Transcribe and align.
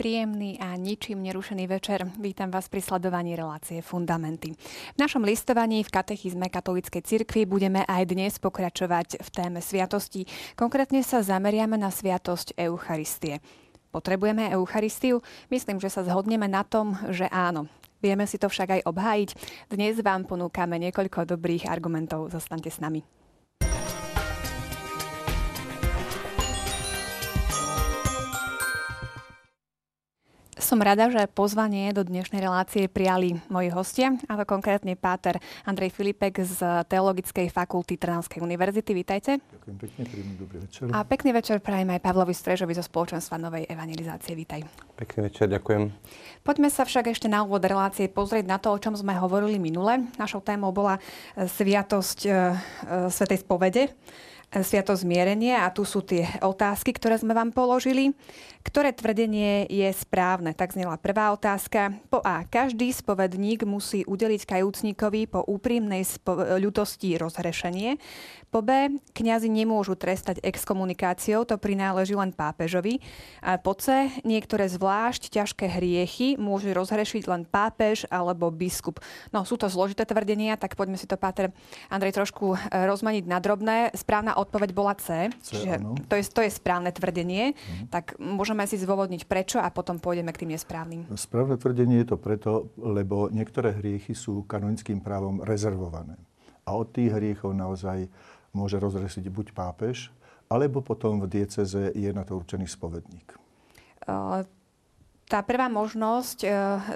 Príjemný 0.00 0.56
a 0.56 0.80
ničím 0.80 1.20
nerušený 1.28 1.68
večer. 1.68 2.08
Vítam 2.16 2.48
vás 2.48 2.72
pri 2.72 2.80
sledovaní 2.80 3.36
relácie 3.36 3.84
Fundamenty. 3.84 4.56
V 4.96 4.96
našom 4.96 5.20
listovaní 5.20 5.84
v 5.84 5.92
katechizme 5.92 6.48
katolíckej 6.48 7.04
cirkvi 7.04 7.44
budeme 7.44 7.84
aj 7.84 8.08
dnes 8.08 8.40
pokračovať 8.40 9.20
v 9.20 9.28
téme 9.28 9.60
sviatosti. 9.60 10.24
Konkrétne 10.56 11.04
sa 11.04 11.20
zameriame 11.20 11.76
na 11.76 11.92
sviatosť 11.92 12.56
Eucharistie. 12.56 13.44
Potrebujeme 13.92 14.48
Eucharistiu? 14.56 15.20
Myslím, 15.52 15.76
že 15.76 15.92
sa 15.92 16.00
zhodneme 16.00 16.48
na 16.48 16.64
tom, 16.64 16.96
že 17.12 17.28
áno. 17.28 17.68
Vieme 18.00 18.24
si 18.24 18.40
to 18.40 18.48
však 18.48 18.80
aj 18.80 18.88
obhájiť. 18.88 19.30
Dnes 19.68 20.00
vám 20.00 20.24
ponúkame 20.24 20.80
niekoľko 20.80 21.28
dobrých 21.28 21.68
argumentov. 21.68 22.32
Zostaňte 22.32 22.72
s 22.72 22.80
nami. 22.80 23.19
Som 30.60 30.84
rada, 30.84 31.08
že 31.08 31.24
pozvanie 31.24 31.88
do 31.96 32.04
dnešnej 32.04 32.44
relácie 32.44 32.84
prijali 32.84 33.40
moji 33.48 33.72
hostia, 33.72 34.12
a 34.28 34.36
to 34.36 34.44
konkrétne 34.44 34.92
páter 34.92 35.40
Andrej 35.64 35.88
Filipek 35.96 36.36
z 36.44 36.84
Teologickej 36.84 37.48
fakulty 37.48 37.96
Trnavskej 37.96 38.44
univerzity. 38.44 38.92
Vítajte. 38.92 39.40
Ďakujem 39.40 39.76
pekne, 39.80 40.02
príjemný 40.04 40.34
dobrý 40.36 40.58
večer. 40.60 40.84
A 40.92 41.00
pekný 41.00 41.30
večer 41.32 41.56
prajem 41.64 41.88
aj 41.96 42.04
Pavlovi 42.04 42.36
Strežovi 42.36 42.76
zo 42.76 42.84
spoločenstva 42.84 43.40
Novej 43.40 43.64
evangelizácie. 43.72 44.36
Vítaj. 44.36 44.68
Pekný 45.00 45.32
večer, 45.32 45.48
ďakujem. 45.48 45.96
Poďme 46.44 46.68
sa 46.68 46.84
však 46.84 47.08
ešte 47.08 47.32
na 47.32 47.40
úvod 47.40 47.64
relácie 47.64 48.12
pozrieť 48.12 48.44
na 48.44 48.60
to, 48.60 48.68
o 48.68 48.76
čom 48.76 48.92
sme 48.92 49.16
hovorili 49.16 49.56
minule. 49.56 50.12
Našou 50.20 50.44
témou 50.44 50.76
bola 50.76 51.00
e, 51.00 51.48
sviatosť 51.48 52.18
e, 52.24 52.28
e, 52.28 52.36
Svetej 53.08 53.48
spovede. 53.48 53.96
Sviato 54.50 54.98
zmierenie 54.98 55.54
a 55.54 55.70
tu 55.70 55.86
sú 55.86 56.02
tie 56.02 56.26
otázky, 56.42 56.90
ktoré 56.90 57.14
sme 57.22 57.38
vám 57.38 57.54
položili. 57.54 58.18
Ktoré 58.66 58.90
tvrdenie 58.90 59.70
je 59.70 59.86
správne? 59.94 60.58
Tak 60.58 60.74
znela 60.74 60.98
prvá 60.98 61.30
otázka. 61.30 61.94
Po 62.10 62.18
A. 62.20 62.42
Každý 62.50 62.90
spovedník 62.90 63.62
musí 63.62 64.02
udeliť 64.02 64.42
kajúcníkovi 64.50 65.30
po 65.30 65.46
úprimnej 65.46 66.02
spo- 66.02 66.58
ľutosti 66.58 67.14
rozhrešenie. 67.14 68.02
Po 68.50 68.66
B. 68.66 68.98
Kňazi 69.14 69.46
nemôžu 69.46 69.94
trestať 69.94 70.42
exkomunikáciou, 70.42 71.46
to 71.46 71.54
prináleží 71.54 72.18
len 72.18 72.34
pápežovi. 72.34 72.98
A 73.46 73.62
po 73.62 73.78
C. 73.78 74.10
Niektoré 74.26 74.66
zvlášť 74.66 75.30
ťažké 75.30 75.70
hriechy 75.70 76.34
môže 76.34 76.66
rozhrešiť 76.74 77.30
len 77.30 77.46
pápež 77.46 78.10
alebo 78.10 78.50
biskup. 78.50 78.98
No, 79.30 79.46
sú 79.46 79.54
to 79.54 79.70
zložité 79.70 80.02
tvrdenia, 80.02 80.58
tak 80.58 80.74
poďme 80.74 80.98
si 80.98 81.06
to, 81.06 81.14
Páter 81.14 81.54
Andrej, 81.94 82.18
trošku 82.18 82.58
e, 82.58 82.90
rozmaniť 82.90 83.24
na 83.30 83.38
drobné. 83.38 83.94
Správna 83.94 84.34
odpoveď 84.34 84.70
bola 84.74 84.98
C. 84.98 85.30
C 85.46 85.54
čiže 85.54 85.78
to 86.10 86.18
je, 86.18 86.24
to 86.26 86.40
je 86.42 86.50
správne 86.50 86.90
tvrdenie. 86.90 87.54
Mhm. 87.54 87.84
Tak 87.94 88.18
môžeme 88.18 88.66
si 88.66 88.74
zôvodniť 88.82 89.30
prečo 89.30 89.62
a 89.62 89.70
potom 89.70 90.02
pôjdeme 90.02 90.34
k 90.34 90.42
tým 90.42 90.58
nesprávnym. 90.58 91.06
Správne 91.14 91.54
tvrdenie 91.54 92.02
je 92.02 92.08
to 92.10 92.18
preto, 92.18 92.74
lebo 92.74 93.30
niektoré 93.30 93.78
hriechy 93.78 94.10
sú 94.10 94.42
kanonickým 94.50 94.98
právom 94.98 95.38
rezervované. 95.46 96.18
A 96.66 96.76
od 96.76 96.90
tých 96.90 97.14
hriechov 97.14 97.54
naozaj 97.54 98.10
môže 98.50 98.76
rozrešiť 98.78 99.30
buď 99.30 99.46
pápež, 99.54 100.10
alebo 100.50 100.82
potom 100.82 101.22
v 101.22 101.30
dieceze 101.30 101.94
je 101.94 102.10
na 102.10 102.26
to 102.26 102.38
určený 102.38 102.66
spovedník. 102.66 103.38
Tá 105.30 105.46
prvá 105.46 105.70
možnosť 105.70 106.38
e, 106.42 106.48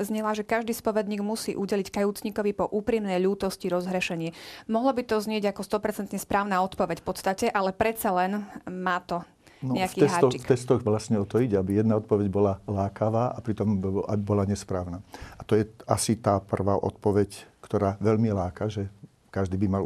znela, 0.02 0.34
že 0.34 0.42
každý 0.42 0.74
spovedník 0.74 1.22
musí 1.22 1.54
udeliť 1.54 1.86
kajúcníkovi 1.86 2.50
po 2.50 2.66
úprimnej 2.66 3.22
ľútosti 3.22 3.70
rozhrešenie. 3.70 4.34
Mohlo 4.66 4.90
by 4.98 5.02
to 5.06 5.22
znieť 5.22 5.54
ako 5.54 5.62
100% 5.62 6.18
správna 6.18 6.58
odpoveď 6.66 6.98
v 6.98 7.06
podstate, 7.06 7.46
ale 7.46 7.70
predsa 7.70 8.10
len 8.10 8.42
má 8.66 8.98
to 9.06 9.22
No, 9.64 9.80
nejaký 9.80 10.04
v, 10.04 10.12
testoch, 10.12 10.32
v 10.36 10.44
testoch 10.44 10.80
vlastne 10.84 11.16
o 11.16 11.24
to 11.24 11.40
ide, 11.40 11.56
aby 11.56 11.80
jedna 11.80 11.96
odpoveď 11.96 12.28
bola 12.28 12.60
lákavá 12.68 13.32
a 13.32 13.38
pritom 13.40 13.80
bola 14.20 14.44
nesprávna. 14.44 15.00
A 15.40 15.42
to 15.46 15.56
je 15.56 15.64
asi 15.88 16.20
tá 16.20 16.36
prvá 16.36 16.76
odpoveď, 16.76 17.48
ktorá 17.64 17.96
veľmi 17.96 18.28
láka, 18.36 18.68
že 18.68 18.92
každý 19.34 19.58
by 19.58 19.66
mal... 19.66 19.82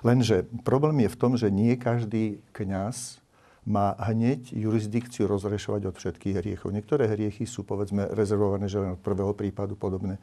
Lenže 0.00 0.48
problém 0.64 1.04
je 1.04 1.12
v 1.12 1.20
tom, 1.20 1.36
že 1.36 1.52
nie 1.52 1.76
každý 1.76 2.40
kňaz 2.56 3.20
má 3.68 3.92
hneď 4.00 4.48
jurisdikciu 4.56 5.28
rozrešovať 5.28 5.92
od 5.92 5.94
všetkých 6.00 6.40
hriechov. 6.40 6.72
Niektoré 6.72 7.04
hriechy 7.04 7.44
sú, 7.44 7.68
povedzme, 7.68 8.08
rezervované, 8.16 8.64
že 8.64 8.80
len 8.80 8.96
od 8.96 9.04
prvého 9.04 9.36
prípadu 9.36 9.76
podobné. 9.76 10.16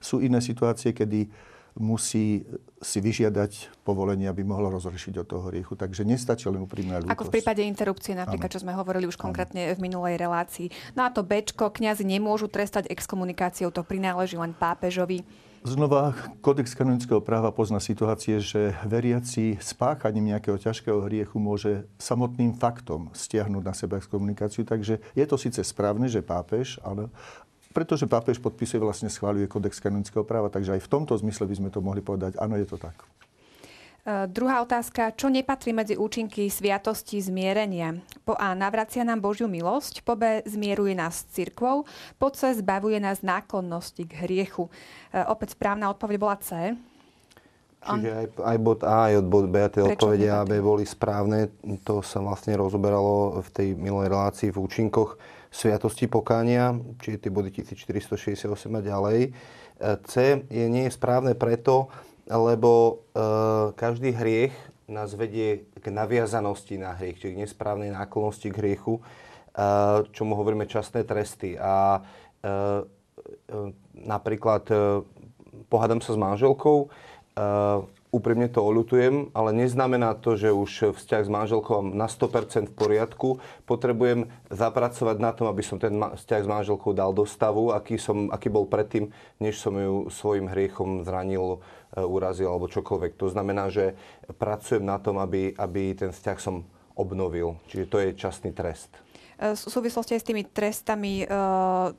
Sú 0.00 0.24
iné 0.24 0.40
situácie, 0.40 0.96
kedy 0.96 1.28
musí 1.76 2.40
si 2.80 3.04
vyžiadať 3.04 3.84
povolenie, 3.84 4.32
aby 4.32 4.40
mohlo 4.40 4.72
rozrešiť 4.72 5.20
od 5.20 5.26
toho 5.28 5.44
hriechu. 5.52 5.76
Takže 5.76 6.08
nestačí 6.08 6.48
len 6.48 6.64
úprimná 6.64 7.04
ľútosť. 7.04 7.12
Ako 7.12 7.28
v 7.28 7.34
prípade 7.36 7.60
interrupcie 7.68 8.16
napríklad, 8.16 8.48
ano. 8.48 8.54
čo 8.56 8.62
sme 8.64 8.72
hovorili 8.72 9.04
už 9.04 9.20
konkrétne 9.20 9.68
ano. 9.68 9.76
v 9.76 9.80
minulej 9.84 10.16
relácii. 10.16 10.72
No 10.96 11.04
a 11.04 11.12
to 11.12 11.20
Bčko, 11.20 11.68
kňazi 11.68 12.08
nemôžu 12.08 12.48
trestať 12.48 12.88
exkomunikáciou, 12.88 13.68
to 13.68 13.84
prináleží 13.84 14.40
len 14.40 14.56
pápežovi. 14.56 15.20
Znova, 15.66 16.14
kodex 16.46 16.78
kanonického 16.78 17.18
práva 17.18 17.50
pozná 17.50 17.82
situácie, 17.82 18.38
že 18.38 18.70
veriaci 18.86 19.58
spáchaním 19.58 20.30
nejakého 20.30 20.62
ťažkého 20.62 21.02
hriechu 21.10 21.42
môže 21.42 21.90
samotným 21.98 22.54
faktom 22.54 23.10
stiahnuť 23.10 23.62
na 23.66 23.74
seba 23.74 23.98
exkomunikáciu. 23.98 24.62
Takže 24.62 25.02
je 25.02 25.24
to 25.26 25.34
síce 25.34 25.58
správne, 25.66 26.06
že 26.06 26.22
pápež, 26.22 26.78
ale, 26.86 27.10
pretože 27.74 28.06
pápež 28.06 28.38
podpisuje, 28.38 28.78
vlastne 28.78 29.10
schváľuje 29.10 29.50
kodex 29.50 29.82
kanonického 29.82 30.22
práva, 30.22 30.54
takže 30.54 30.78
aj 30.78 30.86
v 30.86 30.92
tomto 31.02 31.18
zmysle 31.18 31.50
by 31.50 31.54
sme 31.58 31.70
to 31.74 31.82
mohli 31.82 31.98
povedať, 31.98 32.38
áno, 32.38 32.54
je 32.54 32.70
to 32.70 32.78
tak. 32.78 33.02
Uh, 34.06 34.30
druhá 34.30 34.62
otázka. 34.62 35.10
Čo 35.18 35.26
nepatrí 35.26 35.74
medzi 35.74 35.98
účinky 35.98 36.46
sviatosti 36.46 37.18
zmierenia? 37.18 37.98
Po 38.22 38.38
A. 38.38 38.54
Navracia 38.54 39.02
nám 39.02 39.18
Božiu 39.18 39.50
milosť. 39.50 40.06
Po 40.06 40.14
B. 40.14 40.46
Zmieruje 40.46 40.94
nás 40.94 41.26
s 41.26 41.34
cirkvou. 41.34 41.82
Po 42.14 42.30
C. 42.30 42.54
Zbavuje 42.54 43.02
nás 43.02 43.26
náklonnosti 43.26 44.06
k 44.06 44.22
hriechu. 44.22 44.70
Uh, 45.10 45.26
opäť 45.26 45.58
správna 45.58 45.90
odpoveď 45.90 46.16
bola 46.22 46.38
C. 46.38 46.78
Čiže 47.82 48.10
aj, 48.14 48.26
aj 48.46 48.56
bod 48.62 48.80
A, 48.86 49.10
aj 49.10 49.14
od 49.22 49.26
bod 49.26 49.46
B, 49.50 49.56
tie 49.70 49.82
odpovede 49.82 50.26
A, 50.30 50.46
B 50.46 50.58
boli 50.58 50.86
správne. 50.86 51.50
To 51.86 51.98
sa 51.98 52.18
vlastne 52.18 52.54
rozoberalo 52.58 53.42
v 53.42 53.48
tej 53.50 53.68
milej 53.74 54.10
relácii 54.10 54.54
v 54.54 54.58
účinkoch 54.58 55.18
sviatosti 55.50 56.10
pokánia, 56.10 56.74
čiže 56.98 57.26
tie 57.26 57.30
body 57.30 57.50
1468 57.54 58.70
a 58.70 58.80
ďalej. 58.82 59.18
E, 59.22 59.30
C 60.04 60.42
je, 60.50 60.66
nie 60.66 60.90
je 60.90 60.92
správne 60.92 61.38
preto, 61.38 61.88
lebo 62.26 62.70
e, 62.90 62.94
každý 63.78 64.10
hriech 64.10 64.54
nás 64.86 65.14
vedie 65.14 65.66
k 65.78 65.86
naviazanosti 65.90 66.78
na 66.78 66.94
hriech, 66.94 67.18
čiže 67.18 67.34
k 67.34 67.42
nesprávnej 67.46 67.90
náklonnosti 67.94 68.50
k 68.50 68.58
hriechu, 68.58 68.98
e, 68.98 69.02
čomu 70.10 70.34
hovoríme 70.34 70.66
časné 70.66 71.06
tresty. 71.06 71.54
A 71.58 71.98
e, 71.98 72.00
e, 72.42 72.54
napríklad 73.94 74.64
e, 74.70 74.76
pohádam 75.70 76.02
sa 76.02 76.14
s 76.14 76.18
manželkou, 76.18 76.86
e, 76.86 76.86
úprimne 78.16 78.48
to 78.48 78.64
oľutujem, 78.64 79.34
ale 79.36 79.52
neznamená 79.52 80.16
to, 80.16 80.40
že 80.40 80.48
už 80.48 80.96
vzťah 80.96 81.22
s 81.26 81.30
manželkou 81.30 81.84
na 81.92 82.08
100% 82.08 82.72
v 82.72 82.74
poriadku. 82.74 83.28
Potrebujem 83.68 84.32
zapracovať 84.48 85.16
na 85.20 85.36
tom, 85.36 85.52
aby 85.52 85.60
som 85.60 85.76
ten 85.76 85.92
vzťah 85.92 86.40
s 86.40 86.48
manželkou 86.48 86.96
dal 86.96 87.12
do 87.12 87.28
stavu, 87.28 87.76
aký, 87.76 88.00
som, 88.00 88.32
aký 88.32 88.48
bol 88.48 88.64
predtým, 88.64 89.12
než 89.36 89.60
som 89.60 89.76
ju 89.76 90.08
svojim 90.08 90.48
hriechom 90.48 91.04
zranil, 91.04 91.60
urazil 92.04 92.52
alebo 92.52 92.68
čokoľvek. 92.68 93.16
To 93.16 93.32
znamená, 93.32 93.72
že 93.72 93.96
pracujem 94.36 94.84
na 94.84 95.00
tom, 95.00 95.16
aby, 95.16 95.56
aby 95.56 95.96
ten 95.96 96.12
vzťah 96.12 96.38
som 96.42 96.68
obnovil. 96.96 97.56
Čiže 97.68 97.84
to 97.88 97.96
je 98.00 98.08
časný 98.16 98.50
trest. 98.52 98.92
V 99.36 99.52
súvislosti 99.52 100.16
aj 100.16 100.20
s 100.24 100.28
tými 100.32 100.42
trestami, 100.48 101.14
e, 101.20 101.24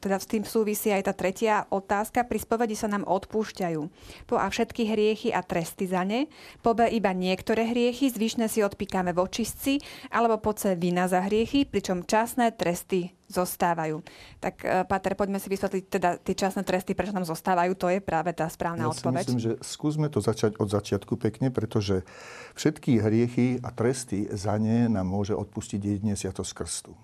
teda 0.01 0.17
s 0.17 0.25
tým 0.25 0.41
súvisí 0.41 0.89
aj 0.89 1.05
tá 1.05 1.13
tretia 1.13 1.69
otázka. 1.69 2.25
Pri 2.25 2.41
spovedi 2.41 2.73
sa 2.73 2.89
nám 2.89 3.05
odpúšťajú. 3.05 3.81
Po 4.25 4.41
A 4.41 4.49
všetky 4.49 4.89
hriechy 4.89 5.29
a 5.29 5.45
tresty 5.45 5.85
za 5.85 6.01
ne. 6.01 6.25
Po 6.65 6.73
B 6.73 6.89
iba 6.89 7.13
niektoré 7.13 7.69
hriechy, 7.69 8.09
zvyšné 8.09 8.49
si 8.49 8.65
odpíkame 8.65 9.13
v 9.13 9.21
očistci. 9.21 9.77
Alebo 10.09 10.41
po 10.41 10.57
C 10.57 10.73
vina 10.73 11.05
za 11.05 11.21
hriechy, 11.21 11.69
pričom 11.69 12.09
časné 12.09 12.57
tresty 12.57 13.13
zostávajú. 13.29 14.01
Tak, 14.39 14.55
e, 14.63 14.81
Pater, 14.87 15.13
poďme 15.13 15.37
si 15.37 15.51
vysvetliť 15.51 15.83
teda 15.91 16.09
tie 16.17 16.33
časné 16.33 16.65
tresty, 16.65 16.97
prečo 16.97 17.13
nám 17.13 17.27
zostávajú. 17.27 17.75
To 17.77 17.87
je 17.91 17.99
práve 18.01 18.33
tá 18.33 18.47
správna 18.49 18.87
ja 18.87 18.91
odpoveď. 18.97 19.23
myslím, 19.29 19.43
že 19.43 19.53
skúsme 19.61 20.07
to 20.09 20.23
začať 20.23 20.57
od 20.57 20.71
začiatku 20.71 21.19
pekne, 21.19 21.53
pretože 21.53 22.01
všetky 22.57 22.97
hriechy 22.97 23.61
a 23.61 23.69
tresty 23.69 24.25
za 24.31 24.57
ne 24.57 24.89
nám 24.89 25.05
môže 25.05 25.35
odpustiť 25.37 25.77
jedine 25.77 26.17
Sviatosť 26.17 26.51
Krstu. 26.55 26.97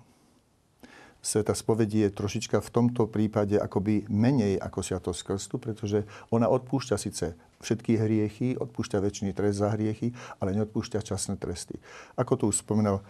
Sveta 1.24 1.56
spovedí 1.56 2.04
je 2.04 2.12
trošička 2.12 2.60
v 2.60 2.68
tomto 2.68 3.08
prípade 3.08 3.56
akoby 3.56 4.04
menej 4.12 4.60
ako 4.60 4.84
Sviatosť 4.84 5.20
Krstu, 5.24 5.56
pretože 5.56 6.04
ona 6.28 6.52
odpúšťa 6.52 7.00
síce 7.00 7.32
všetky 7.64 7.96
hriechy, 7.96 8.60
odpúšťa 8.60 9.00
väčší 9.00 9.32
trest 9.32 9.64
za 9.64 9.72
hriechy, 9.72 10.12
ale 10.36 10.52
neodpúšťa 10.52 11.00
časné 11.00 11.40
tresty. 11.40 11.80
Ako 12.20 12.36
tu 12.36 12.44
už 12.52 12.60
spomenal 12.60 13.00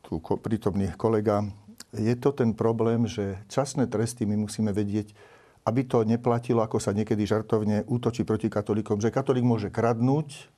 tu 0.00 0.16
prítomný 0.40 0.88
kolega, 0.96 1.44
je 1.92 2.16
to 2.16 2.32
ten 2.32 2.56
problém, 2.56 3.04
že 3.04 3.36
časné 3.52 3.84
tresty 3.92 4.24
my 4.24 4.40
musíme 4.40 4.72
vedieť, 4.72 5.12
aby 5.68 5.84
to 5.84 6.08
neplatilo, 6.08 6.64
ako 6.64 6.80
sa 6.80 6.96
niekedy 6.96 7.28
žartovne 7.28 7.84
útočí 7.84 8.24
proti 8.24 8.48
katolíkom, 8.48 9.04
že 9.04 9.12
katolík 9.12 9.44
môže 9.44 9.68
kradnúť, 9.68 10.48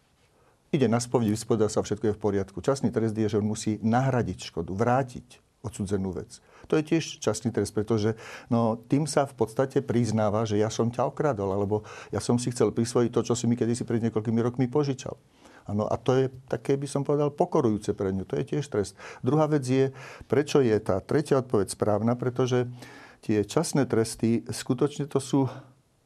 ide 0.70 0.86
na 0.86 1.02
spoveď, 1.02 1.34
vyspovedá 1.34 1.66
sa, 1.66 1.82
všetko 1.82 2.14
je 2.14 2.14
v 2.14 2.22
poriadku. 2.22 2.62
Časný 2.62 2.94
trest 2.94 3.18
je, 3.18 3.26
že 3.26 3.42
on 3.42 3.50
musí 3.50 3.82
nahradiť 3.82 4.54
škodu, 4.54 4.70
vrátiť 4.70 5.42
odsudzenú 5.62 6.10
vec. 6.10 6.42
To 6.66 6.74
je 6.78 6.82
tiež 6.82 7.22
častný 7.22 7.54
trest, 7.54 7.70
pretože 7.70 8.18
no, 8.50 8.78
tým 8.90 9.06
sa 9.06 9.26
v 9.26 9.34
podstate 9.34 9.78
priznáva, 9.82 10.42
že 10.42 10.58
ja 10.58 10.68
som 10.68 10.90
ťa 10.90 11.08
okradol, 11.08 11.54
alebo 11.54 11.86
ja 12.10 12.18
som 12.18 12.36
si 12.36 12.50
chcel 12.50 12.74
prisvojiť 12.74 13.10
to, 13.14 13.20
čo 13.22 13.34
si 13.38 13.46
mi 13.46 13.54
kedysi 13.54 13.86
pred 13.86 14.02
niekoľkými 14.02 14.40
rokmi 14.42 14.66
požičal. 14.66 15.14
Ano, 15.70 15.86
a 15.86 15.94
to 15.94 16.18
je 16.18 16.26
také, 16.50 16.74
by 16.74 16.90
som 16.90 17.06
povedal, 17.06 17.30
pokorujúce 17.30 17.94
pre 17.94 18.10
ňu. 18.10 18.26
To 18.26 18.34
je 18.34 18.44
tiež 18.56 18.66
trest. 18.66 18.98
Druhá 19.22 19.46
vec 19.46 19.62
je, 19.62 19.94
prečo 20.26 20.58
je 20.58 20.74
tá 20.82 20.98
tretia 20.98 21.38
odpoveď 21.38 21.70
správna, 21.70 22.18
pretože 22.18 22.66
tie 23.22 23.46
časné 23.46 23.86
tresty, 23.86 24.42
skutočne 24.50 25.06
to 25.06 25.22
sú, 25.22 25.46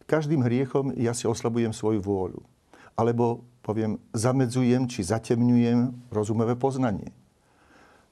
každým 0.05 0.45
hriechom 0.45 0.93
ja 1.01 1.17
si 1.17 1.25
oslabujem 1.25 1.73
svoju 1.73 2.05
vôľu. 2.05 2.45
Alebo 3.01 3.49
poviem, 3.65 3.97
zamedzujem 4.13 4.87
či 4.87 5.01
zatemňujem 5.03 6.13
rozumové 6.13 6.53
poznanie. 6.55 7.11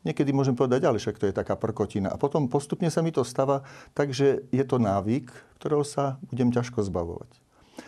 Niekedy 0.04 0.36
môžem 0.36 0.52
povedať, 0.52 0.84
ale 0.84 1.00
však 1.00 1.16
to 1.16 1.28
je 1.28 1.34
taká 1.34 1.56
prkotina. 1.56 2.12
A 2.12 2.20
potom 2.20 2.44
postupne 2.46 2.92
sa 2.92 3.00
mi 3.00 3.08
to 3.08 3.24
stáva 3.24 3.64
tak, 3.96 4.12
že 4.12 4.44
je 4.52 4.64
to 4.64 4.76
návyk, 4.76 5.32
ktorého 5.56 5.80
sa 5.80 6.20
budem 6.28 6.52
ťažko 6.52 6.84
zbavovať. 6.84 7.30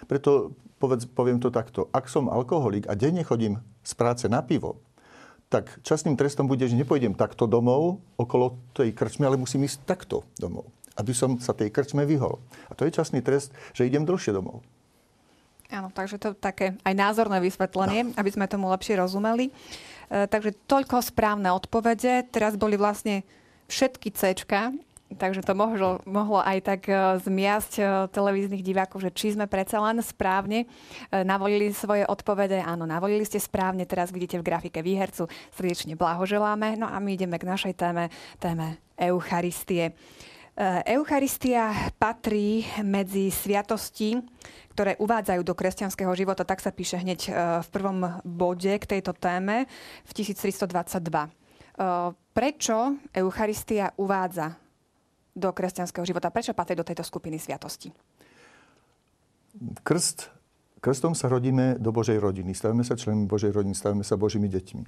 Preto 0.09 0.57
povedz, 0.81 1.05
poviem 1.05 1.41
to 1.41 1.53
takto. 1.53 1.93
Ak 1.93 2.09
som 2.09 2.33
alkoholik 2.33 2.89
a 2.89 2.97
denne 2.97 3.21
chodím 3.21 3.61
z 3.85 3.93
práce 3.93 4.25
na 4.33 4.41
pivo, 4.41 4.81
tak 5.47 5.79
časným 5.87 6.19
trestom 6.19 6.51
bude, 6.51 6.67
že 6.67 6.75
nepojdem 6.75 7.15
takto 7.15 7.47
domov 7.47 8.03
okolo 8.19 8.59
tej 8.75 8.91
krčmy, 8.91 9.29
ale 9.29 9.39
musím 9.39 9.63
ísť 9.63 9.87
takto 9.87 10.27
domov, 10.41 10.67
aby 10.99 11.15
som 11.15 11.39
sa 11.39 11.55
tej 11.55 11.71
krčme 11.71 12.03
vyhol. 12.03 12.43
A 12.67 12.75
to 12.75 12.83
je 12.83 12.97
časný 12.97 13.23
trest, 13.23 13.55
že 13.71 13.87
idem 13.87 14.03
dlhšie 14.03 14.35
domov. 14.35 14.67
Áno, 15.67 15.91
takže 15.91 16.19
to 16.19 16.31
také 16.35 16.79
aj 16.87 16.95
názorné 16.95 17.43
vysvetlenie, 17.43 18.11
no. 18.11 18.13
aby 18.15 18.31
sme 18.31 18.47
tomu 18.47 18.71
lepšie 18.71 18.99
rozumeli. 19.03 19.51
E, 20.11 20.27
takže 20.27 20.55
toľko 20.67 21.03
správne 21.03 21.51
odpovede. 21.51 22.27
Teraz 22.31 22.55
boli 22.55 22.79
vlastne 22.79 23.27
všetky 23.67 24.15
C, 24.15 24.39
takže 25.07 25.43
to 25.43 25.55
mohlo, 25.55 26.03
mohlo 26.07 26.43
aj 26.43 26.59
tak 26.63 26.81
e, 26.87 26.95
zmiasť 27.23 27.73
e, 27.79 27.83
televíznych 28.11 28.63
divákov, 28.63 29.03
že 29.03 29.11
či 29.15 29.35
sme 29.35 29.51
predsa 29.51 29.83
len 29.83 29.99
správne 30.03 30.71
navolili 31.11 31.71
svoje 31.75 32.07
odpovede. 32.07 32.63
Áno, 32.63 32.87
navolili 32.87 33.27
ste 33.27 33.43
správne, 33.43 33.87
teraz 33.87 34.15
vidíte 34.15 34.39
v 34.39 34.47
grafike 34.47 34.83
výhercu. 34.83 35.27
Srdečne 35.55 35.99
blahoželáme. 35.99 36.79
No 36.79 36.87
a 36.87 36.99
my 37.03 37.15
ideme 37.15 37.39
k 37.39 37.49
našej 37.49 37.75
téme, 37.75 38.11
téme 38.39 38.79
Eucharistie. 38.99 39.95
Eucharistia 40.89 41.93
patrí 42.01 42.65
medzi 42.81 43.29
sviatosti, 43.29 44.17
ktoré 44.73 44.97
uvádzajú 44.97 45.45
do 45.45 45.53
kresťanského 45.53 46.09
života, 46.17 46.49
tak 46.49 46.65
sa 46.65 46.73
píše 46.73 46.97
hneď 46.97 47.21
e, 47.29 47.31
v 47.61 47.69
prvom 47.69 48.21
bode 48.25 48.73
k 48.81 48.89
tejto 48.89 49.13
téme 49.13 49.69
v 50.09 50.11
1322. 50.17 50.97
E, 50.97 51.31
prečo 52.33 52.97
Eucharistia 53.13 53.93
uvádza 54.01 54.57
do 55.37 55.53
kresťanského 55.53 56.09
života? 56.09 56.33
Prečo 56.33 56.57
patrí 56.57 56.73
do 56.73 56.89
tejto 56.89 57.05
skupiny 57.05 57.37
sviatosti? 57.37 57.93
Krst 59.85 60.33
Krstom 60.77 61.17
sa 61.17 61.27
rodíme 61.27 61.81
do 61.83 61.91
Božej 61.91 62.21
rodiny, 62.21 62.53
stavíme 62.53 62.85
sa 62.85 62.95
členmi 62.95 63.27
Božej 63.27 63.51
rodiny, 63.51 63.75
stavíme 63.75 64.05
sa 64.07 64.15
Božími 64.15 64.47
deťmi. 64.47 64.83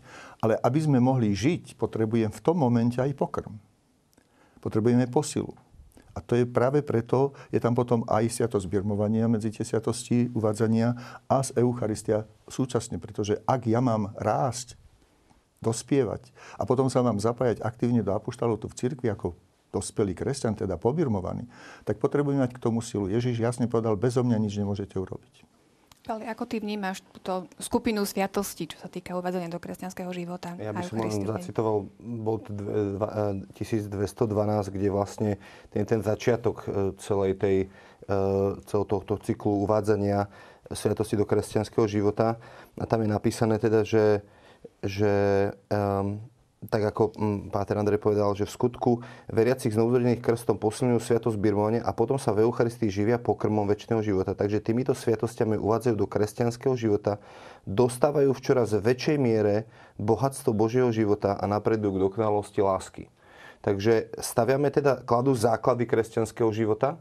Ale 0.44 0.54
aby 0.60 0.78
sme 0.78 1.00
mohli 1.00 1.34
žiť, 1.34 1.74
potrebujem 1.74 2.30
v 2.30 2.40
tom 2.44 2.60
momente 2.60 3.02
aj 3.02 3.18
pokrm. 3.18 3.56
Potrebujeme 4.58 5.06
posilu. 5.06 5.54
A 6.16 6.18
to 6.18 6.34
je 6.34 6.42
práve 6.42 6.82
preto, 6.82 7.30
je 7.54 7.62
tam 7.62 7.78
potom 7.78 8.02
aj 8.10 8.26
sviatosť 8.26 8.66
birmovania 8.66 9.30
medzi 9.30 9.54
tie 9.54 9.62
sviatosti 9.62 10.26
uvádzania 10.34 10.98
a 11.30 11.36
z 11.46 11.54
Eucharistia 11.62 12.26
súčasne. 12.50 12.98
Pretože 12.98 13.38
ak 13.46 13.70
ja 13.70 13.78
mám 13.78 14.10
rásť, 14.18 14.74
dospievať 15.58 16.30
a 16.54 16.62
potom 16.62 16.86
sa 16.86 17.02
mám 17.02 17.18
zapájať 17.18 17.62
aktívne 17.66 18.02
do 18.06 18.14
apoštálov 18.14 18.62
tu 18.62 18.70
v 18.70 18.78
cirkvi 18.78 19.10
ako 19.10 19.34
dospelý 19.74 20.16
kresťan, 20.16 20.56
teda 20.56 20.80
pobirmovaný, 20.80 21.44
tak 21.84 22.00
potrebujem 22.00 22.40
mať 22.40 22.56
k 22.56 22.62
tomu 22.62 22.80
silu. 22.80 23.10
Ježiš 23.10 23.36
jasne 23.42 23.68
povedal, 23.68 23.98
bezo 24.00 24.24
mňa 24.24 24.38
nič 24.40 24.56
nemôžete 24.56 24.96
urobiť. 24.96 25.44
Ale 26.08 26.24
ako 26.24 26.44
ty 26.48 26.56
vnímaš 26.58 27.04
túto 27.12 27.44
skupinu 27.60 28.02
sviatosti, 28.08 28.64
čo 28.64 28.80
sa 28.80 28.88
týka 28.88 29.12
uvádzania 29.20 29.52
do 29.52 29.60
kresťanského 29.60 30.08
života? 30.16 30.56
Ja 30.56 30.72
by 30.72 30.80
som 30.80 31.04
len 31.04 31.12
zacitoval 31.12 31.84
bod 32.00 32.48
1212, 33.54 33.92
kde 34.72 34.88
vlastne 34.88 35.30
ten, 35.68 35.84
ten 35.84 36.00
začiatok 36.00 36.64
e, 36.64 36.96
celej 36.96 37.36
tej, 37.36 37.56
e, 38.08 38.16
celého 38.64 38.86
tohto 38.88 39.20
cyklu 39.20 39.68
uvádzania 39.68 40.32
sviatosti 40.72 41.16
do 41.16 41.24
kresťanského 41.28 41.84
života. 41.88 42.40
A 42.76 42.84
tam 42.84 43.04
je 43.04 43.08
napísané 43.08 43.56
teda, 43.60 43.84
že, 43.84 44.20
že 44.84 45.12
um, 45.72 46.20
tak 46.66 46.90
ako 46.90 47.14
mm, 47.14 47.38
Páter 47.54 47.78
Andrej 47.78 48.02
povedal, 48.02 48.34
že 48.34 48.42
v 48.42 48.50
skutku 48.50 48.90
veriacich 49.30 49.70
znovuzrodených 49.70 50.18
krstom 50.18 50.58
posilňujú 50.58 50.98
sviatosť 50.98 51.38
birmovania 51.38 51.86
a 51.86 51.94
potom 51.94 52.18
sa 52.18 52.34
v 52.34 52.42
Eucharistii 52.42 52.90
živia 52.90 53.22
pokrmom 53.22 53.62
väčšného 53.70 54.02
života. 54.02 54.34
Takže 54.34 54.58
týmito 54.58 54.90
sviatostiami 54.90 55.54
uvádzajú 55.54 55.94
do 55.94 56.10
kresťanského 56.10 56.74
života, 56.74 57.22
dostávajú 57.62 58.34
v 58.34 58.42
čoraz 58.42 58.74
väčšej 58.74 59.16
miere 59.22 59.70
bohatstvo 60.02 60.50
Božieho 60.50 60.90
života 60.90 61.38
a 61.38 61.46
napredujú 61.46 61.94
k 61.94 62.02
dokonalosti 62.10 62.58
lásky. 62.58 63.04
Takže 63.62 64.14
staviame 64.18 64.70
teda, 64.70 65.02
kladú 65.02 65.34
základy 65.34 65.86
kresťanského 65.86 66.50
života 66.50 66.98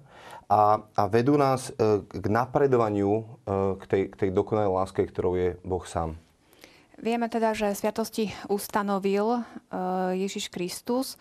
a, 0.50 0.86
a 0.94 1.04
vedú 1.06 1.38
nás 1.38 1.70
e, 1.70 2.02
k 2.02 2.26
napredovaniu 2.30 3.10
e, 3.14 3.24
k 3.78 3.84
tej, 3.86 4.04
k 4.10 4.16
tej 4.26 4.30
dokonalej 4.34 4.70
láske, 4.74 5.02
ktorou 5.06 5.38
je 5.38 5.50
Boh 5.62 5.86
sám. 5.86 6.18
Vieme 6.98 7.30
teda, 7.30 7.54
že 7.54 7.78
sviatosti 7.78 8.34
ustanovil 8.50 9.38
e, 9.38 9.42
Ježiš 10.18 10.50
Kristus. 10.50 11.14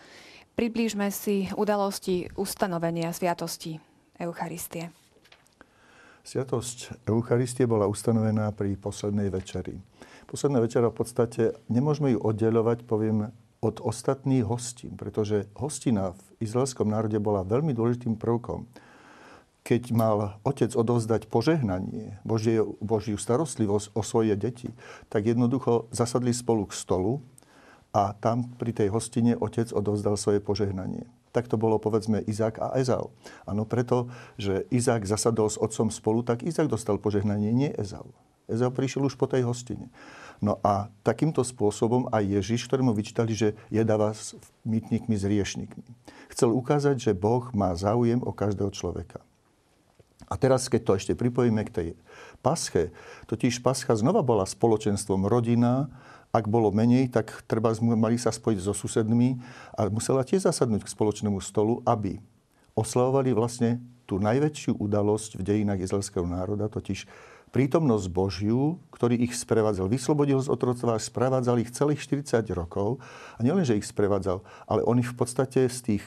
Priblížme 0.57 1.13
si 1.13 1.53
udalosti 1.53 2.33
ustanovenia 2.33 3.13
sviatosti 3.13 3.77
Eucharistie. 4.17 4.89
Sviatosť 6.25 7.05
Eucharistie 7.05 7.69
bola 7.69 7.85
ustanovená 7.85 8.49
pri 8.57 8.73
poslednej 8.73 9.29
večeri. 9.29 9.77
Posledná 10.25 10.65
večera 10.65 10.89
v 10.89 10.97
podstate 10.97 11.53
nemôžeme 11.69 12.17
ju 12.17 12.19
oddelovať, 12.25 12.81
poviem, 12.83 13.29
od 13.61 13.77
ostatných 13.77 14.49
hostín, 14.49 14.97
pretože 14.97 15.45
hostina 15.53 16.17
v 16.17 16.21
izraelskom 16.41 16.89
národe 16.89 17.21
bola 17.21 17.45
veľmi 17.45 17.77
dôležitým 17.77 18.17
prvkom 18.17 18.65
keď 19.67 19.91
mal 19.91 20.39
otec 20.47 20.71
odovzdať 20.71 21.27
požehnanie, 21.27 22.23
Božie, 22.23 22.63
Božiu 22.79 23.19
starostlivosť 23.19 23.91
o 23.91 23.99
svoje 23.99 24.39
deti, 24.39 24.71
tak 25.11 25.27
jednoducho 25.27 25.91
zasadli 25.91 26.31
spolu 26.31 26.71
k 26.71 26.71
stolu 26.71 27.19
a 27.91 28.15
tam 28.15 28.47
pri 28.55 28.71
tej 28.71 28.87
hostine 28.95 29.35
otec 29.35 29.67
odovzdal 29.75 30.15
svoje 30.15 30.39
požehnanie. 30.39 31.03
Tak 31.35 31.51
to 31.51 31.59
bolo 31.59 31.83
povedzme 31.83 32.23
Izák 32.23 32.63
a 32.63 32.79
Ezau. 32.79 33.11
Áno, 33.43 33.67
preto, 33.67 34.07
že 34.39 34.63
Izák 34.71 35.03
zasadol 35.03 35.51
s 35.51 35.59
otcom 35.59 35.91
spolu, 35.91 36.23
tak 36.23 36.47
Izák 36.47 36.71
dostal 36.71 36.95
požehnanie, 36.95 37.51
nie 37.51 37.71
Ezau. 37.75 38.15
Ezau 38.47 38.71
prišiel 38.71 39.03
už 39.03 39.19
po 39.19 39.27
tej 39.27 39.43
hostine. 39.43 39.91
No 40.39 40.63
a 40.63 40.87
takýmto 41.03 41.43
spôsobom 41.43 42.07
aj 42.15 42.39
Ježiš, 42.39 42.71
ktorému 42.71 42.95
vyčítali, 42.95 43.35
že 43.35 43.59
jedáva 43.67 44.15
s 44.15 44.31
mýtnikmi, 44.63 45.19
s 45.19 45.27
riešnikmi. 45.27 45.83
Chcel 46.31 46.55
ukázať, 46.55 47.11
že 47.11 47.11
Boh 47.11 47.51
má 47.51 47.75
záujem 47.75 48.23
o 48.23 48.31
každého 48.31 48.71
človeka. 48.71 49.19
A 50.27 50.35
teraz, 50.35 50.67
keď 50.67 50.81
to 50.83 50.91
ešte 50.99 51.13
pripojíme 51.15 51.63
k 51.63 51.73
tej 51.73 51.89
pasche, 52.43 52.91
totiž 53.31 53.63
pascha 53.63 53.95
znova 53.95 54.19
bola 54.21 54.43
spoločenstvom 54.43 55.23
rodina, 55.23 55.87
ak 56.35 56.51
bolo 56.51 56.69
menej, 56.75 57.07
tak 57.07 57.47
treba 57.47 57.71
mali 57.79 58.19
sa 58.19 58.35
spojiť 58.35 58.59
so 58.59 58.75
susedmi 58.75 59.39
a 59.79 59.87
musela 59.87 60.27
tiež 60.27 60.43
zasadnúť 60.43 60.83
k 60.83 60.93
spoločnému 60.93 61.39
stolu, 61.39 61.79
aby 61.87 62.19
oslavovali 62.75 63.31
vlastne 63.31 63.79
tú 64.03 64.19
najväčšiu 64.19 64.77
udalosť 64.77 65.39
v 65.39 65.43
dejinách 65.43 65.83
izraelského 65.83 66.27
národa, 66.27 66.67
totiž 66.67 67.07
prítomnosť 67.51 68.07
Božiu, 68.11 68.79
ktorý 68.91 69.19
ich 69.23 69.33
sprevádzal. 69.35 69.87
Vyslobodil 69.87 70.39
z 70.43 70.51
otroctva, 70.51 70.99
sprevádzal 70.99 71.63
ich 71.63 71.71
celých 71.71 72.03
40 72.03 72.43
rokov. 72.53 72.99
A 73.35 73.43
nielen, 73.43 73.63
že 73.63 73.79
ich 73.79 73.87
sprevádzal, 73.87 74.43
ale 74.67 74.83
on 74.83 74.99
ich 74.99 75.09
v 75.09 75.17
podstate 75.17 75.67
z 75.71 75.79
tých 75.83 76.05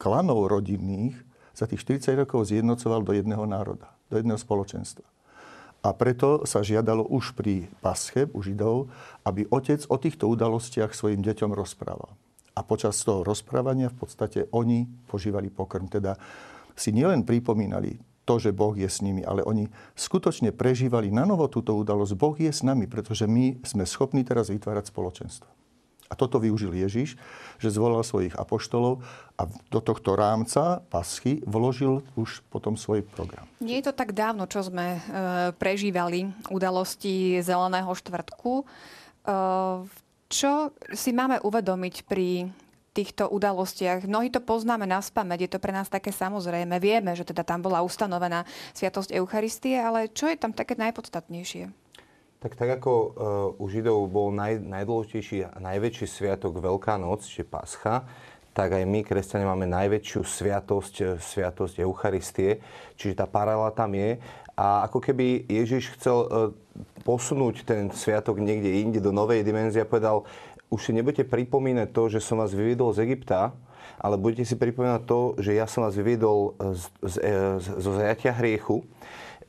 klanov 0.00 0.48
rodinných 0.48 1.16
za 1.62 1.70
tých 1.70 1.86
40 1.86 2.26
rokov 2.26 2.50
zjednocoval 2.50 3.06
do 3.06 3.14
jedného 3.14 3.46
národa, 3.46 3.94
do 4.10 4.18
jedného 4.18 4.34
spoločenstva. 4.34 5.06
A 5.82 5.94
preto 5.94 6.42
sa 6.42 6.62
žiadalo 6.62 7.06
už 7.06 7.38
pri 7.38 7.70
pasche 7.78 8.26
u 8.34 8.42
Židov, 8.42 8.90
aby 9.22 9.46
otec 9.46 9.82
o 9.86 9.98
týchto 9.98 10.26
udalostiach 10.30 10.90
svojim 10.90 11.22
deťom 11.22 11.54
rozprával. 11.54 12.14
A 12.58 12.66
počas 12.66 12.98
toho 13.02 13.22
rozprávania 13.22 13.90
v 13.90 13.98
podstate 14.02 14.50
oni 14.50 14.90
požívali 15.06 15.50
pokrm. 15.50 15.86
Teda 15.86 16.18
si 16.74 16.90
nielen 16.90 17.22
pripomínali 17.22 17.98
to, 18.22 18.38
že 18.38 18.54
Boh 18.54 18.74
je 18.78 18.86
s 18.86 19.02
nimi, 19.02 19.26
ale 19.26 19.42
oni 19.42 19.66
skutočne 19.98 20.54
prežívali 20.54 21.10
na 21.10 21.26
novo 21.26 21.50
túto 21.50 21.74
udalosť. 21.74 22.14
Boh 22.14 22.36
je 22.38 22.50
s 22.50 22.62
nami, 22.62 22.86
pretože 22.86 23.26
my 23.26 23.62
sme 23.66 23.82
schopní 23.82 24.22
teraz 24.22 24.54
vytvárať 24.54 24.94
spoločenstvo. 24.94 25.61
A 26.12 26.14
toto 26.14 26.36
využil 26.36 26.76
Ježiš, 26.76 27.16
že 27.56 27.72
zvolal 27.72 28.04
svojich 28.04 28.36
apoštolov 28.36 29.00
a 29.40 29.48
do 29.72 29.80
tohto 29.80 30.12
rámca 30.12 30.84
paschy 30.92 31.40
vložil 31.48 32.04
už 32.20 32.44
potom 32.52 32.76
svoj 32.76 33.00
program. 33.00 33.48
Nie 33.64 33.80
je 33.80 33.88
to 33.88 33.96
tak 33.96 34.12
dávno, 34.12 34.44
čo 34.44 34.60
sme 34.60 35.00
e, 35.00 35.00
prežívali 35.56 36.28
udalosti 36.52 37.40
Zeleného 37.40 37.88
štvrtku. 37.88 38.60
E, 38.60 38.64
čo 40.28 40.52
si 40.92 41.10
máme 41.16 41.40
uvedomiť 41.40 42.04
pri 42.04 42.52
týchto 42.92 43.24
udalostiach. 43.32 44.04
Mnohí 44.04 44.28
to 44.28 44.44
poznáme 44.44 44.84
na 44.84 45.00
spameť, 45.00 45.48
je 45.48 45.50
to 45.56 45.58
pre 45.64 45.72
nás 45.72 45.88
také 45.88 46.12
samozrejme. 46.12 46.76
Vieme, 46.76 47.16
že 47.16 47.24
teda 47.24 47.40
tam 47.40 47.64
bola 47.64 47.80
ustanovená 47.80 48.44
Sviatosť 48.76 49.16
Eucharistie, 49.16 49.80
ale 49.80 50.12
čo 50.12 50.28
je 50.28 50.36
tam 50.36 50.52
také 50.52 50.76
najpodstatnejšie? 50.76 51.81
Tak, 52.42 52.58
tak 52.58 52.82
ako 52.82 52.92
uh, 52.92 53.62
u 53.62 53.70
Židov 53.70 54.10
bol 54.10 54.34
naj, 54.34 54.58
najdôležitejší 54.58 55.46
a 55.46 55.62
najväčší 55.62 56.10
sviatok 56.10 56.58
Veľká 56.58 56.98
noc, 56.98 57.22
čiže 57.22 57.46
Pascha, 57.46 58.02
tak 58.50 58.74
aj 58.74 58.82
my, 58.82 59.06
kresťania, 59.06 59.46
máme 59.46 59.70
najväčšiu 59.70 60.26
sviatosť, 60.26 60.94
eh, 61.00 61.08
sviatosť 61.22 61.86
Eucharistie. 61.86 62.58
Čiže 62.98 63.22
tá 63.22 63.30
paralela 63.30 63.70
tam 63.70 63.94
je. 63.94 64.18
A 64.58 64.90
ako 64.90 64.98
keby 64.98 65.46
Ježiš 65.46 65.94
chcel 65.94 66.18
uh, 66.18 66.28
posunúť 67.06 67.62
ten 67.62 67.94
sviatok 67.94 68.42
niekde 68.42 68.74
inde 68.74 68.98
do 68.98 69.14
novej 69.14 69.46
dimenzie 69.46 69.86
a 69.86 69.88
povedal, 69.88 70.26
už 70.66 70.90
si 70.90 70.90
nebudete 70.90 71.22
pripomínať 71.22 71.94
to, 71.94 72.10
že 72.10 72.18
som 72.18 72.42
vás 72.42 72.50
vyviedol 72.50 72.90
z 72.90 73.06
Egypta, 73.06 73.54
ale 74.02 74.18
budete 74.18 74.42
si 74.42 74.58
pripomínať 74.58 75.02
to, 75.06 75.38
že 75.38 75.54
ja 75.54 75.70
som 75.70 75.86
vás 75.86 75.94
vyviedol 75.94 76.58
zo 77.78 77.90
zajatia 77.92 78.34
hriechu. 78.34 78.82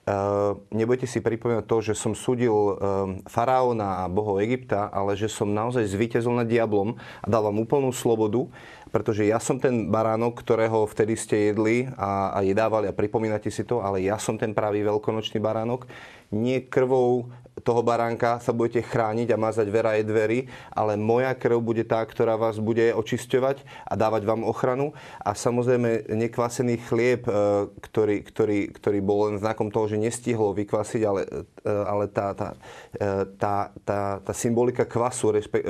Uh, 0.04 0.60
nebudete 0.68 1.08
si 1.08 1.24
pripomínať 1.24 1.64
to, 1.64 1.80
že 1.80 1.96
som 1.96 2.12
súdil 2.12 2.52
uh, 2.52 2.76
faraóna 3.24 4.04
a 4.04 4.12
bohov 4.12 4.44
Egypta, 4.44 4.92
ale 4.92 5.16
že 5.16 5.32
som 5.32 5.48
naozaj 5.48 5.88
zvíťazil 5.88 6.44
nad 6.44 6.44
diablom 6.44 7.00
a 7.24 7.28
dal 7.32 7.48
vám 7.48 7.64
úplnú 7.64 7.96
slobodu, 7.96 8.52
pretože 8.92 9.24
ja 9.24 9.40
som 9.40 9.64
ten 9.64 9.88
baránok, 9.88 10.44
ktorého 10.44 10.84
vtedy 10.92 11.16
ste 11.16 11.56
jedli 11.56 11.88
a, 11.96 12.36
a 12.36 12.44
jedávali 12.44 12.92
a 12.92 12.94
pripomínate 12.94 13.48
si 13.48 13.64
to, 13.64 13.80
ale 13.80 14.04
ja 14.04 14.20
som 14.20 14.36
ten 14.36 14.52
pravý 14.52 14.84
veľkonočný 14.84 15.40
baránok. 15.40 15.88
Nie 16.34 16.66
krvou 16.66 17.30
toho 17.62 17.86
baránka 17.86 18.42
sa 18.42 18.50
budete 18.50 18.82
chrániť 18.82 19.30
a 19.30 19.38
mazať 19.38 19.68
vera 19.70 19.94
je 19.96 20.04
dvery, 20.10 20.40
ale 20.74 20.98
moja 20.98 21.32
krv 21.38 21.62
bude 21.62 21.86
tá, 21.86 22.02
ktorá 22.02 22.34
vás 22.34 22.58
bude 22.58 22.92
očisťovať 22.98 23.62
a 23.86 23.94
dávať 23.94 24.26
vám 24.26 24.42
ochranu. 24.42 24.98
A 25.22 25.38
samozrejme 25.38 26.10
nekvasený 26.10 26.82
chlieb, 26.90 27.30
e, 27.30 27.32
ktorý, 27.78 28.26
ktorý, 28.26 28.60
ktorý 28.74 29.00
bol 29.06 29.30
len 29.30 29.36
znakom 29.38 29.70
toho, 29.70 29.86
že 29.86 30.02
nestihlo 30.02 30.52
vykvasiť, 30.58 31.02
ale, 31.06 31.22
e, 31.30 31.70
ale 31.70 32.06
tá, 32.10 32.34
tá, 32.34 32.50
e, 32.98 33.30
tá, 33.38 33.70
tá, 33.86 34.02
tá 34.26 34.34
symbolika 34.34 34.90
kvasu 34.90 35.38
respe, 35.38 35.62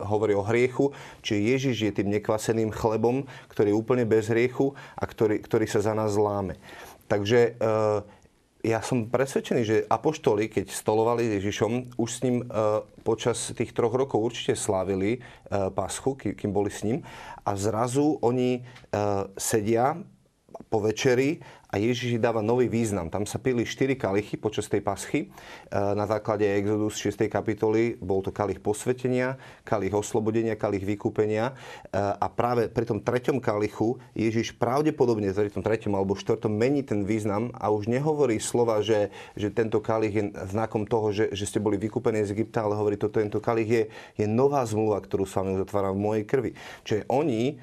hovorí 0.00 0.32
o 0.32 0.46
hriechu, 0.46 0.94
čiže 1.20 1.40
Ježiš 1.50 1.76
je 1.90 1.92
tým 1.92 2.08
nekvaseným 2.14 2.70
chlebom, 2.70 3.26
ktorý 3.50 3.74
je 3.74 3.78
úplne 3.78 4.04
bez 4.06 4.30
hriechu 4.30 4.72
a 4.94 5.04
ktorý, 5.04 5.42
ktorý 5.42 5.66
sa 5.66 5.82
za 5.82 5.92
nás 5.92 6.14
zláme. 6.14 6.56
Takže 7.04 7.60
ja 8.64 8.80
som 8.80 9.12
presvedčený, 9.12 9.62
že 9.62 9.84
apoštoli, 9.84 10.48
keď 10.48 10.72
stolovali 10.72 11.36
Ježišom, 11.36 12.00
už 12.00 12.08
s 12.08 12.22
ním 12.24 12.36
e, 12.40 12.46
počas 13.04 13.52
tých 13.52 13.76
troch 13.76 13.92
rokov 13.92 14.32
určite 14.32 14.56
slávili 14.56 15.20
e, 15.20 15.68
paschu, 15.68 16.16
kým 16.16 16.48
boli 16.48 16.72
s 16.72 16.80
ním. 16.80 17.04
A 17.44 17.52
zrazu 17.60 18.16
oni 18.24 18.58
e, 18.58 18.60
sedia 19.36 20.00
po 20.72 20.80
večeri 20.80 21.44
a 21.74 21.82
Ježiš 21.82 22.22
dáva 22.22 22.38
nový 22.38 22.70
význam. 22.70 23.10
Tam 23.10 23.26
sa 23.26 23.42
pili 23.42 23.66
4 23.66 23.98
kalichy 23.98 24.38
počas 24.38 24.70
tej 24.70 24.78
paschy. 24.78 25.26
E, 25.26 25.28
na 25.74 26.06
základe 26.06 26.46
Exodus 26.46 26.94
6. 27.02 27.26
kapitoly 27.26 27.98
bol 27.98 28.22
to 28.22 28.30
kalich 28.30 28.62
posvetenia, 28.62 29.34
kalich 29.66 29.90
oslobodenia, 29.90 30.54
kalich 30.54 30.86
vykúpenia. 30.86 31.50
E, 31.50 31.54
a 31.98 32.30
práve 32.30 32.70
pri 32.70 32.86
tom 32.86 33.02
treťom 33.02 33.42
kalichu 33.42 33.98
Ježiš 34.14 34.54
pravdepodobne 34.54 35.34
v 35.34 35.50
tom 35.50 35.66
treťom 35.66 35.98
alebo 35.98 36.14
štvrtom 36.14 36.54
mení 36.54 36.86
ten 36.86 37.02
význam 37.02 37.50
a 37.58 37.74
už 37.74 37.90
nehovorí 37.90 38.38
slova, 38.38 38.78
že, 38.78 39.10
že 39.34 39.50
tento 39.50 39.82
kalich 39.82 40.14
je 40.14 40.24
znakom 40.46 40.86
toho, 40.86 41.10
že, 41.10 41.34
že 41.34 41.42
ste 41.42 41.58
boli 41.58 41.74
vykúpení 41.74 42.22
z 42.22 42.38
Egypta, 42.38 42.62
ale 42.62 42.78
hovorí, 42.78 42.94
že 42.94 43.10
tento 43.10 43.42
kalich 43.42 43.66
je, 43.66 43.82
je 44.14 44.26
nová 44.30 44.62
zmluva, 44.62 45.02
ktorú 45.02 45.26
s 45.26 45.34
vami 45.34 45.58
uzatváram 45.58 45.98
v 45.98 46.04
mojej 46.06 46.24
krvi. 46.24 46.50
Čiže 46.86 47.10
oni 47.10 47.58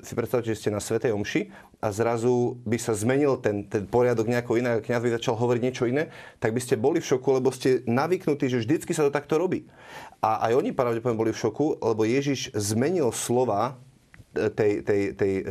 si 0.00 0.12
predstavte, 0.16 0.48
že 0.48 0.56
ste 0.56 0.70
na 0.72 0.80
Svetej 0.80 1.12
Omši 1.12 1.52
a 1.84 1.92
zrazu 1.92 2.56
by 2.64 2.78
sa 2.80 2.96
zmenil 2.96 3.36
ten, 3.44 3.68
ten 3.68 3.84
poriadok 3.84 4.24
nejako 4.24 4.56
iné, 4.56 4.80
kniaz 4.80 5.04
by 5.04 5.12
začal 5.20 5.36
hovoriť 5.36 5.60
niečo 5.60 5.84
iné, 5.84 6.08
tak 6.40 6.56
by 6.56 6.60
ste 6.62 6.80
boli 6.80 7.04
v 7.04 7.08
šoku, 7.12 7.28
lebo 7.36 7.52
ste 7.52 7.84
navyknutí, 7.84 8.48
že 8.48 8.64
vždycky 8.64 8.96
sa 8.96 9.04
to 9.04 9.12
takto 9.12 9.36
robí. 9.36 9.68
A 10.24 10.48
aj 10.48 10.56
oni 10.56 10.72
pravdepodobne 10.72 11.20
boli 11.20 11.32
v 11.36 11.42
šoku, 11.42 11.76
lebo 11.84 12.08
Ježiš 12.08 12.56
zmenil 12.56 13.12
slova 13.12 13.76
e, 14.32 14.48
tej, 14.48 14.72
tej, 14.80 15.00
tej 15.12 15.32
e, 15.40 15.44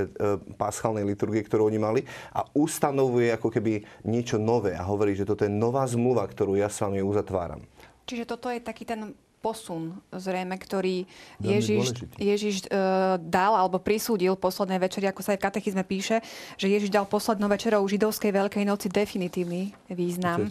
paschálnej 0.58 1.06
liturgie, 1.06 1.46
ktorú 1.46 1.70
oni 1.70 1.78
mali 1.78 2.02
a 2.34 2.48
ustanovuje 2.58 3.30
ako 3.38 3.54
keby 3.54 3.86
niečo 4.10 4.42
nové 4.42 4.74
a 4.74 4.82
hovorí, 4.82 5.13
že 5.13 5.30
toto 5.30 5.46
je 5.46 5.54
nová 5.54 5.86
zmluva, 5.86 6.25
ktorú 6.25 6.58
ja 6.58 6.72
s 6.72 6.82
vami 6.82 7.06
uzatváram. 7.06 7.62
Čiže 8.10 8.25
toto 8.25 8.50
je 8.50 8.60
taký 8.60 8.84
ten 8.84 9.13
posun, 9.44 10.00
zrejme, 10.16 10.56
ktorý 10.56 11.04
Ježiš, 11.44 12.08
Ježiš 12.16 12.56
e, 12.64 12.80
dal 13.20 13.60
alebo 13.60 13.84
prisúdil 13.84 14.40
poslednej 14.40 14.80
večeri, 14.80 15.12
ako 15.12 15.20
sa 15.20 15.36
aj 15.36 15.44
v 15.44 15.46
katechizme 15.52 15.84
píše, 15.84 16.24
že 16.56 16.72
Ježiš 16.72 16.88
dal 16.88 17.04
poslednou 17.04 17.52
večerou 17.52 17.84
židovskej 17.84 18.32
Veľkej 18.32 18.64
noci 18.64 18.88
definitívny 18.88 19.76
význam. 19.92 20.48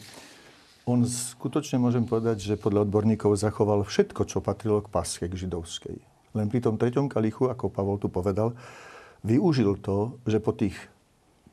On 0.84 1.00
skutočne 1.00 1.80
môžem 1.80 2.04
povedať, 2.04 2.44
že 2.44 2.60
podľa 2.60 2.84
odborníkov 2.84 3.32
zachoval 3.40 3.88
všetko, 3.88 4.28
čo 4.28 4.44
patrilo 4.44 4.84
k 4.84 4.92
paske, 4.92 5.24
k 5.24 5.40
židovskej. 5.48 5.96
Len 6.36 6.46
pri 6.52 6.60
tom 6.60 6.76
treťom 6.76 7.08
kalichu, 7.08 7.48
ako 7.48 7.72
Pavol 7.72 7.96
tu 7.96 8.12
povedal, 8.12 8.52
využil 9.24 9.78
to, 9.80 10.20
že 10.28 10.42
po 10.42 10.52
tých 10.52 10.74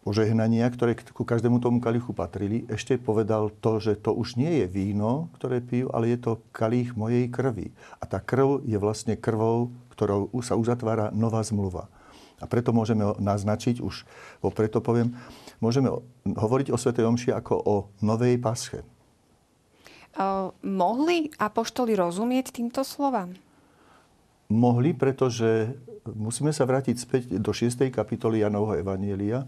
požehnania, 0.03 0.65
ktoré 0.71 0.95
ku 0.95 1.27
každému 1.27 1.59
tomu 1.59 1.83
kalichu 1.83 2.15
patrili, 2.15 2.63
ešte 2.71 2.95
povedal 2.95 3.51
to, 3.59 3.83
že 3.83 3.99
to 3.99 4.15
už 4.15 4.39
nie 4.39 4.63
je 4.63 4.65
víno, 4.65 5.27
ktoré 5.35 5.59
pijú, 5.59 5.91
ale 5.91 6.15
je 6.15 6.19
to 6.19 6.41
kalich 6.55 6.95
mojej 6.95 7.27
krvi. 7.27 7.75
A 7.99 8.07
tá 8.07 8.23
krv 8.23 8.63
je 8.63 8.79
vlastne 8.79 9.19
krvou, 9.19 9.75
ktorou 9.93 10.31
sa 10.39 10.55
uzatvára 10.55 11.11
nová 11.11 11.43
zmluva. 11.43 11.91
A 12.39 12.47
preto 12.47 12.71
môžeme 12.71 13.03
naznačiť, 13.19 13.83
už 13.83 14.07
preto 14.55 14.79
poviem, 14.79 15.11
môžeme 15.59 15.91
hovoriť 16.23 16.71
o 16.71 16.79
Svetej 16.79 17.03
Omši 17.03 17.29
ako 17.35 17.53
o 17.59 17.75
novej 17.99 18.39
pasche. 18.39 18.79
Uh, 20.15 20.55
mohli 20.63 21.29
apoštoli 21.35 21.93
rozumieť 21.99 22.55
týmto 22.55 22.81
slovám? 22.87 23.35
Mohli, 24.49 24.97
pretože 24.97 25.77
musíme 26.09 26.49
sa 26.49 26.65
vrátiť 26.65 26.95
späť 26.97 27.23
do 27.37 27.53
6. 27.53 27.93
kapitoly 27.93 28.41
Janovho 28.41 28.73
Evanielia, 28.73 29.45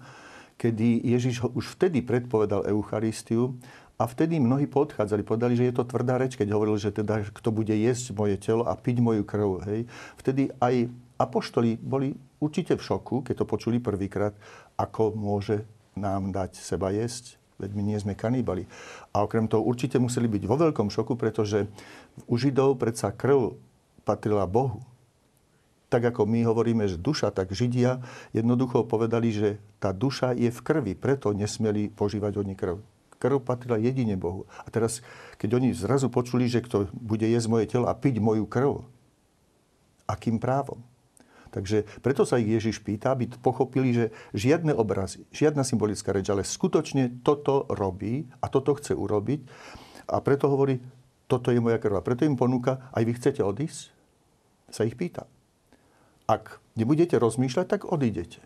kedy 0.61 1.01
Ježiš 1.01 1.41
už 1.57 1.73
vtedy 1.73 2.05
predpovedal 2.05 2.69
Eucharistiu 2.69 3.57
a 3.97 4.05
vtedy 4.05 4.37
mnohí 4.37 4.69
podchádzali, 4.69 5.25
povedali, 5.25 5.57
že 5.57 5.65
je 5.65 5.73
to 5.73 5.89
tvrdá 5.89 6.21
reč, 6.21 6.37
keď 6.37 6.53
hovoril, 6.53 6.77
že 6.77 6.93
teda 6.93 7.25
kto 7.33 7.49
bude 7.49 7.73
jesť 7.73 8.13
moje 8.13 8.37
telo 8.37 8.69
a 8.69 8.77
piť 8.77 9.01
moju 9.01 9.25
krv. 9.25 9.65
Hej. 9.65 9.89
Vtedy 10.21 10.53
aj 10.61 10.85
apoštoli 11.17 11.81
boli 11.81 12.13
určite 12.37 12.77
v 12.77 12.85
šoku, 12.85 13.25
keď 13.25 13.41
to 13.41 13.49
počuli 13.49 13.81
prvýkrát, 13.81 14.37
ako 14.77 15.17
môže 15.17 15.65
nám 15.97 16.29
dať 16.29 16.61
seba 16.61 16.93
jesť, 16.93 17.41
veď 17.57 17.73
my 17.73 17.81
nie 17.81 17.97
sme 17.97 18.13
kaníbali. 18.13 18.69
A 19.17 19.25
okrem 19.25 19.49
toho 19.49 19.65
určite 19.65 19.97
museli 19.97 20.29
byť 20.29 20.45
vo 20.45 20.61
veľkom 20.61 20.93
šoku, 20.93 21.17
pretože 21.17 21.65
u 22.29 22.37
Židov 22.37 22.77
predsa 22.77 23.09
krv 23.09 23.57
patrila 24.05 24.45
Bohu 24.45 24.90
tak 25.91 26.07
ako 26.07 26.23
my 26.23 26.47
hovoríme, 26.47 26.87
že 26.87 26.95
duša, 26.95 27.35
tak 27.35 27.51
Židia 27.51 27.99
jednoducho 28.31 28.87
povedali, 28.87 29.35
že 29.35 29.59
tá 29.83 29.91
duša 29.91 30.31
je 30.39 30.47
v 30.47 30.59
krvi, 30.63 30.95
preto 30.95 31.35
nesmieli 31.35 31.91
požívať 31.91 32.39
oni 32.39 32.55
krv. 32.55 32.79
Krv 33.19 33.43
patrila 33.43 33.75
jedine 33.75 34.15
Bohu. 34.15 34.47
A 34.63 34.71
teraz, 34.71 35.03
keď 35.35 35.59
oni 35.59 35.75
zrazu 35.75 36.07
počuli, 36.07 36.47
že 36.47 36.63
kto 36.63 36.87
bude 36.95 37.27
jesť 37.27 37.51
moje 37.51 37.65
telo 37.67 37.91
a 37.91 37.93
piť 37.93 38.23
moju 38.23 38.47
krv, 38.47 38.87
akým 40.07 40.39
právom? 40.39 40.79
Takže 41.51 41.83
preto 41.99 42.23
sa 42.23 42.39
ich 42.39 42.47
Ježiš 42.47 42.79
pýta, 42.79 43.11
aby 43.11 43.27
pochopili, 43.27 43.91
že 43.91 44.05
žiadne 44.31 44.71
obrazy, 44.71 45.27
žiadna 45.35 45.67
symbolická 45.67 46.15
reč, 46.15 46.31
ale 46.31 46.47
skutočne 46.47 47.19
toto 47.19 47.67
robí 47.67 48.31
a 48.39 48.47
toto 48.47 48.79
chce 48.79 48.95
urobiť. 48.95 49.43
A 50.07 50.23
preto 50.23 50.47
hovorí, 50.47 50.79
toto 51.27 51.51
je 51.51 51.59
moja 51.59 51.75
krv. 51.83 51.99
A 51.99 52.07
preto 52.07 52.23
im 52.23 52.39
ponúka, 52.39 52.87
aj 52.95 53.03
vy 53.03 53.11
chcete 53.19 53.43
odísť? 53.43 53.91
Sa 54.71 54.87
ich 54.87 54.95
pýta. 54.95 55.27
Ak 56.31 56.63
nebudete 56.79 57.19
rozmýšľať, 57.19 57.65
tak 57.67 57.81
odídete. 57.83 58.39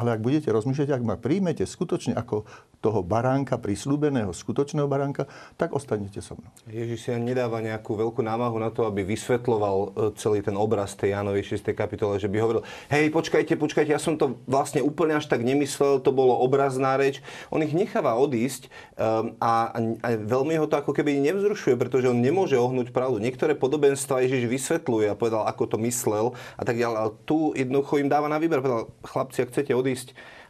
Ale 0.00 0.16
ak 0.16 0.24
budete 0.24 0.48
rozmýšľať, 0.48 0.88
ak 0.96 1.02
ma 1.04 1.20
príjmete 1.20 1.68
skutočne 1.68 2.16
ako 2.16 2.48
toho 2.80 3.04
baránka, 3.04 3.60
prislúbeného 3.60 4.32
skutočného 4.32 4.88
baránka, 4.88 5.28
tak 5.60 5.76
ostanete 5.76 6.24
so 6.24 6.40
mnou. 6.40 6.48
Ježiš 6.72 7.04
si 7.04 7.12
nedáva 7.12 7.60
nejakú 7.60 7.92
veľkú 7.92 8.24
námahu 8.24 8.56
na 8.56 8.72
to, 8.72 8.88
aby 8.88 9.04
vysvetloval 9.04 9.76
e, 9.76 9.88
celý 10.16 10.40
ten 10.40 10.56
obraz 10.56 10.96
tej 10.96 11.12
Jánovej 11.12 11.60
6. 11.60 11.76
kapitole, 11.76 12.16
že 12.16 12.32
by 12.32 12.40
hovoril, 12.40 12.62
hej, 12.88 13.12
počkajte, 13.12 13.60
počkajte, 13.60 13.92
ja 13.92 14.00
som 14.00 14.16
to 14.16 14.40
vlastne 14.48 14.80
úplne 14.80 15.20
až 15.20 15.28
tak 15.28 15.44
nemyslel, 15.44 16.00
to 16.00 16.08
bolo 16.08 16.40
obrazná 16.40 16.96
reč. 16.96 17.20
On 17.52 17.60
ich 17.60 17.76
necháva 17.76 18.16
odísť 18.16 18.72
um, 18.96 19.36
a, 19.36 19.76
a 20.00 20.08
veľmi 20.16 20.56
ho 20.56 20.64
to 20.64 20.80
ako 20.80 20.96
keby 20.96 21.20
nevzrušuje, 21.20 21.76
pretože 21.76 22.08
on 22.08 22.16
nemôže 22.16 22.56
ohnúť 22.56 22.96
pravdu. 22.96 23.20
Niektoré 23.20 23.52
podobenstva 23.52 24.24
Ježiš 24.24 24.48
vysvetľuje 24.48 25.12
a 25.12 25.18
povedal, 25.18 25.44
ako 25.44 25.76
to 25.76 25.76
myslel 25.84 26.32
a 26.56 26.62
tak 26.64 26.80
ďalej. 26.80 26.96
Ale 26.96 27.10
tu 27.28 27.52
jednoducho 27.52 28.00
im 28.00 28.08
dáva 28.08 28.32
na 28.32 28.40
výber. 28.40 28.64
Povedal, 28.64 28.88
chlapci, 29.04 29.44
ak 29.44 29.52
chcete 29.52 29.76
odísť, 29.76 29.89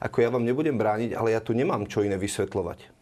ako 0.01 0.17
ja 0.25 0.29
vám 0.33 0.45
nebudem 0.45 0.77
brániť, 0.77 1.17
ale 1.17 1.37
ja 1.37 1.41
tu 1.45 1.53
nemám 1.53 1.85
čo 1.85 2.01
iné 2.01 2.17
vysvetľovať. 2.17 3.01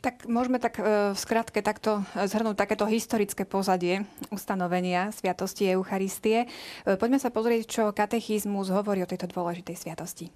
Tak 0.00 0.24
môžeme 0.26 0.56
tak 0.56 0.80
e, 0.80 1.12
v 1.12 1.18
skratke 1.18 1.60
takto 1.60 2.00
zhrnúť 2.16 2.56
takéto 2.56 2.88
historické 2.88 3.44
pozadie 3.44 4.08
ustanovenia 4.32 5.12
Sviatosti 5.12 5.68
Eucharistie. 5.68 6.48
E, 6.82 6.96
poďme 6.96 7.20
sa 7.20 7.28
pozrieť, 7.28 7.62
čo 7.68 7.82
katechizmus 7.92 8.72
hovorí 8.72 9.04
o 9.04 9.10
tejto 9.10 9.28
dôležitej 9.28 9.76
sviatosti. 9.76 10.26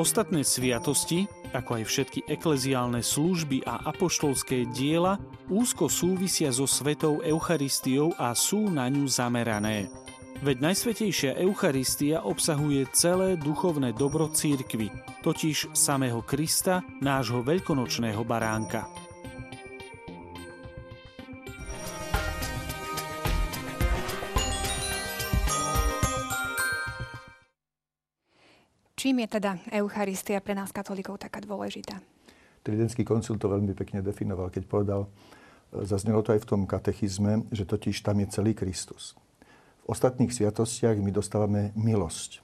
Ostatné 0.00 0.42
sviatosti, 0.42 1.30
ako 1.52 1.80
aj 1.80 1.84
všetky 1.86 2.20
ekleziálne 2.26 3.04
služby 3.04 3.64
a 3.68 3.86
apoštolské 3.92 4.66
diela, 4.72 5.20
úzko 5.52 5.86
súvisia 5.86 6.50
so 6.50 6.64
svetou 6.64 7.20
Eucharistiou 7.20 8.16
a 8.16 8.32
sú 8.32 8.72
na 8.72 8.88
ňu 8.88 9.04
zamerané. 9.06 9.92
Veď 10.42 10.58
Najsvetejšia 10.58 11.38
Eucharistia 11.38 12.26
obsahuje 12.26 12.90
celé 12.90 13.38
duchovné 13.38 13.94
dobro 13.94 14.26
církvy, 14.26 14.90
totiž 15.22 15.70
samého 15.70 16.18
Krista, 16.26 16.82
nášho 16.98 17.46
veľkonočného 17.46 18.26
baránka. 18.26 18.90
Čím 29.12 29.28
je 29.28 29.36
teda 29.36 29.60
Eucharistia 29.76 30.40
pre 30.40 30.56
nás 30.56 30.72
katolíkov 30.72 31.20
taká 31.20 31.44
dôležitá? 31.44 32.00
Tridentský 32.64 33.04
koncil 33.04 33.36
to 33.36 33.44
veľmi 33.44 33.76
pekne 33.76 34.00
definoval, 34.00 34.48
keď 34.48 34.64
povedal, 34.64 35.04
e, 35.04 35.84
zaznelo 35.84 36.24
to 36.24 36.32
aj 36.32 36.40
v 36.40 36.48
tom 36.48 36.64
katechizme, 36.64 37.44
že 37.52 37.68
totiž 37.68 38.00
tam 38.00 38.24
je 38.24 38.32
celý 38.32 38.56
Kristus. 38.56 39.12
V 39.84 39.92
ostatných 39.92 40.32
sviatostiach 40.32 40.96
my 40.96 41.12
dostávame 41.12 41.76
milosť. 41.76 42.40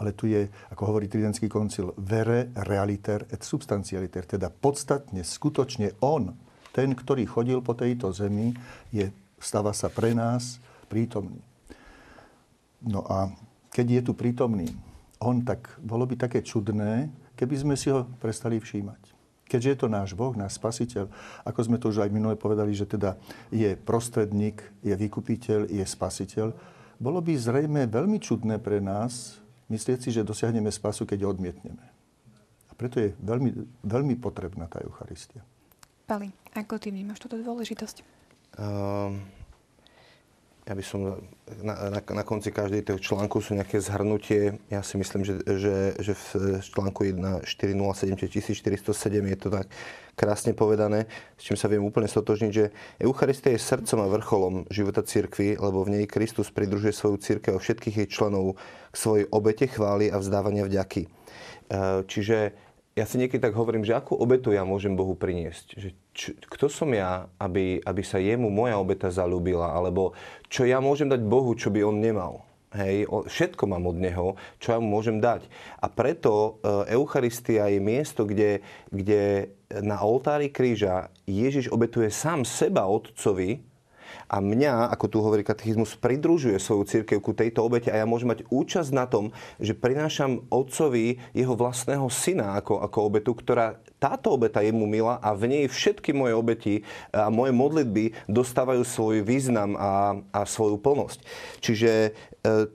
Ale 0.00 0.16
tu 0.16 0.24
je, 0.32 0.48
ako 0.72 0.88
hovorí 0.88 1.04
Tridentský 1.04 1.52
koncil, 1.52 1.92
vere, 2.00 2.48
realiter 2.64 3.28
et 3.28 3.44
substantialiter. 3.44 4.24
Teda 4.24 4.48
podstatne, 4.48 5.20
skutočne 5.20 6.00
On, 6.00 6.32
ten, 6.72 6.96
ktorý 6.96 7.28
chodil 7.28 7.60
po 7.60 7.76
tejto 7.76 8.16
zemi, 8.16 8.56
je, 8.88 9.12
stáva 9.36 9.76
sa 9.76 9.92
pre 9.92 10.16
nás 10.16 10.64
prítomný. 10.88 11.44
No 12.80 13.04
a 13.04 13.28
keď 13.68 14.00
je 14.00 14.02
tu 14.08 14.12
prítomný, 14.16 14.72
on, 15.20 15.44
tak 15.44 15.72
bolo 15.80 16.04
by 16.04 16.16
také 16.16 16.44
čudné, 16.44 17.08
keby 17.36 17.54
sme 17.56 17.74
si 17.76 17.92
ho 17.92 18.04
prestali 18.20 18.60
všímať. 18.60 19.16
Keďže 19.46 19.70
je 19.70 19.78
to 19.78 19.88
náš 19.88 20.10
Boh, 20.18 20.34
náš 20.34 20.58
spasiteľ, 20.58 21.06
ako 21.46 21.60
sme 21.62 21.78
to 21.78 21.94
už 21.94 22.02
aj 22.02 22.10
minule 22.10 22.34
povedali, 22.34 22.74
že 22.74 22.82
teda 22.82 23.14
je 23.54 23.78
prostredník, 23.78 24.58
je 24.82 24.90
vykupiteľ, 24.90 25.70
je 25.70 25.84
spasiteľ, 25.86 26.50
bolo 26.98 27.22
by 27.22 27.32
zrejme 27.38 27.86
veľmi 27.86 28.18
čudné 28.18 28.58
pre 28.58 28.82
nás 28.82 29.38
myslieť 29.70 29.98
si, 30.02 30.10
že 30.10 30.26
dosiahneme 30.26 30.70
spasu, 30.70 31.06
keď 31.06 31.30
odmietneme. 31.30 31.84
A 32.70 32.72
preto 32.74 32.98
je 32.98 33.14
veľmi, 33.22 33.50
veľmi 33.86 34.14
potrebná 34.18 34.66
tá 34.66 34.82
Eucharistia. 34.82 35.42
Pali, 36.06 36.30
ako 36.54 36.78
ty 36.78 36.94
vnímaš 36.94 37.18
túto 37.22 37.38
dôležitosť? 37.38 37.96
Um, 38.56 39.26
ja 40.66 40.74
by 40.74 40.82
som 40.82 41.22
na, 41.62 41.94
na, 41.94 42.00
na 42.02 42.24
konci 42.26 42.50
každej 42.50 42.90
toho 42.90 42.98
článku 42.98 43.38
sú 43.38 43.54
nejaké 43.54 43.78
zhrnutie. 43.78 44.58
Ja 44.66 44.82
si 44.82 44.98
myslím, 44.98 45.22
že, 45.22 45.38
že, 45.46 45.94
že 46.02 46.12
v 46.18 46.58
článku 46.58 47.06
1 47.06 47.46
407 47.46 48.18
1407 48.18 49.30
je 49.30 49.38
to 49.38 49.48
tak 49.54 49.70
krásne 50.18 50.58
povedané, 50.58 51.06
s 51.38 51.46
čím 51.46 51.54
sa 51.54 51.70
viem 51.70 51.86
úplne 51.86 52.10
stotožniť, 52.10 52.50
že 52.50 52.74
Eucharistia 52.98 53.54
je 53.54 53.62
srdcom 53.62 54.00
a 54.02 54.10
vrcholom 54.10 54.54
života 54.66 55.06
cirkvi, 55.06 55.54
lebo 55.54 55.86
v 55.86 56.02
nej 56.02 56.04
Kristus 56.10 56.50
pridružuje 56.50 56.90
svoju 56.90 57.22
církev 57.22 57.54
a 57.54 57.62
všetkých 57.62 58.02
jej 58.02 58.08
členov 58.10 58.58
k 58.90 58.96
svojej 58.96 59.24
obete 59.30 59.70
chvály 59.70 60.10
a 60.10 60.18
vzdávania 60.18 60.66
vďaky. 60.66 61.06
E, 61.06 61.08
čiže 62.10 62.56
ja 62.96 63.04
si 63.04 63.20
niekedy 63.20 63.38
tak 63.38 63.54
hovorím, 63.54 63.84
že 63.84 63.92
akú 63.92 64.16
obetu 64.16 64.56
ja 64.56 64.64
môžem 64.64 64.96
Bohu 64.96 65.12
priniesť. 65.12 65.76
Že 65.76 65.88
č, 66.16 66.32
kto 66.48 66.72
som 66.72 66.88
ja, 66.96 67.28
aby, 67.36 67.84
aby 67.84 68.02
sa 68.02 68.16
jemu 68.16 68.48
moja 68.48 68.80
obeta 68.80 69.12
zalúbila, 69.12 69.76
alebo 69.76 70.16
čo 70.48 70.64
ja 70.64 70.80
môžem 70.80 71.12
dať 71.12 71.20
Bohu, 71.20 71.52
čo 71.52 71.68
by 71.68 71.84
on 71.84 72.00
nemal. 72.00 72.40
Hej, 72.72 73.08
všetko 73.08 73.64
mám 73.68 73.88
od 73.88 73.96
Neho, 73.96 74.36
čo 74.60 74.76
ja 74.76 74.78
mu 74.82 74.98
môžem 75.00 75.22
dať. 75.22 75.48
A 75.80 75.86
preto 75.88 76.60
e, 76.60 76.92
Eucharistia 76.92 77.72
je 77.72 77.80
miesto, 77.80 78.28
kde, 78.28 78.60
kde 78.90 79.54
na 79.70 80.02
oltári 80.02 80.52
kríža 80.52 81.08
Ježiš 81.24 81.72
obetuje 81.72 82.12
sám 82.12 82.44
seba 82.44 82.84
Otcovi, 82.84 83.64
a 84.26 84.42
mňa, 84.42 84.90
ako 84.90 85.06
tu 85.06 85.18
hovorí 85.22 85.46
katechizmus, 85.46 85.94
pridružuje 85.98 86.58
svoju 86.58 86.82
církev 86.86 87.18
ku 87.22 87.30
tejto 87.30 87.62
obete 87.62 87.94
a 87.94 88.02
ja 88.02 88.06
môžem 88.08 88.34
mať 88.34 88.42
účasť 88.50 88.90
na 88.90 89.06
tom, 89.06 89.30
že 89.62 89.76
prinášam 89.76 90.42
otcovi 90.50 91.22
jeho 91.30 91.54
vlastného 91.54 92.06
syna 92.10 92.58
ako, 92.58 92.82
ako 92.82 92.98
obetu, 93.06 93.32
ktorá 93.38 93.78
táto 93.96 94.36
obeta 94.36 94.60
je 94.60 94.72
mu 94.72 94.84
milá 94.84 95.16
a 95.24 95.32
v 95.32 95.48
nej 95.48 95.64
všetky 95.66 96.12
moje 96.12 96.36
obety 96.36 96.74
a 97.12 97.32
moje 97.32 97.52
modlitby 97.56 98.28
dostávajú 98.28 98.84
svoj 98.84 99.24
význam 99.24 99.76
a, 99.76 100.20
a 100.32 100.40
svoju 100.44 100.76
plnosť. 100.76 101.18
Čiže 101.64 101.90
e, 101.90 102.10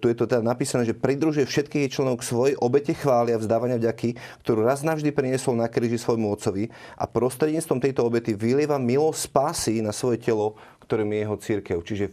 tu 0.01 0.09
je 0.09 0.15
to 0.17 0.25
teda 0.25 0.41
napísané, 0.41 0.85
že 0.85 0.97
pridružuje 0.97 1.45
všetkých 1.45 1.93
členov 1.93 2.21
k 2.21 2.27
svojej 2.27 2.55
obete 2.57 2.97
chvália 2.97 3.37
vzdávania 3.37 3.77
vďaky, 3.77 4.17
ktorú 4.41 4.65
raz 4.65 4.81
navždy 4.81 5.13
priniesol 5.13 5.53
na 5.57 5.69
kríži 5.69 6.01
svojmu 6.01 6.33
otcovi 6.33 6.73
a 6.97 7.05
prostredníctvom 7.05 7.79
tejto 7.79 8.01
obety 8.01 8.33
vylieva 8.33 8.81
milosť 8.81 9.19
spásy 9.29 9.73
na 9.85 9.93
svoje 9.93 10.17
telo, 10.21 10.57
ktorým 10.89 11.13
je 11.13 11.19
jeho 11.21 11.37
církev. 11.37 11.77
Čiže 11.85 12.05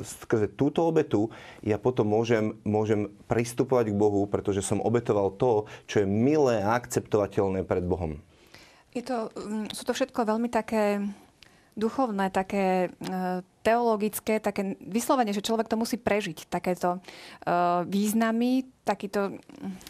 skrze 0.00 0.52
túto 0.52 0.84
obetu 0.84 1.32
ja 1.64 1.80
potom 1.80 2.04
môžem, 2.08 2.56
môžem 2.64 3.08
pristupovať 3.30 3.92
k 3.92 3.96
Bohu, 3.96 4.28
pretože 4.28 4.60
som 4.60 4.84
obetoval 4.84 5.32
to, 5.40 5.64
čo 5.88 6.04
je 6.04 6.06
milé 6.08 6.60
a 6.60 6.76
akceptovateľné 6.76 7.64
pred 7.64 7.84
Bohom. 7.84 8.20
Je 8.94 9.02
to, 9.02 9.32
mm, 9.34 9.74
sú 9.74 9.82
to 9.82 9.96
všetko 9.96 10.22
veľmi 10.22 10.46
také 10.52 11.02
duchovné, 11.74 12.30
také 12.30 12.88
e, 12.88 13.42
teologické, 13.64 14.38
také 14.38 14.76
vyslovene, 14.84 15.32
že 15.32 15.42
človek 15.42 15.66
to 15.66 15.80
musí 15.80 15.96
prežiť, 15.96 16.52
takéto 16.52 17.00
uh, 17.00 17.80
významy, 17.88 18.68
takýto, 18.84 19.40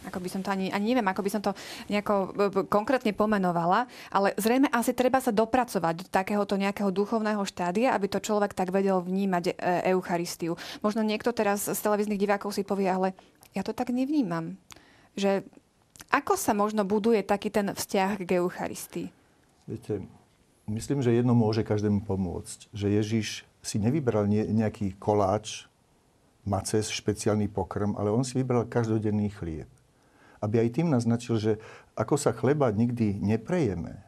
ako 0.07 0.23
by 0.23 0.29
som 0.31 0.39
to 0.39 0.47
ani, 0.47 0.71
ani 0.71 0.95
neviem, 0.95 1.03
ako 1.03 1.19
by 1.19 1.29
som 1.29 1.43
to 1.43 1.51
nejako 1.91 2.31
konkrétne 2.71 3.11
pomenovala, 3.11 3.91
ale 4.07 4.31
zrejme 4.39 4.71
asi 4.71 4.95
treba 4.95 5.19
sa 5.19 5.35
dopracovať 5.35 5.93
do 5.99 6.05
takéhoto 6.07 6.55
nejakého 6.55 6.87
duchovného 6.87 7.43
štádia, 7.43 7.91
aby 7.91 8.07
to 8.07 8.23
človek 8.23 8.55
tak 8.55 8.71
vedel 8.71 9.03
vnímať 9.03 9.43
e, 9.51 9.53
Eucharistiu. 9.91 10.55
Možno 10.79 11.03
niekto 11.03 11.35
teraz 11.35 11.67
z 11.67 11.75
televíznych 11.75 12.23
divákov 12.23 12.55
si 12.55 12.63
povie, 12.63 12.87
ale 12.87 13.11
ja 13.51 13.59
to 13.59 13.75
tak 13.75 13.91
nevnímam. 13.91 14.55
Že 15.19 15.43
ako 16.15 16.39
sa 16.39 16.55
možno 16.55 16.87
buduje 16.87 17.27
taký 17.27 17.51
ten 17.51 17.75
vzťah 17.75 18.23
k 18.23 18.39
Eucharistii? 18.39 19.11
Viete, 19.67 19.99
myslím, 20.69 21.01
že 21.01 21.13
jedno 21.13 21.37
môže 21.37 21.65
každému 21.65 22.05
pomôcť. 22.05 22.69
Že 22.73 22.87
Ježiš 23.01 23.27
si 23.65 23.77
nevybral 23.81 24.29
nejaký 24.29 24.97
koláč, 25.01 25.65
maces, 26.45 26.93
špeciálny 26.93 27.49
pokrm, 27.49 27.97
ale 27.97 28.13
on 28.13 28.21
si 28.21 28.37
vybral 28.37 28.69
každodenný 28.69 29.33
chlieb. 29.33 29.69
Aby 30.39 30.61
aj 30.61 30.77
tým 30.77 30.93
naznačil, 30.93 31.41
že 31.41 31.51
ako 31.97 32.21
sa 32.21 32.35
chleba 32.35 32.69
nikdy 32.69 33.17
neprejeme 33.17 34.05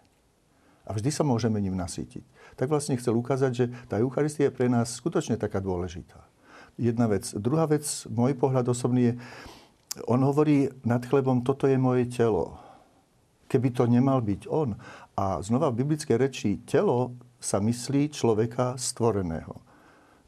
a 0.87 0.95
vždy 0.95 1.09
sa 1.11 1.27
môžeme 1.27 1.59
ním 1.59 1.75
nasýtiť, 1.75 2.23
tak 2.55 2.71
vlastne 2.71 2.95
chcel 2.95 3.19
ukázať, 3.19 3.51
že 3.51 3.65
tá 3.91 3.99
Eucharistia 3.99 4.47
je 4.47 4.55
pre 4.55 4.71
nás 4.71 4.95
skutočne 4.95 5.35
taká 5.35 5.59
dôležitá. 5.59 6.23
Jedna 6.79 7.11
vec. 7.11 7.27
Druhá 7.35 7.67
vec, 7.67 7.83
môj 8.07 8.37
pohľad 8.37 8.71
osobný 8.71 9.11
je, 9.11 9.13
on 10.05 10.21
hovorí 10.21 10.69
nad 10.85 11.01
chlebom, 11.03 11.41
toto 11.41 11.65
je 11.65 11.75
moje 11.75 12.07
telo. 12.07 12.55
Keby 13.49 13.73
to 13.73 13.83
nemal 13.89 14.21
byť 14.23 14.47
on. 14.47 14.77
A 15.17 15.41
znova 15.41 15.73
v 15.73 15.81
biblickej 15.81 16.13
reči 16.13 16.61
telo 16.61 17.17
sa 17.41 17.57
myslí 17.57 18.13
človeka 18.13 18.77
stvoreného. 18.77 19.57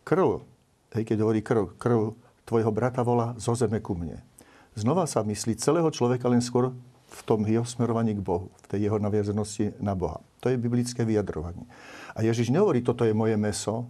Krv, 0.02 0.42
hej, 0.98 1.04
keď 1.06 1.18
hovorí 1.22 1.46
krv, 1.46 1.78
krv 1.78 2.18
tvojho 2.50 2.74
brata 2.74 3.06
volá 3.06 3.38
zo 3.38 3.54
zeme 3.54 3.78
ku 3.86 3.94
mne. 3.94 4.26
Znova 4.74 5.06
sa 5.06 5.22
myslí 5.22 5.62
celého 5.62 5.94
človeka 5.94 6.26
len 6.26 6.42
skôr 6.42 6.74
v 7.10 7.22
tom 7.22 7.46
jeho 7.46 7.66
smerovaní 7.66 8.18
k 8.18 8.26
Bohu, 8.26 8.50
v 8.66 8.70
tej 8.70 8.90
jeho 8.90 8.98
naviazenosti 8.98 9.78
na 9.78 9.94
Boha. 9.94 10.26
To 10.42 10.50
je 10.50 10.58
biblické 10.58 11.06
vyjadrovanie. 11.06 11.70
A 12.18 12.26
Ježiš 12.26 12.50
nehovorí, 12.50 12.82
toto 12.82 13.06
je 13.06 13.14
moje 13.14 13.38
meso, 13.38 13.86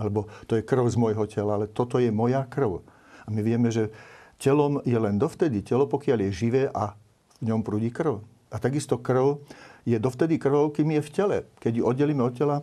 alebo 0.00 0.32
to 0.48 0.56
je 0.56 0.64
krv 0.64 0.88
z 0.88 0.96
môjho 0.96 1.28
tela, 1.28 1.60
ale 1.60 1.68
toto 1.68 2.00
je 2.00 2.08
moja 2.08 2.48
krv. 2.48 2.80
A 3.24 3.28
my 3.28 3.44
vieme, 3.44 3.68
že 3.68 3.92
telom 4.40 4.80
je 4.88 4.96
len 4.96 5.20
dovtedy 5.20 5.60
telo, 5.60 5.84
pokiaľ 5.84 6.24
je 6.28 6.40
živé 6.48 6.62
a 6.72 6.96
v 7.44 7.52
ňom 7.52 7.60
prúdi 7.60 7.92
krv. 7.92 8.24
A 8.48 8.56
takisto 8.56 8.96
krv 8.96 9.44
je 9.84 9.96
dovtedy 9.98 10.36
krvou, 10.36 10.68
kým 10.70 10.96
je 10.98 11.02
v 11.02 11.10
tele. 11.10 11.36
Keď 11.60 11.72
ju 11.80 11.84
oddelíme 11.86 12.22
od 12.24 12.34
tela, 12.36 12.56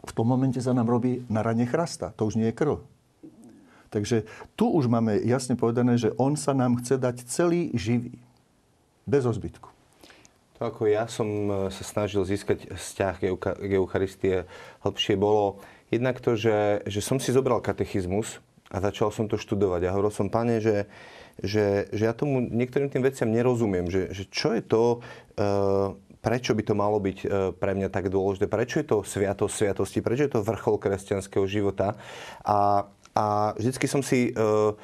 v 0.00 0.12
tom 0.16 0.32
momente 0.32 0.60
sa 0.60 0.72
nám 0.72 0.88
robí 0.88 1.24
na 1.28 1.44
rane 1.44 1.68
chrasta. 1.68 2.12
To 2.16 2.28
už 2.28 2.40
nie 2.40 2.48
je 2.48 2.56
krv. 2.56 2.80
Takže 3.90 4.22
tu 4.54 4.70
už 4.70 4.86
máme 4.86 5.18
jasne 5.26 5.58
povedané, 5.58 5.98
že 5.98 6.14
on 6.14 6.38
sa 6.38 6.54
nám 6.54 6.78
chce 6.78 6.96
dať 6.96 7.26
celý 7.26 7.74
živý. 7.74 8.16
Bez 9.04 9.26
ozbytku. 9.26 9.66
To 10.60 10.60
ako 10.70 10.86
ja 10.86 11.10
som 11.10 11.26
e, 11.26 11.52
sa 11.74 11.82
snažil 11.82 12.22
získať 12.22 12.70
vzťah 12.70 13.14
k 13.58 13.70
Eucharistie 13.74 14.46
hĺbšie 14.86 15.18
bolo 15.18 15.58
jednak 15.90 16.22
to, 16.22 16.38
že, 16.38 16.86
že 16.86 17.00
som 17.02 17.18
si 17.18 17.34
zobral 17.34 17.58
katechizmus 17.58 18.38
A 18.70 18.78
začal 18.78 19.10
som 19.10 19.26
to 19.26 19.34
študovať. 19.34 19.90
A 19.90 19.94
hovoril 19.96 20.14
som, 20.14 20.30
pane, 20.30 20.62
že, 20.62 20.86
že, 21.42 21.90
že 21.90 22.06
ja 22.06 22.14
tomu 22.14 22.38
niektorým 22.38 22.86
tým 22.86 23.02
veciam 23.02 23.26
nerozumiem. 23.26 23.90
Že, 23.90 24.14
že 24.14 24.24
čo 24.30 24.54
je 24.54 24.62
to, 24.62 25.02
uh, 25.34 25.98
prečo 26.20 26.52
by 26.52 26.62
to 26.62 26.74
malo 26.76 27.00
byť 27.00 27.18
uh, 27.24 27.28
pre 27.56 27.72
mňa 27.76 27.88
tak 27.88 28.12
dôležité? 28.12 28.46
Prečo 28.46 28.80
je 28.80 28.86
to 28.86 28.96
sviatosť 29.04 29.52
sviatosti? 29.52 29.98
Prečo 30.04 30.24
je 30.28 30.32
to 30.36 30.46
vrchol 30.46 30.76
kresťanského 30.76 31.44
života? 31.48 31.96
A, 32.44 32.88
a 33.16 33.24
vždycky 33.56 33.88
som 33.88 34.04
si... 34.04 34.32
Uh, 34.36 34.76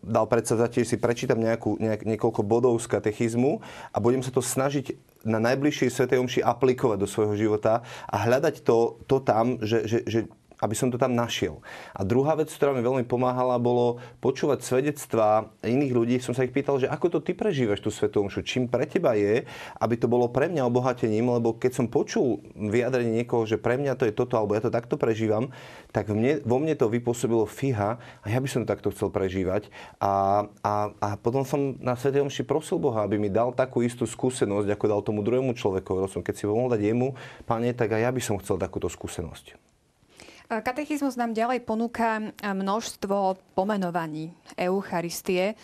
dal 0.00 0.24
predsavzatie, 0.24 0.88
že 0.88 0.96
si 0.96 1.02
prečítam 1.02 1.36
nejakú, 1.36 1.76
nejak, 1.76 2.08
niekoľko 2.08 2.40
bodov 2.40 2.80
z 2.80 2.88
katechizmu 2.88 3.60
a 3.92 3.96
budem 4.00 4.24
sa 4.24 4.32
to 4.32 4.40
snažiť 4.40 4.96
na 5.24 5.36
najbližšej 5.36 5.88
Svetej 5.92 6.20
Omši 6.20 6.40
aplikovať 6.40 6.98
do 7.00 7.08
svojho 7.08 7.36
života 7.36 7.84
a 8.08 8.16
hľadať 8.24 8.64
to, 8.64 9.00
to 9.04 9.20
tam, 9.20 9.60
že, 9.60 9.84
že, 9.84 9.98
že 10.08 10.20
aby 10.64 10.72
som 10.72 10.88
to 10.88 10.96
tam 10.96 11.12
našiel. 11.12 11.60
A 11.92 12.00
druhá 12.00 12.32
vec, 12.40 12.48
ktorá 12.48 12.72
mi 12.72 12.80
veľmi 12.80 13.04
pomáhala, 13.04 13.60
bolo 13.60 14.00
počúvať 14.24 14.64
svedectvá 14.64 15.52
iných 15.60 15.92
ľudí. 15.92 16.16
Som 16.24 16.32
sa 16.32 16.48
ich 16.48 16.56
pýtal, 16.56 16.80
že 16.80 16.88
ako 16.88 17.12
to 17.12 17.18
ty 17.20 17.36
prežívaš 17.36 17.84
tú 17.84 17.92
svetú 17.92 18.24
čím 18.40 18.64
pre 18.72 18.88
teba 18.88 19.12
je, 19.12 19.44
aby 19.76 19.94
to 20.00 20.08
bolo 20.08 20.32
pre 20.32 20.48
mňa 20.48 20.64
obohatením, 20.64 21.28
lebo 21.36 21.52
keď 21.52 21.76
som 21.76 21.86
počul 21.92 22.40
vyjadrenie 22.56 23.20
niekoho, 23.20 23.44
že 23.44 23.60
pre 23.60 23.76
mňa 23.76 23.98
to 24.00 24.08
je 24.08 24.16
toto, 24.16 24.40
alebo 24.40 24.56
ja 24.56 24.64
to 24.64 24.72
takto 24.72 24.96
prežívam, 24.96 25.52
tak 25.92 26.08
mne, 26.08 26.40
vo 26.46 26.56
mne 26.56 26.72
to 26.78 26.88
vypôsobilo 26.88 27.44
fíha 27.44 27.98
a 27.98 28.26
ja 28.30 28.38
by 28.40 28.48
som 28.48 28.62
to 28.64 28.72
takto 28.72 28.88
chcel 28.94 29.10
prežívať. 29.10 29.68
A, 30.00 30.46
a, 30.62 30.94
a 31.02 31.08
potom 31.20 31.44
som 31.44 31.76
na 31.82 31.98
Svetej 31.98 32.24
Omši 32.24 32.46
prosil 32.46 32.80
Boha, 32.80 33.04
aby 33.04 33.20
mi 33.20 33.28
dal 33.28 33.52
takú 33.52 33.82
istú 33.82 34.08
skúsenosť, 34.08 34.70
ako 34.70 34.84
dal 34.88 35.00
tomu 35.02 35.20
druhému 35.26 35.52
človeku. 35.52 36.06
Som, 36.08 36.22
keď 36.22 36.34
si 36.38 36.44
mohol 36.46 36.70
dať 36.72 36.80
jemu, 36.80 37.18
pane, 37.44 37.74
tak 37.74 37.92
aj 37.98 38.00
ja 38.06 38.10
by 38.14 38.22
som 38.22 38.38
chcel 38.38 38.56
takúto 38.56 38.86
skúsenosť. 38.86 39.63
Katechizmus 40.62 41.18
nám 41.18 41.34
ďalej 41.34 41.64
ponúka 41.66 42.30
množstvo 42.44 43.40
pomenovaní 43.58 44.30
Eucharistie. 44.54 45.58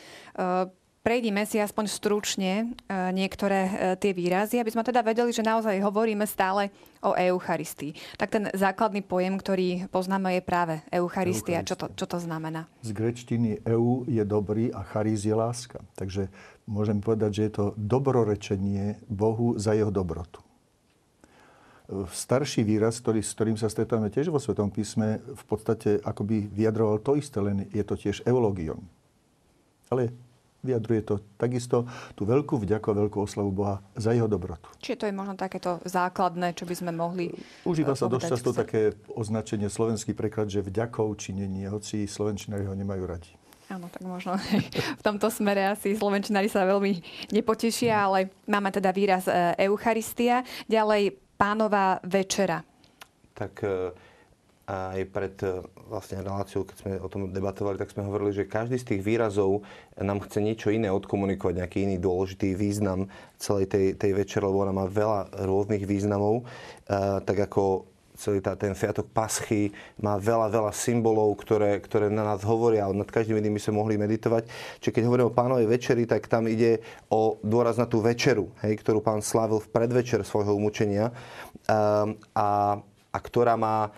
Prejdime 1.00 1.48
si 1.48 1.56
aspoň 1.56 1.88
stručne 1.88 2.76
niektoré 2.92 3.96
tie 3.96 4.12
výrazy, 4.12 4.60
aby 4.60 4.68
sme 4.68 4.84
teda 4.84 5.00
vedeli, 5.00 5.32
že 5.32 5.40
naozaj 5.40 5.80
hovoríme 5.80 6.28
stále 6.28 6.68
o 7.00 7.16
Eucharistii. 7.16 7.96
Tak 8.20 8.28
ten 8.28 8.44
základný 8.52 9.00
pojem, 9.00 9.40
ktorý 9.40 9.88
poznáme, 9.88 10.36
je 10.36 10.42
práve 10.44 10.74
Eucharistia. 10.92 11.64
Čo 11.64 11.80
to, 11.80 11.86
čo 11.96 12.04
to 12.04 12.20
znamená? 12.20 12.68
Z 12.84 12.92
grečtiny 12.92 13.64
EU 13.64 14.04
je 14.04 14.20
dobrý 14.28 14.68
a 14.76 14.84
charis 14.84 15.24
je 15.24 15.32
láska. 15.32 15.80
Takže 15.96 16.28
môžem 16.68 17.00
povedať, 17.00 17.30
že 17.32 17.42
je 17.48 17.52
to 17.56 17.66
dobrorečenie 17.80 19.00
Bohu 19.08 19.56
za 19.56 19.72
jeho 19.72 19.88
dobrotu 19.88 20.44
starší 22.10 22.62
výraz, 22.62 23.02
ktorý, 23.02 23.20
s 23.20 23.34
ktorým 23.34 23.58
sa 23.58 23.66
stretávame 23.66 24.08
tiež 24.08 24.30
vo 24.30 24.38
Svetom 24.38 24.70
písme, 24.70 25.18
v 25.20 25.44
podstate 25.44 25.98
akoby 26.00 26.46
vyjadroval 26.50 27.02
to 27.02 27.18
isté, 27.18 27.42
len 27.42 27.66
je 27.74 27.82
to 27.82 27.98
tiež 27.98 28.22
eulogion. 28.24 28.78
Ale 29.90 30.14
vyjadruje 30.60 31.00
to 31.02 31.14
takisto 31.40 31.88
tú 32.12 32.28
veľkú 32.28 32.60
vďaku 32.60 32.86
a 32.92 32.98
veľkú 33.04 33.18
oslavu 33.24 33.50
Boha 33.50 33.80
za 33.96 34.12
jeho 34.12 34.28
dobrotu. 34.28 34.68
Čiže 34.78 34.96
to 35.00 35.04
je 35.08 35.14
možno 35.16 35.34
takéto 35.34 35.80
základné, 35.88 36.52
čo 36.52 36.68
by 36.68 36.74
sme 36.76 36.92
mohli 36.92 37.32
Užíva 37.64 37.96
sa 37.96 38.06
dosť 38.06 38.28
často 38.28 38.52
také 38.52 38.94
označenie 39.16 39.72
slovenský 39.72 40.12
preklad, 40.12 40.52
že 40.52 40.60
vďakov 40.60 41.16
činenie, 41.16 41.66
hoci 41.72 42.04
slovenčinári 42.04 42.68
ho 42.68 42.76
nemajú 42.76 43.02
radi. 43.08 43.32
Áno, 43.70 43.86
tak 43.86 44.02
možno 44.02 44.34
v 45.00 45.02
tomto 45.02 45.30
smere 45.30 45.72
asi 45.72 45.94
slovenčinári 45.94 46.50
sa 46.50 46.66
veľmi 46.66 47.00
nepotešia, 47.30 47.94
ale 48.10 48.34
máme 48.50 48.68
teda 48.74 48.90
výraz 48.90 49.30
e, 49.30 49.54
Eucharistia. 49.70 50.42
Ďalej 50.66 51.29
pánová 51.40 51.96
večera? 52.04 52.60
Tak 53.32 53.64
e, 53.64 53.96
aj 54.68 55.00
pred 55.08 55.34
e, 55.40 55.64
vlastne 55.88 56.20
reláciou, 56.20 56.68
keď 56.68 56.76
sme 56.76 56.92
o 57.00 57.08
tom 57.08 57.32
debatovali, 57.32 57.80
tak 57.80 57.90
sme 57.90 58.04
hovorili, 58.04 58.36
že 58.36 58.44
každý 58.44 58.76
z 58.76 58.94
tých 58.94 59.02
výrazov 59.02 59.64
nám 59.96 60.20
chce 60.28 60.44
niečo 60.44 60.68
iné 60.68 60.92
odkomunikovať, 60.92 61.64
nejaký 61.64 61.78
iný 61.88 61.96
dôležitý 61.96 62.52
význam 62.52 63.08
celej 63.40 63.72
tej, 63.72 63.86
tej 63.96 64.12
večere, 64.12 64.44
lebo 64.44 64.60
ona 64.60 64.76
má 64.76 64.84
veľa 64.84 65.48
rôznych 65.48 65.88
významov. 65.88 66.44
E, 66.44 67.24
tak 67.24 67.48
ako 67.50 67.89
celý 68.20 68.44
tá, 68.44 68.52
ten 68.52 68.76
sviatok 68.76 69.08
Paschy 69.08 69.72
má 69.96 70.20
veľa, 70.20 70.52
veľa 70.52 70.72
symbolov, 70.76 71.32
ktoré, 71.40 71.80
ktoré 71.80 72.12
na 72.12 72.20
nás 72.20 72.44
hovoria 72.44 72.84
nad 72.92 73.08
každým 73.08 73.40
jedným 73.40 73.56
by 73.56 73.62
sme 73.64 73.80
mohli 73.80 73.94
meditovať. 73.96 74.44
Čiže 74.84 74.92
keď 74.92 75.02
hovoríme 75.08 75.28
o 75.32 75.34
pánovej 75.34 75.64
večeri, 75.64 76.04
tak 76.04 76.28
tam 76.28 76.44
ide 76.44 76.84
o 77.08 77.40
dôraz 77.40 77.80
na 77.80 77.88
tú 77.88 78.04
večeru, 78.04 78.52
hej, 78.60 78.76
ktorú 78.84 79.00
pán 79.00 79.24
slávil 79.24 79.64
v 79.64 79.72
predvečer 79.72 80.20
svojho 80.20 80.52
umúčenia 80.52 81.16
um, 81.64 82.12
a, 82.36 82.76
a 83.08 83.18
ktorá 83.18 83.56
má 83.56 83.88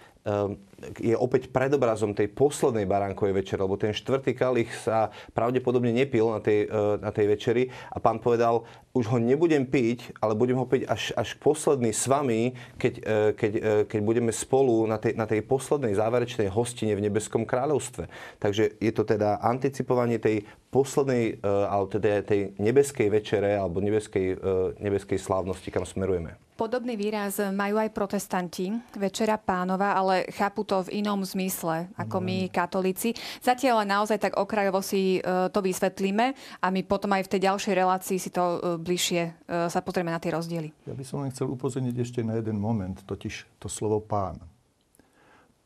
je 0.99 1.15
opäť 1.15 1.51
predobrazom 1.51 2.15
tej 2.15 2.31
poslednej 2.31 2.87
baránkovej 2.87 3.43
večere, 3.43 3.63
lebo 3.63 3.79
ten 3.79 3.95
štvrtý 3.95 4.35
kalich 4.35 4.71
sa 4.75 5.11
pravdepodobne 5.35 5.91
nepil 5.95 6.31
na 6.31 6.43
tej, 6.43 6.67
e, 6.67 6.99
na 6.99 7.11
tej 7.15 7.27
večeri 7.31 7.63
a 7.91 7.99
pán 8.03 8.19
povedal, 8.19 8.67
už 8.93 9.09
ho 9.09 9.19
nebudem 9.19 9.67
piť, 9.67 10.15
ale 10.19 10.39
budem 10.39 10.59
ho 10.59 10.67
piť 10.67 10.87
až, 10.87 11.15
až 11.15 11.39
posledný 11.39 11.95
s 11.95 12.07
vami, 12.07 12.55
keď, 12.79 12.95
e, 12.99 13.15
keď, 13.35 13.53
keď 13.87 14.01
budeme 14.03 14.33
spolu 14.35 14.87
na 14.87 14.99
tej, 14.99 15.15
na 15.15 15.27
tej 15.27 15.43
poslednej 15.43 15.95
záverečnej 15.95 16.51
hostine 16.51 16.95
v 16.99 17.05
nebeskom 17.07 17.47
kráľovstve. 17.47 18.07
Takže 18.39 18.79
je 18.79 18.93
to 18.95 19.03
teda 19.07 19.43
anticipovanie 19.43 20.19
tej 20.23 20.47
poslednej, 20.73 21.45
alebo 21.45 21.85
teda 21.85 22.25
tej 22.25 22.57
nebeskej 22.57 23.13
večere 23.13 23.61
alebo 23.61 23.85
nebeskej, 23.85 24.41
nebeskej 24.81 25.21
slávnosti, 25.21 25.69
kam 25.69 25.85
smerujeme. 25.85 26.33
Podobný 26.63 26.95
výraz 26.95 27.43
majú 27.43 27.75
aj 27.75 27.91
protestanti, 27.91 28.71
Večera 28.95 29.35
pánova, 29.35 29.99
ale 29.99 30.31
chápu 30.31 30.63
to 30.63 30.87
v 30.87 31.03
inom 31.03 31.19
zmysle 31.27 31.91
ako 31.99 32.23
my 32.23 32.47
mhm. 32.47 32.51
katolíci. 32.55 33.19
Zatiaľ 33.43 33.83
naozaj 33.83 34.23
tak 34.23 34.39
okrajovo 34.39 34.79
si 34.79 35.19
e, 35.19 35.51
to 35.51 35.59
vysvetlíme 35.59 36.31
a 36.63 36.67
my 36.71 36.87
potom 36.87 37.11
aj 37.19 37.27
v 37.27 37.31
tej 37.35 37.51
ďalšej 37.51 37.75
relácii 37.75 38.15
si 38.15 38.31
to 38.31 38.63
e, 38.63 38.79
bližšie 38.79 39.23
e, 39.27 39.31
sa 39.67 39.83
pozrieme 39.83 40.15
na 40.15 40.23
tie 40.23 40.31
rozdiely. 40.31 40.71
Ja 40.87 40.95
by 40.95 41.03
som 41.03 41.27
len 41.27 41.35
chcel 41.35 41.51
upozorniť 41.51 41.99
ešte 41.99 42.23
na 42.23 42.39
jeden 42.39 42.63
moment, 42.63 43.03
totiž 43.03 43.59
to 43.59 43.67
slovo 43.67 43.99
pán. 43.99 44.39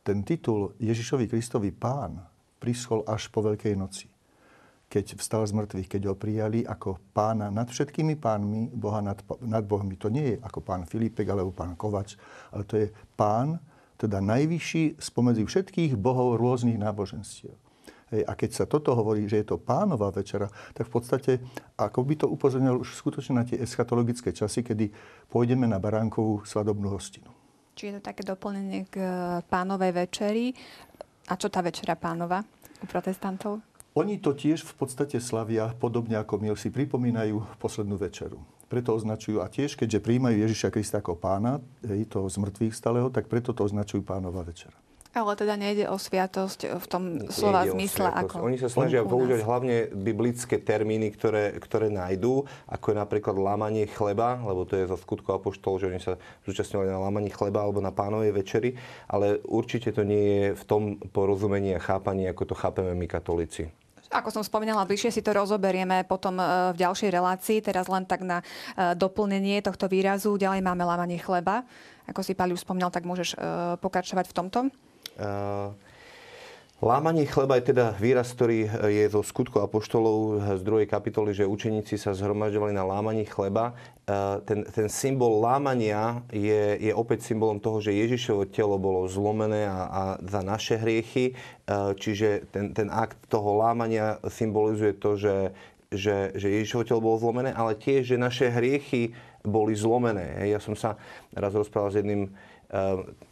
Ten 0.00 0.24
titul 0.24 0.72
Ježišovi 0.80 1.28
Kristovi 1.28 1.76
pán 1.76 2.24
prischol 2.56 3.04
až 3.04 3.28
po 3.28 3.44
Veľkej 3.44 3.76
noci 3.76 4.15
keď 4.86 5.18
vstal 5.18 5.42
z 5.42 5.52
mŕtvych, 5.52 5.88
keď 5.90 6.02
ho 6.10 6.14
prijali 6.14 6.62
ako 6.62 7.02
pána 7.10 7.50
nad 7.50 7.66
všetkými 7.66 8.14
pánmi, 8.16 8.70
Boha 8.70 9.02
nad, 9.02 9.18
nad 9.42 9.66
Bohmi. 9.66 9.98
To 9.98 10.06
nie 10.06 10.34
je 10.34 10.36
ako 10.38 10.62
pán 10.62 10.86
Filipek 10.86 11.26
alebo 11.26 11.50
pán 11.50 11.74
Kovač, 11.74 12.14
ale 12.54 12.62
to 12.62 12.78
je 12.78 12.86
pán, 13.18 13.58
teda 13.98 14.22
najvyšší 14.22 15.00
spomedzi 15.00 15.42
všetkých 15.42 15.98
bohov 15.98 16.38
rôznych 16.38 16.78
náboženstiev. 16.78 17.56
Hej, 18.14 18.22
a 18.22 18.32
keď 18.38 18.50
sa 18.54 18.64
toto 18.70 18.94
hovorí, 18.94 19.26
že 19.26 19.42
je 19.42 19.46
to 19.50 19.58
pánová 19.58 20.14
večera, 20.14 20.46
tak 20.70 20.86
v 20.86 20.92
podstate, 20.94 21.32
ako 21.74 22.06
by 22.06 22.14
to 22.14 22.26
upozornil 22.30 22.78
už 22.78 22.94
skutočne 22.94 23.42
na 23.42 23.42
tie 23.42 23.58
eschatologické 23.58 24.30
časy, 24.30 24.62
kedy 24.62 24.94
pôjdeme 25.26 25.66
na 25.66 25.82
baránkovú 25.82 26.46
svadobnú 26.46 26.94
hostinu. 26.94 27.26
Či 27.74 27.90
je 27.90 27.92
to 27.98 28.02
také 28.06 28.22
doplnenie 28.22 28.86
k 28.86 29.02
pánovej 29.50 29.90
večeri. 30.06 30.54
A 31.26 31.34
čo 31.34 31.50
tá 31.50 31.58
večera 31.58 31.98
pánova 31.98 32.46
u 32.78 32.86
protestantov? 32.86 33.58
Oni 33.96 34.20
to 34.20 34.36
tiež 34.36 34.60
v 34.60 34.74
podstate 34.76 35.16
slavia, 35.24 35.72
podobne 35.72 36.20
ako 36.20 36.36
my 36.36 36.52
si 36.52 36.68
pripomínajú 36.68 37.56
poslednú 37.56 37.96
večeru. 37.96 38.36
Preto 38.68 38.92
označujú, 38.92 39.40
a 39.40 39.48
tiež 39.48 39.72
keďže 39.72 40.04
príjmajú 40.04 40.36
Ježiša 40.36 40.68
Krista 40.68 41.00
ako 41.00 41.16
pána, 41.16 41.64
hej, 41.80 42.04
toho 42.04 42.28
z 42.28 42.36
mŕtvych 42.44 42.76
stáleho, 42.76 43.08
tak 43.08 43.24
preto 43.32 43.56
to 43.56 43.64
označujú 43.64 44.04
pánova 44.04 44.44
večera. 44.44 44.76
Ale 45.16 45.32
teda 45.32 45.56
nejde 45.56 45.88
o 45.88 45.96
sviatosť 45.96 46.76
v 46.76 46.86
tom 46.92 47.24
slova 47.32 47.64
zmysle 47.64 48.04
ako 48.04 48.44
Oni 48.44 48.60
sa 48.60 48.68
snažia 48.68 49.00
používať 49.00 49.48
hlavne 49.48 49.88
biblické 49.88 50.60
termíny, 50.60 51.08
ktoré, 51.16 51.56
ktoré 51.56 51.88
nájdú, 51.88 52.44
ako 52.68 52.92
je 52.92 52.96
napríklad 53.00 53.32
lámanie 53.40 53.88
chleba, 53.88 54.36
lebo 54.44 54.68
to 54.68 54.76
je 54.76 54.92
zo 54.92 55.00
skutku 55.00 55.32
apoštol, 55.32 55.80
že 55.80 55.88
oni 55.88 56.04
sa 56.04 56.20
zúčastňovali 56.44 56.92
na 56.92 57.00
lámaní 57.00 57.32
chleba 57.32 57.64
alebo 57.64 57.80
na 57.80 57.96
pánovej 57.96 58.36
večeri, 58.36 58.76
ale 59.08 59.40
určite 59.48 59.88
to 59.88 60.04
nie 60.04 60.20
je 60.20 60.46
v 60.52 60.64
tom 60.68 60.82
porozumení 61.00 61.72
a 61.72 61.80
chápaní, 61.80 62.28
ako 62.28 62.52
to 62.52 62.54
chápeme 62.60 62.92
my 62.92 63.08
katolíci. 63.08 63.72
Ako 64.16 64.32
som 64.32 64.40
spomínala, 64.40 64.88
bližšie 64.88 65.12
si 65.12 65.20
to 65.20 65.36
rozoberieme 65.36 66.08
potom 66.08 66.40
e, 66.40 66.72
v 66.72 66.76
ďalšej 66.80 67.10
relácii. 67.12 67.58
Teraz 67.60 67.84
len 67.92 68.08
tak 68.08 68.24
na 68.24 68.40
e, 68.40 68.44
doplnenie 68.96 69.60
tohto 69.60 69.92
výrazu. 69.92 70.40
Ďalej 70.40 70.64
máme 70.64 70.88
lávanie 70.88 71.20
chleba. 71.20 71.68
Ako 72.08 72.24
si 72.24 72.32
Pali 72.32 72.56
už 72.56 72.64
spomínal, 72.64 72.88
tak 72.88 73.04
môžeš 73.04 73.34
e, 73.34 73.36
pokračovať 73.76 74.24
v 74.32 74.34
tomto. 74.34 74.60
Uh... 75.20 75.72
Lámanie 76.76 77.24
chleba 77.24 77.56
je 77.56 77.72
teda 77.72 77.96
výraz, 77.96 78.36
ktorý 78.36 78.68
je 78.68 79.08
zo 79.08 79.24
skutku 79.24 79.64
apoštolov 79.64 80.44
z 80.60 80.62
druhej 80.62 80.84
kapitoly, 80.84 81.32
že 81.32 81.48
učeníci 81.48 81.96
sa 81.96 82.12
zhromažďovali 82.12 82.76
na 82.76 82.84
lámaní 82.84 83.24
chleba. 83.24 83.72
Ten, 84.44 84.60
ten 84.68 84.92
symbol 84.92 85.40
lámania 85.40 86.20
je, 86.28 86.76
je 86.76 86.92
opäť 86.92 87.32
symbolom 87.32 87.64
toho, 87.64 87.80
že 87.80 87.96
Ježišovo 87.96 88.52
telo 88.52 88.76
bolo 88.76 89.08
zlomené 89.08 89.64
a, 89.64 89.88
a 89.88 90.02
za 90.20 90.44
naše 90.44 90.76
hriechy. 90.76 91.32
Čiže 91.96 92.52
ten, 92.52 92.76
ten 92.76 92.92
akt 92.92 93.24
toho 93.32 93.56
lámania 93.56 94.20
symbolizuje 94.28 95.00
to, 95.00 95.16
že, 95.16 95.56
že, 95.88 96.36
že 96.36 96.60
Ježišovo 96.60 96.84
telo 96.84 97.00
bolo 97.00 97.16
zlomené, 97.16 97.56
ale 97.56 97.72
tiež, 97.80 98.04
že 98.04 98.20
naše 98.20 98.52
hriechy 98.52 99.16
boli 99.40 99.72
zlomené. 99.72 100.44
Ja 100.44 100.60
som 100.60 100.76
sa 100.76 101.00
raz 101.32 101.56
rozprával 101.56 101.88
s 101.88 101.98
jedným 102.04 102.36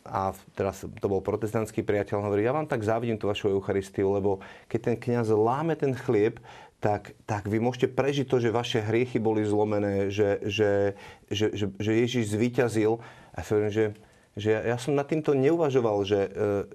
a 0.04 0.30
teraz 0.54 0.86
to 0.86 1.06
bol 1.10 1.18
protestantský 1.18 1.82
priateľ, 1.82 2.22
hovorí, 2.22 2.46
ja 2.46 2.54
vám 2.54 2.70
tak 2.70 2.86
závidím 2.86 3.18
tú 3.18 3.26
vašu 3.26 3.50
Eucharistiu, 3.50 4.14
lebo 4.14 4.38
keď 4.70 4.80
ten 4.92 4.96
kňaz 4.96 5.34
láme 5.34 5.74
ten 5.74 5.90
chlieb, 5.90 6.38
tak, 6.78 7.16
tak 7.24 7.48
vy 7.48 7.58
môžete 7.64 7.96
prežiť 7.96 8.28
to, 8.28 8.38
že 8.38 8.52
vaše 8.52 8.78
hriechy 8.84 9.16
boli 9.16 9.40
zlomené, 9.42 10.12
že, 10.12 10.38
že, 10.44 10.94
že, 11.32 11.46
že, 11.56 11.66
že 11.80 11.92
Ježiš 11.96 12.36
zvíťazil. 12.36 13.00
A 13.34 13.40
hovorím, 13.40 13.72
že 13.72 13.84
že 14.34 14.50
ja, 14.50 14.74
ja 14.74 14.76
som 14.82 14.98
nad 14.98 15.06
týmto 15.06 15.30
neuvažoval, 15.30 16.02
že 16.02 16.26
e, 16.26 16.30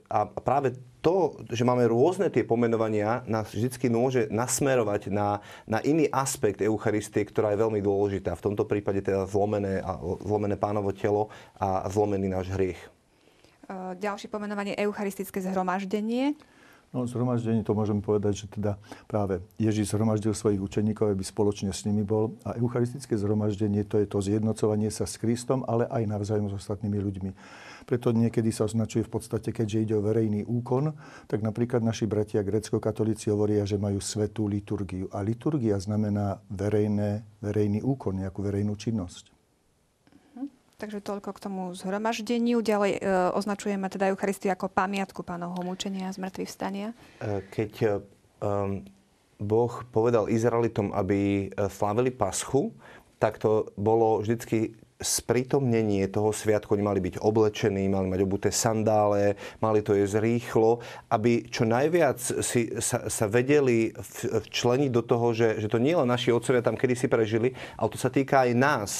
a 0.08 0.32
práve 0.32 0.80
to, 1.00 1.40
že 1.48 1.64
máme 1.64 1.88
rôzne 1.88 2.28
tie 2.28 2.44
pomenovania, 2.44 3.24
nás 3.24 3.52
vždy 3.52 3.88
môže 3.88 4.28
nasmerovať 4.28 5.08
na, 5.08 5.40
na 5.64 5.80
iný 5.82 6.12
aspekt 6.12 6.60
Eucharistie, 6.60 7.24
ktorá 7.24 7.56
je 7.56 7.62
veľmi 7.64 7.80
dôležitá. 7.80 8.36
V 8.36 8.52
tomto 8.52 8.68
prípade 8.68 9.00
teda 9.00 9.24
zlomené, 9.24 9.80
zlomené 10.24 10.60
pánovo 10.60 10.92
telo 10.92 11.32
a 11.56 11.88
zlomený 11.88 12.28
náš 12.28 12.52
hriech. 12.52 12.80
E, 12.80 13.96
ďalšie 13.96 14.28
pomenovanie 14.28 14.76
eucharistické 14.76 15.40
zhromaždenie. 15.40 16.36
No, 16.90 17.06
zhromaždenie 17.06 17.62
to 17.62 17.78
môžeme 17.78 18.02
povedať, 18.02 18.44
že 18.44 18.46
teda 18.50 18.82
práve 19.06 19.46
Ježíš 19.62 19.94
zhromaždil 19.94 20.34
svojich 20.34 20.58
učeníkov, 20.58 21.14
aby 21.14 21.22
spoločne 21.22 21.70
s 21.70 21.86
nimi 21.86 22.02
bol. 22.02 22.34
A 22.42 22.58
eucharistické 22.58 23.14
zhromaždenie 23.14 23.86
to 23.86 24.02
je 24.02 24.10
to 24.10 24.18
zjednocovanie 24.26 24.90
sa 24.90 25.06
s 25.06 25.22
Kristom, 25.22 25.62
ale 25.70 25.86
aj 25.86 26.10
navzájom 26.10 26.50
s 26.50 26.58
ostatnými 26.58 26.98
ľuďmi. 26.98 27.32
Preto 27.90 28.14
niekedy 28.14 28.54
sa 28.54 28.70
označuje 28.70 29.02
v 29.02 29.18
podstate, 29.18 29.50
keďže 29.50 29.82
ide 29.82 29.96
o 29.98 30.06
verejný 30.06 30.46
úkon, 30.46 30.94
tak 31.26 31.42
napríklad 31.42 31.82
naši 31.82 32.06
bratia 32.06 32.46
grecko-katolíci 32.46 33.34
hovoria, 33.34 33.66
že 33.66 33.82
majú 33.82 33.98
svetú 33.98 34.46
liturgiu. 34.46 35.10
A 35.10 35.26
liturgia 35.26 35.82
znamená 35.82 36.38
verejné, 36.54 37.26
verejný 37.42 37.82
úkon, 37.82 38.22
nejakú 38.22 38.46
verejnú 38.46 38.78
činnosť. 38.78 39.34
Takže 40.78 41.02
toľko 41.02 41.34
k 41.34 41.40
tomu 41.44 41.62
zhromaždeniu. 41.74 42.62
Ďalej 42.64 42.92
e, 42.96 43.00
označujeme 43.36 43.90
teda 43.92 44.14
Eucharistiu 44.14 44.54
ako 44.54 44.72
pamiatku 44.72 45.26
pánovho 45.28 45.60
mučenia 45.66 46.08
a 46.08 46.16
zmrtvých 46.16 46.48
vstania. 46.48 46.96
E, 47.20 47.44
keď 47.52 47.72
e, 47.84 47.88
um, 48.40 48.86
Boh 49.42 49.74
povedal 49.92 50.32
Izraelitom, 50.32 50.96
aby 50.96 51.52
e, 51.52 51.68
slávili 51.68 52.16
paschu, 52.16 52.72
tak 53.20 53.44
to 53.44 53.68
bolo 53.76 54.24
vždycky 54.24 54.80
sprítomnenie 55.00 56.12
toho 56.12 56.36
sviatku. 56.36 56.76
Oni 56.76 56.84
mali 56.84 57.00
byť 57.00 57.24
oblečení, 57.24 57.88
mali 57.88 58.12
mať 58.12 58.20
obuté 58.20 58.50
sandále, 58.52 59.40
mali 59.64 59.80
to 59.80 59.96
jesť 59.96 60.20
rýchlo, 60.20 60.84
aby 61.08 61.48
čo 61.48 61.64
najviac 61.64 62.20
si, 62.20 62.68
sa, 62.84 63.08
sa 63.08 63.26
vedeli 63.32 63.96
včleniť 63.96 64.92
do 64.92 65.04
toho, 65.04 65.32
že, 65.32 65.64
že 65.64 65.72
to 65.72 65.80
nie 65.80 65.96
len 65.96 66.08
naši 66.08 66.36
otcovia 66.36 66.60
tam 66.60 66.76
kedy 66.76 66.96
si 66.96 67.08
prežili, 67.08 67.56
ale 67.76 67.92
to 67.92 67.98
sa 68.00 68.12
týka 68.12 68.48
aj 68.48 68.52
nás. 68.56 68.92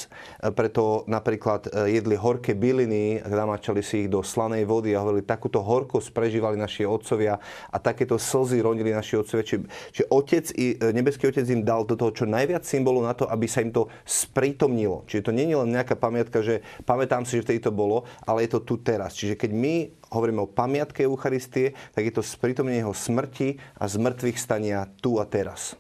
Preto 0.56 1.08
napríklad 1.08 1.72
e, 1.72 2.00
jedli 2.00 2.16
horké 2.20 2.56
byliny, 2.56 3.24
namačali 3.24 3.84
si 3.84 4.06
ich 4.06 4.10
do 4.12 4.24
slanej 4.24 4.68
vody 4.68 4.96
a 4.96 5.04
hovorili, 5.04 5.24
takúto 5.24 5.64
horkosť 5.64 6.16
prežívali 6.16 6.56
naši 6.56 6.84
otcovia 6.84 7.40
a 7.72 7.78
takéto 7.80 8.16
slzy 8.16 8.60
rodili 8.60 8.92
naši 8.92 9.20
otcovia. 9.20 9.44
Čiže, 9.44 9.60
čiže 9.96 10.06
otec, 10.12 10.46
e, 10.56 10.76
nebeský 10.96 11.32
otec 11.32 11.46
im 11.48 11.64
dal 11.64 11.84
do 11.84 12.00
toho 12.00 12.12
čo 12.12 12.26
najviac 12.28 12.64
symbolu 12.64 13.04
na 13.04 13.12
to, 13.16 13.28
aby 13.28 13.48
sa 13.48 13.64
im 13.64 13.72
to 13.72 13.88
sprítomnilo. 14.04 15.08
Čiže 15.08 15.30
to 15.30 15.36
nie 15.36 15.48
je 15.48 15.60
len 15.60 15.70
nejaká 15.72 15.89
taká 15.90 15.98
pamiatka, 15.98 16.46
že 16.46 16.62
pamätám 16.86 17.26
si, 17.26 17.42
že 17.42 17.50
vtedy 17.50 17.66
to 17.66 17.74
bolo, 17.74 18.06
ale 18.30 18.46
je 18.46 18.54
to 18.54 18.62
tu 18.62 18.78
teraz. 18.78 19.18
Čiže 19.18 19.34
keď 19.34 19.50
my 19.58 19.76
hovoríme 20.14 20.46
o 20.46 20.54
pamiatke 20.54 21.02
Eucharistie, 21.02 21.74
tak 21.98 22.06
je 22.06 22.14
to 22.14 22.22
sprítomnenie 22.22 22.86
jeho 22.86 22.94
smrti 22.94 23.58
a 23.82 23.90
zmrtvých 23.90 24.38
stania 24.38 24.86
tu 25.02 25.18
a 25.18 25.26
teraz. 25.26 25.74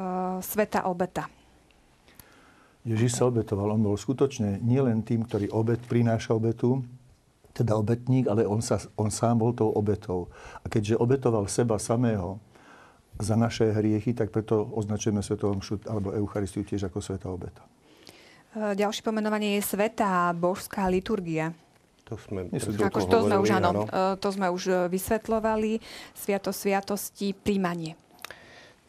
Uh, 0.00 0.40
sveta 0.40 0.88
obeta. 0.88 1.28
Ježiš 2.88 3.20
sa 3.20 3.28
obetoval. 3.28 3.76
On 3.76 3.84
bol 3.84 4.00
skutočne 4.00 4.64
nielen 4.64 5.04
tým, 5.04 5.28
ktorý 5.28 5.52
obet 5.52 5.84
prináša 5.84 6.32
obetu, 6.32 6.80
teda 7.52 7.76
obetník, 7.76 8.24
ale 8.32 8.48
on, 8.48 8.64
sa, 8.64 8.80
on 8.96 9.12
sám 9.12 9.44
bol 9.44 9.52
tou 9.52 9.68
obetou. 9.68 10.32
A 10.64 10.72
keďže 10.72 10.96
obetoval 10.96 11.44
seba 11.46 11.76
samého 11.76 12.40
za 13.20 13.36
naše 13.36 13.70
hriechy, 13.70 14.16
tak 14.16 14.34
preto 14.34 14.64
označujeme 14.74 15.22
Svetovú 15.22 15.60
alebo 15.86 16.16
Eucharistiu 16.16 16.66
tiež 16.66 16.90
ako 16.90 16.98
Sveta 16.98 17.30
obeta. 17.30 17.62
E, 18.54 18.78
ďalšie 18.78 19.02
pomenovanie 19.02 19.58
je 19.58 19.66
Sveta 19.66 20.30
božská 20.32 20.86
liturgia. 20.86 21.50
To 22.06 22.20
sme, 22.20 22.52
Ako, 22.52 23.08
to 23.08 23.18
sme 23.26 23.36
už, 23.40 23.48
áno. 23.58 23.88
E, 23.88 24.14
to 24.20 24.28
sme 24.30 24.46
už 24.52 24.62
e, 24.70 24.72
vysvetlovali. 24.92 25.82
Sviato 26.14 26.54
sviatosti, 26.54 27.34
príjmanie. 27.34 27.98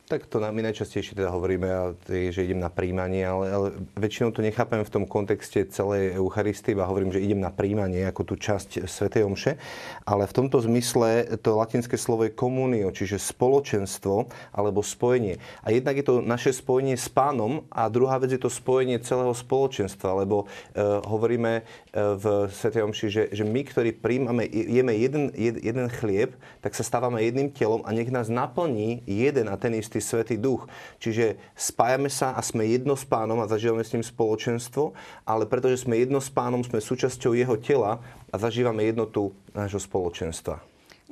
Tak 0.06 0.30
to 0.30 0.38
my 0.38 0.62
najčastejšie 0.62 1.18
teda 1.18 1.34
hovoríme, 1.34 1.98
že 2.06 2.46
idem 2.46 2.62
na 2.62 2.70
príjmanie, 2.70 3.26
ale, 3.26 3.46
ale 3.50 3.68
väčšinou 3.98 4.30
to 4.30 4.46
nechápem 4.46 4.86
v 4.86 4.94
tom 4.94 5.10
kontexte 5.10 5.66
celej 5.74 6.14
Eucharistie, 6.14 6.78
a 6.78 6.86
hovorím, 6.86 7.10
že 7.10 7.26
idem 7.26 7.42
na 7.42 7.50
príjmanie 7.50 8.06
ako 8.06 8.22
tú 8.22 8.36
časť 8.38 8.86
Svetej 8.86 9.26
Omše, 9.26 9.58
ale 10.06 10.30
v 10.30 10.36
tomto 10.38 10.62
zmysle 10.62 11.42
to 11.42 11.58
latinské 11.58 11.98
slovo 11.98 12.30
je 12.30 12.38
komunio, 12.38 12.94
čiže 12.94 13.18
spoločenstvo 13.18 14.30
alebo 14.54 14.86
spojenie. 14.86 15.42
A 15.66 15.74
jednak 15.74 15.98
je 15.98 16.06
to 16.06 16.22
naše 16.22 16.54
spojenie 16.54 17.02
s 17.02 17.10
pánom 17.10 17.66
a 17.74 17.90
druhá 17.90 18.22
vec 18.22 18.30
je 18.30 18.42
to 18.46 18.54
spojenie 18.54 19.02
celého 19.02 19.34
spoločenstva, 19.34 20.22
lebo 20.22 20.46
e, 20.46 20.86
hovoríme 21.02 21.52
e, 21.58 21.62
v 21.98 22.46
Svetej 22.54 22.86
Omši, 22.86 23.08
že, 23.10 23.24
že 23.34 23.42
my, 23.42 23.62
ktorí 23.66 23.98
príjmame, 23.98 24.46
jeme 24.54 24.94
jeden, 24.94 25.34
jed, 25.34 25.58
jeden 25.66 25.90
chlieb, 25.90 26.38
tak 26.62 26.78
sa 26.78 26.86
stávame 26.86 27.26
jedným 27.26 27.50
telom 27.50 27.82
a 27.82 27.90
nech 27.90 28.14
nás 28.14 28.30
naplní 28.30 29.02
jeden 29.10 29.50
a 29.50 29.58
ten 29.58 29.74
istý 29.74 29.95
istý 29.96 30.04
Svetý 30.04 30.36
Duch. 30.36 30.68
Čiže 31.00 31.40
spájame 31.56 32.12
sa 32.12 32.36
a 32.36 32.44
sme 32.44 32.68
jedno 32.68 33.00
s 33.00 33.08
pánom 33.08 33.40
a 33.40 33.48
zažívame 33.48 33.88
s 33.88 33.96
ním 33.96 34.04
spoločenstvo, 34.04 34.92
ale 35.24 35.48
pretože 35.48 35.88
sme 35.88 35.96
jedno 35.96 36.20
s 36.20 36.28
pánom, 36.28 36.60
sme 36.68 36.84
súčasťou 36.84 37.32
jeho 37.32 37.56
tela 37.56 38.04
a 38.28 38.36
zažívame 38.36 38.84
jednotu 38.84 39.32
nášho 39.56 39.80
spoločenstva. 39.80 40.60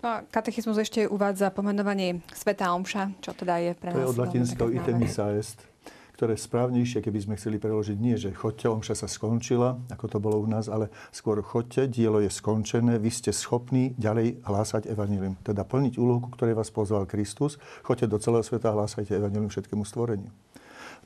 No 0.03 0.19
a 0.19 0.27
katechizmus 0.27 0.75
ešte 0.83 1.07
uvádza 1.07 1.47
pomenovanie 1.55 2.19
Sveta 2.35 2.75
Omša, 2.75 3.23
čo 3.23 3.31
teda 3.31 3.55
je 3.63 3.71
pre 3.71 3.95
nás... 3.95 3.95
To 3.95 4.03
je 4.03 4.11
od 4.11 4.19
latinského 4.19 4.69
itemisa 4.75 5.31
est 5.31 5.72
ktoré 6.13 6.37
správnejšie, 6.37 7.01
keby 7.01 7.19
sme 7.25 7.37
chceli 7.41 7.57
preložiť, 7.57 7.97
nie, 7.97 8.13
že 8.21 8.29
chodte, 8.37 8.69
omša 8.69 8.93
sa 8.93 9.07
skončila, 9.09 9.81
ako 9.89 10.05
to 10.05 10.17
bolo 10.21 10.37
u 10.37 10.47
nás, 10.47 10.69
ale 10.69 10.93
skôr 11.09 11.41
chodte, 11.41 11.89
dielo 11.89 12.21
je 12.21 12.29
skončené, 12.29 13.01
vy 13.01 13.09
ste 13.09 13.33
schopní 13.33 13.97
ďalej 13.97 14.45
hlásať 14.45 14.93
evanílium. 14.93 15.41
Teda 15.41 15.65
plniť 15.65 15.97
úlohu, 15.97 16.29
ktoré 16.29 16.53
vás 16.53 16.69
pozval 16.69 17.09
Kristus, 17.09 17.57
chodte 17.81 18.05
do 18.05 18.21
celého 18.21 18.45
sveta 18.45 18.69
a 18.69 18.77
hlásajte 18.77 19.17
evanílium 19.17 19.49
všetkému 19.49 19.81
stvoreniu. 19.89 20.29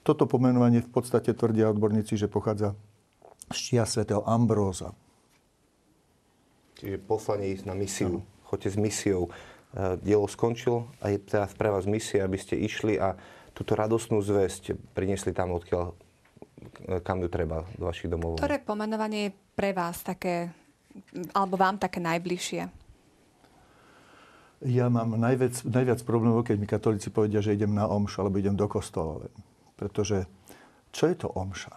Toto 0.03 0.27
pomenovanie 0.27 0.83
v 0.83 0.91
podstate 0.91 1.31
tvrdia 1.31 1.71
odborníci, 1.71 2.19
že 2.19 2.31
pochádza 2.31 2.75
z 3.51 3.59
čia 3.59 3.83
svätého 3.87 4.23
Ambróza. 4.27 4.91
Čiže 6.77 7.01
poslanie 7.01 7.55
ísť 7.55 7.65
na 7.65 7.75
misiu. 7.75 8.21
Ano. 8.21 8.21
Choďte 8.47 8.69
s 8.75 8.77
misiou. 8.77 9.23
E, 9.27 9.97
dielo 9.99 10.29
skončilo 10.29 10.87
a 11.03 11.11
je 11.11 11.17
teraz 11.19 11.51
pre 11.57 11.73
vás 11.73 11.83
misia, 11.89 12.23
aby 12.23 12.37
ste 12.39 12.55
išli 12.55 12.95
a 13.01 13.17
túto 13.57 13.73
radosnú 13.73 14.21
zväzť 14.21 14.77
priniesli 14.93 15.33
tam, 15.33 15.57
odkiaľ, 15.57 15.97
kam 17.01 17.25
ju 17.25 17.29
treba, 17.33 17.65
do 17.73 17.89
vašich 17.89 18.05
domov? 18.05 18.37
Ktoré 18.37 18.61
pomenovanie 18.61 19.33
je 19.33 19.35
pre 19.57 19.73
vás 19.73 20.05
také, 20.05 20.53
alebo 21.33 21.57
vám 21.57 21.81
také 21.81 21.97
najbližšie? 21.97 22.69
Ja 24.61 24.89
mám 24.93 25.17
najviac, 25.17 25.65
najviac 25.65 26.01
problémov, 26.05 26.45
keď 26.45 26.55
mi 26.61 26.69
katolíci 26.69 27.09
povedia, 27.09 27.41
že 27.41 27.57
idem 27.57 27.73
na 27.73 27.89
omšu 27.89 28.21
alebo 28.21 28.37
idem 28.37 28.53
do 28.53 28.69
kostola. 28.69 29.25
Pretože 29.73 30.29
čo 30.93 31.09
je 31.09 31.15
to 31.17 31.29
omša? 31.29 31.73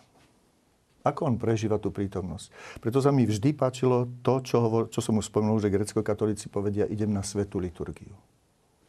Ako 1.01 1.33
on 1.33 1.37
prežíva 1.41 1.81
tú 1.81 1.89
prítomnosť? 1.89 2.53
Preto 2.85 3.01
sa 3.01 3.09
mi 3.09 3.25
vždy 3.25 3.57
páčilo 3.57 4.05
to, 4.21 4.45
čo, 4.45 4.61
hovor, 4.61 4.93
čo 4.93 5.01
som 5.01 5.17
už 5.17 5.33
spomenul, 5.33 5.61
že 5.61 5.73
grecko-katolíci 5.73 6.53
povedia, 6.53 6.85
idem 6.89 7.09
na 7.09 7.25
svetú 7.25 7.57
liturgiu 7.57 8.13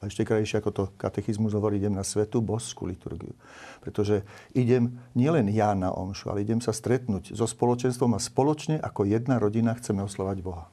a 0.01 0.09
ešte 0.09 0.25
krajšie 0.25 0.57
ako 0.65 0.71
to 0.73 0.83
katechizmus 0.97 1.53
hovorí, 1.53 1.77
idem 1.77 1.93
na 1.93 2.01
svetú 2.01 2.41
boskú 2.41 2.89
liturgiu. 2.89 3.37
Pretože 3.85 4.25
idem 4.57 4.97
nielen 5.13 5.45
ja 5.53 5.77
na 5.77 5.93
omšu, 5.93 6.33
ale 6.33 6.41
idem 6.41 6.57
sa 6.57 6.73
stretnúť 6.73 7.37
so 7.37 7.45
spoločenstvom 7.45 8.17
a 8.17 8.19
spoločne 8.19 8.81
ako 8.81 9.05
jedna 9.05 9.37
rodina 9.37 9.77
chceme 9.77 10.01
oslovať 10.01 10.37
Boha. 10.41 10.65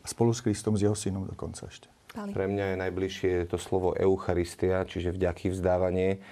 A 0.00 0.06
spolu 0.08 0.32
s 0.32 0.40
Kristom, 0.40 0.72
s 0.72 0.88
jeho 0.88 0.96
synom 0.96 1.28
dokonca 1.28 1.68
ešte. 1.68 1.92
Pre 2.16 2.46
mňa 2.48 2.72
je 2.72 2.76
najbližšie 2.80 3.32
to 3.52 3.60
slovo 3.60 3.92
Eucharistia, 3.92 4.88
čiže 4.88 5.12
vďaky 5.12 5.52
vzdávanie. 5.52 6.24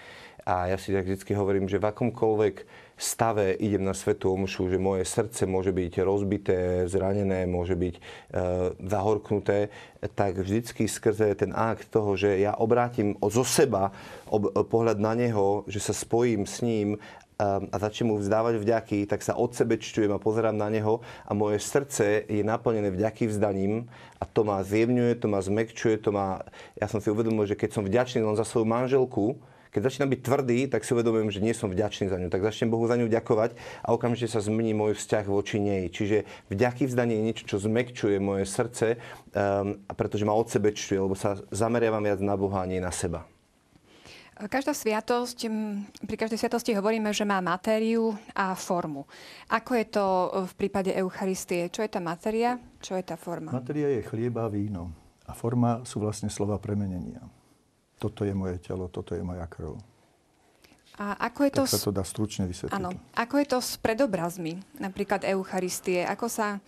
A 0.44 0.68
ja 0.68 0.76
si 0.76 0.92
tak 0.92 1.08
vždy 1.08 1.32
hovorím, 1.32 1.72
že 1.72 1.80
v 1.80 1.88
akomkoľvek 1.88 2.84
stave 3.00 3.56
idem 3.58 3.82
na 3.82 3.96
svetú 3.96 4.30
omšu, 4.36 4.70
že 4.70 4.78
moje 4.78 5.08
srdce 5.08 5.48
môže 5.48 5.72
byť 5.72 5.92
rozbité, 6.04 6.84
zranené, 6.86 7.48
môže 7.48 7.74
byť 7.74 7.94
e, 7.96 8.00
zahorknuté, 8.86 9.72
tak 10.14 10.38
vždycky 10.38 10.86
skrze 10.86 11.34
ten 11.34 11.50
akt 11.50 11.90
toho, 11.90 12.14
že 12.14 12.38
ja 12.38 12.54
obrátim 12.54 13.18
zo 13.24 13.42
seba 13.42 13.90
ob, 14.28 14.52
pohľad 14.68 15.00
na 15.00 15.16
neho, 15.16 15.64
že 15.66 15.80
sa 15.80 15.96
spojím 15.96 16.46
s 16.46 16.60
ním 16.62 17.00
a 17.44 17.76
začnem 17.82 18.14
mu 18.14 18.16
vzdávať 18.22 18.62
vďaky, 18.62 18.98
tak 19.10 19.18
sa 19.18 19.34
od 19.34 19.50
sebe 19.50 19.74
čtujem 19.74 20.14
a 20.14 20.22
pozerám 20.22 20.54
na 20.54 20.70
neho 20.70 21.02
a 21.26 21.34
moje 21.34 21.58
srdce 21.58 22.30
je 22.30 22.46
naplnené 22.46 22.94
vďaky 22.94 23.26
vzdaním 23.26 23.90
a 24.22 24.24
to 24.24 24.46
ma 24.46 24.62
zjemňuje, 24.62 25.18
to 25.18 25.26
ma 25.26 25.42
zmekčuje, 25.42 25.98
to 25.98 26.14
ma... 26.14 26.46
Ja 26.78 26.86
som 26.86 27.02
si 27.02 27.10
uvedomil, 27.10 27.50
že 27.50 27.58
keď 27.58 27.74
som 27.74 27.82
vďačný 27.82 28.22
len 28.22 28.38
za 28.38 28.46
svoju 28.46 28.70
manželku, 28.70 29.42
Keď 29.74 29.82
začínam 29.82 30.14
byť 30.14 30.20
tvrdý, 30.22 30.58
tak 30.70 30.86
si 30.86 30.94
uvedomujem, 30.94 31.34
že 31.34 31.42
nie 31.42 31.50
som 31.50 31.66
vďačný 31.66 32.06
za 32.06 32.22
ňu. 32.22 32.30
Tak 32.30 32.46
začnem 32.46 32.70
Bohu 32.70 32.86
za 32.86 32.94
ňu 32.94 33.10
ďakovať 33.10 33.58
a 33.82 33.90
okamžite 33.90 34.30
sa 34.30 34.38
zmení 34.38 34.70
môj 34.70 34.94
vzťah 34.94 35.26
voči 35.26 35.58
nej. 35.58 35.90
Čiže 35.90 36.22
vďaky 36.46 36.86
vzdanie 36.86 37.18
je 37.18 37.26
niečo, 37.26 37.44
čo 37.50 37.58
zmekčuje 37.58 38.22
moje 38.22 38.46
srdce, 38.46 39.02
um, 39.34 39.82
pretože 39.98 40.22
ma 40.22 40.30
odsebečuje, 40.38 40.94
lebo 40.94 41.18
sa 41.18 41.42
zameriavam 41.50 42.06
viac 42.06 42.22
na 42.22 42.38
Boha 42.38 42.62
a 42.62 42.70
nie 42.70 42.78
na 42.78 42.94
seba. 42.94 43.26
Každá 44.34 44.74
sviatosť, 44.74 45.46
pri 46.06 46.16
každej 46.18 46.38
sviatosti 46.38 46.74
hovoríme, 46.74 47.10
že 47.14 47.22
má 47.22 47.38
matériu 47.38 48.14
a 48.34 48.54
formu. 48.58 49.06
Ako 49.46 49.78
je 49.78 49.86
to 49.90 50.04
v 50.50 50.52
prípade 50.58 50.90
Eucharistie? 50.90 51.70
Čo 51.70 51.86
je 51.86 51.90
tá 51.90 52.02
matéria, 52.02 52.58
čo 52.78 52.98
je 52.98 53.02
tá 53.06 53.14
forma? 53.14 53.54
Matéria 53.54 53.90
je 53.94 54.02
chlieba 54.06 54.46
a 54.46 54.50
víno. 54.50 54.90
A 55.26 55.32
forma 55.34 55.86
sú 55.86 56.02
vlastne 56.02 56.30
slova 56.30 56.58
premenenia. 56.58 57.22
Toto 58.04 58.28
je 58.28 58.36
moje 58.36 58.60
telo, 58.60 58.84
toto 58.92 59.16
je 59.16 59.24
moja 59.24 59.48
krv. 59.48 59.80
A 61.00 61.16
ako 61.32 61.40
je 61.48 61.50
tak 61.56 61.56
to... 61.56 61.62
sa 61.72 61.80
to 61.80 61.88
dá 61.88 62.04
stručne 62.04 62.44
vysvetliť. 62.44 62.76
Áno. 62.76 62.92
Ako 63.16 63.40
je 63.40 63.46
to 63.48 63.58
s 63.64 63.80
predobrazmi, 63.80 64.60
napríklad 64.76 65.24
Eucharistie? 65.24 66.04
Ako 66.04 66.28
sa 66.28 66.60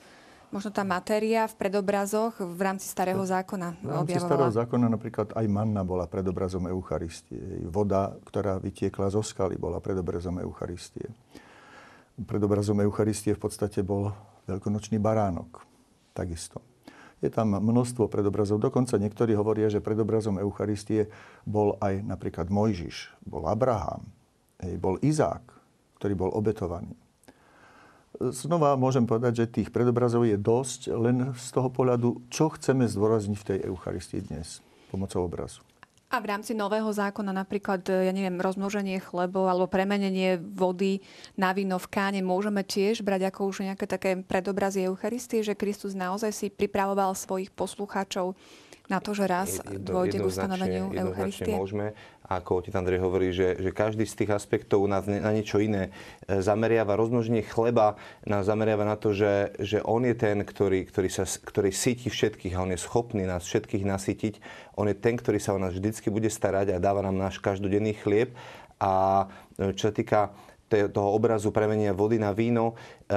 možno 0.49 0.73
tá 0.73 0.81
matéria 0.81 1.45
v 1.45 1.55
predobrazoch 1.61 2.41
v 2.41 2.61
rámci 2.65 2.89
Starého 2.89 3.21
zákona 3.21 3.77
V 3.77 3.85
rámci 3.85 4.17
objavovala. 4.17 4.33
Starého 4.33 4.53
zákona 4.57 4.87
napríklad 4.89 5.29
aj 5.37 5.47
manna 5.47 5.85
bola 5.85 6.09
predobrazom 6.09 6.73
Eucharistie. 6.73 7.61
Voda, 7.69 8.17
ktorá 8.25 8.57
vytiekla 8.57 9.13
zo 9.13 9.21
skaly, 9.21 9.61
bola 9.61 9.77
predobrazom 9.77 10.41
Eucharistie. 10.41 11.13
Predobrazom 12.17 12.81
Eucharistie 12.81 13.37
v 13.37 13.45
podstate 13.45 13.85
bol 13.85 14.09
veľkonočný 14.49 14.97
baránok. 14.97 15.61
Takisto. 16.17 16.65
Je 17.25 17.33
tam 17.33 17.57
množstvo 17.57 18.13
predobrazov. 18.13 18.61
Dokonca 18.61 19.01
niektorí 19.01 19.33
hovoria, 19.33 19.73
že 19.73 19.81
predobrazom 19.81 20.37
Eucharistie 20.37 21.09
bol 21.49 21.81
aj 21.81 22.05
napríklad 22.05 22.53
Mojžiš, 22.53 23.17
bol 23.25 23.49
Abraham, 23.49 24.05
bol 24.77 25.01
Izák, 25.01 25.43
ktorý 25.97 26.13
bol 26.13 26.31
obetovaný 26.37 26.93
znova 28.21 28.77
môžem 28.81 29.05
povedať, 29.05 29.45
že 29.45 29.53
tých 29.61 29.69
predobrazov 29.73 30.25
je 30.25 30.37
dosť, 30.41 30.93
len 30.97 31.37
z 31.37 31.47
toho 31.53 31.69
pohľadu, 31.69 32.25
čo 32.33 32.49
chceme 32.53 32.89
zdôrazniť 32.89 33.37
v 33.37 33.47
tej 33.47 33.59
Eucharistii 33.69 34.25
dnes 34.25 34.65
pomocou 34.89 35.27
obrazu. 35.27 35.66
A 36.07 36.23
v 36.23 36.31
rámci 36.31 36.55
nového 36.55 36.87
zákona 36.87 37.35
napríklad, 37.35 37.83
ja 37.83 38.15
neviem, 38.15 38.39
rozmnoženie 38.39 39.03
chlebov 39.03 39.51
alebo 39.51 39.67
premenenie 39.67 40.39
vody 40.39 41.03
na 41.35 41.51
víno 41.51 41.83
v 41.83 41.91
káne 41.91 42.21
môžeme 42.23 42.63
tiež 42.63 43.03
brať 43.03 43.27
ako 43.35 43.51
už 43.51 43.67
nejaké 43.67 43.91
také 43.91 44.15
predobrazy 44.23 44.87
Eucharistie, 44.87 45.43
že 45.43 45.59
Kristus 45.59 45.99
naozaj 45.99 46.31
si 46.31 46.47
pripravoval 46.47 47.11
svojich 47.19 47.51
poslucháčov 47.51 48.39
na 48.87 49.03
to, 49.03 49.15
že 49.15 49.25
raz 49.27 49.59
dôjde 49.67 50.23
k 50.23 50.27
ustanoveniu 50.27 50.95
Eucharistie? 50.95 51.51
môžeme. 51.51 51.95
Ako 52.27 52.59
otec 52.59 52.75
Andrej 52.75 53.03
hovorí, 53.07 53.31
že, 53.31 53.55
že 53.59 53.71
každý 53.71 54.03
z 54.03 54.19
tých 54.19 54.35
aspektov 54.35 54.83
nás 54.91 55.07
na 55.07 55.31
niečo 55.31 55.63
iné 55.63 55.95
e, 56.27 56.43
zameriava. 56.43 56.99
Rozmnoženie 56.99 57.47
chleba 57.47 57.95
nás 58.27 58.51
zameriava 58.51 58.83
na 58.83 58.99
to, 58.99 59.15
že, 59.15 59.55
že 59.63 59.79
on 59.87 60.03
je 60.03 60.15
ten, 60.19 60.43
ktorý, 60.43 60.91
ktorý, 60.91 61.07
sa, 61.07 61.23
ktorý 61.23 61.71
síti 61.71 62.11
všetkých 62.11 62.59
a 62.59 62.67
on 62.67 62.75
je 62.75 62.83
schopný 62.83 63.23
nás 63.31 63.47
všetkých 63.47 63.87
nasytiť. 63.87 64.35
On 64.75 64.91
je 64.91 64.99
ten, 64.99 65.15
ktorý 65.15 65.39
sa 65.39 65.55
o 65.55 65.63
nás 65.63 65.79
vždycky 65.79 66.11
bude 66.11 66.27
starať 66.27 66.75
a 66.75 66.83
dáva 66.83 66.99
nám 66.99 67.15
náš 67.15 67.39
každodenný 67.39 67.95
chlieb. 67.95 68.35
A 68.83 69.27
e, 69.55 69.71
čo 69.79 69.91
sa 69.91 69.95
týka 69.95 70.21
toho 70.67 71.15
obrazu 71.15 71.55
premenia 71.55 71.95
vody 71.95 72.19
na 72.19 72.35
víno, 72.35 72.75
e, 72.75 73.15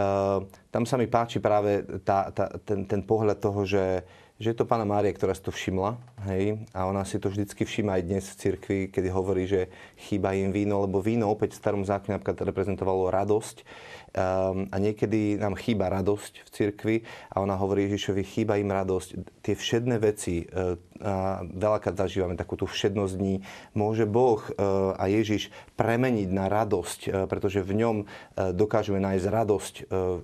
tam 0.69 0.85
sa 0.85 1.01
mi 1.01 1.09
páči 1.09 1.41
práve 1.41 1.81
tá, 2.05 2.29
tá, 2.29 2.45
ten, 2.61 2.85
ten 2.85 3.01
pohľad 3.01 3.41
toho, 3.41 3.65
že, 3.65 4.05
že 4.39 4.55
je 4.55 4.57
to 4.57 4.63
pána 4.63 4.87
Mária, 4.87 5.11
ktorá 5.11 5.35
si 5.35 5.43
to 5.43 5.51
všimla, 5.51 5.99
hej, 6.31 6.63
a 6.71 6.87
ona 6.87 7.03
si 7.03 7.19
to 7.19 7.27
vždycky 7.27 7.67
všíma 7.67 7.99
aj 7.99 8.03
dnes 8.07 8.23
v 8.23 8.39
cirkvi, 8.39 8.79
kedy 8.87 9.11
hovorí, 9.11 9.43
že 9.43 9.67
chýba 9.99 10.31
im 10.31 10.55
víno, 10.55 10.79
lebo 10.87 11.03
víno 11.03 11.27
opäť 11.27 11.59
v 11.59 11.59
starom 11.59 11.83
zákone 11.83 12.15
napríklad 12.15 12.47
reprezentovalo 12.47 13.11
radosť 13.11 13.67
a 14.15 14.75
niekedy 14.81 15.37
nám 15.37 15.53
chýba 15.53 15.85
radosť 15.89 16.33
v 16.41 16.49
cirkvi 16.49 16.95
a 17.29 17.45
ona 17.45 17.53
hovorí 17.53 17.85
Ježišovi, 17.85 18.21
chýba 18.25 18.57
im 18.57 18.73
radosť. 18.73 19.41
Tie 19.45 19.53
všedné 19.53 20.01
veci, 20.01 20.45
uh, 20.49 20.75
a 20.99 21.47
veľakrát 21.47 21.95
zažívame 21.95 22.35
takú 22.35 22.59
tú 22.59 22.67
všednosť 22.67 23.13
dní, 23.15 23.39
môže 23.71 24.03
Boh 24.03 24.41
uh, 24.41 24.97
a 24.99 25.07
Ježiš 25.07 25.47
premeniť 25.79 26.29
na 26.33 26.51
radosť, 26.51 26.99
uh, 27.07 27.11
pretože 27.29 27.63
v 27.63 27.71
ňom 27.85 27.97
dokážeme 28.35 28.99
nájsť 28.99 29.25
radosť 29.29 29.73
uh, 29.87 30.19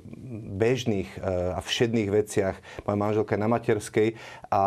bežných 0.55 1.21
a 1.25 1.59
všedných 1.61 2.09
veciach. 2.09 2.55
Moja 2.87 2.97
manželka 2.97 3.35
je 3.35 3.43
na 3.43 3.49
materskej 3.51 4.09
a, 4.51 4.63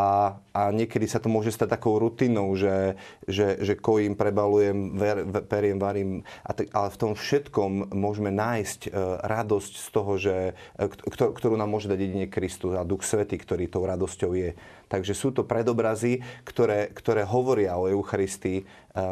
a 0.58 0.74
niekedy 0.74 1.06
sa 1.06 1.22
to 1.22 1.30
môže 1.30 1.54
stať 1.54 1.78
takou 1.78 2.02
rutinou, 2.02 2.50
že, 2.58 2.98
že, 3.30 3.62
že 3.62 3.78
kojím, 3.78 4.18
prebalujem, 4.18 4.98
ver, 4.98 5.22
periem, 5.46 5.78
varím, 5.78 6.26
a 6.42 6.50
t- 6.50 6.66
ale 6.74 6.90
v 6.90 6.98
tom 6.98 7.12
všetkom 7.14 7.94
môžeme 7.94 8.34
nájsť 8.34 8.90
uh, 8.90 9.22
radosť 9.22 9.72
z 9.78 9.88
toho, 9.94 10.12
že, 10.18 10.36
e, 10.74 10.84
ktorú 11.14 11.54
nám 11.54 11.70
môže 11.70 11.86
dať 11.86 11.98
jedine 12.02 12.26
Kristus 12.26 12.74
a 12.74 12.82
Duch 12.82 13.06
Svety, 13.06 13.38
ktorý 13.38 13.70
tou 13.70 13.86
radosťou 13.86 14.34
je. 14.34 14.58
Takže 14.90 15.14
sú 15.14 15.30
to 15.30 15.46
predobrazy, 15.46 16.24
ktoré, 16.42 16.90
ktoré 16.90 17.22
hovoria 17.22 17.78
o 17.78 17.86
Eucharistii 17.86 18.58
e, 18.58 18.64
e, 18.64 19.04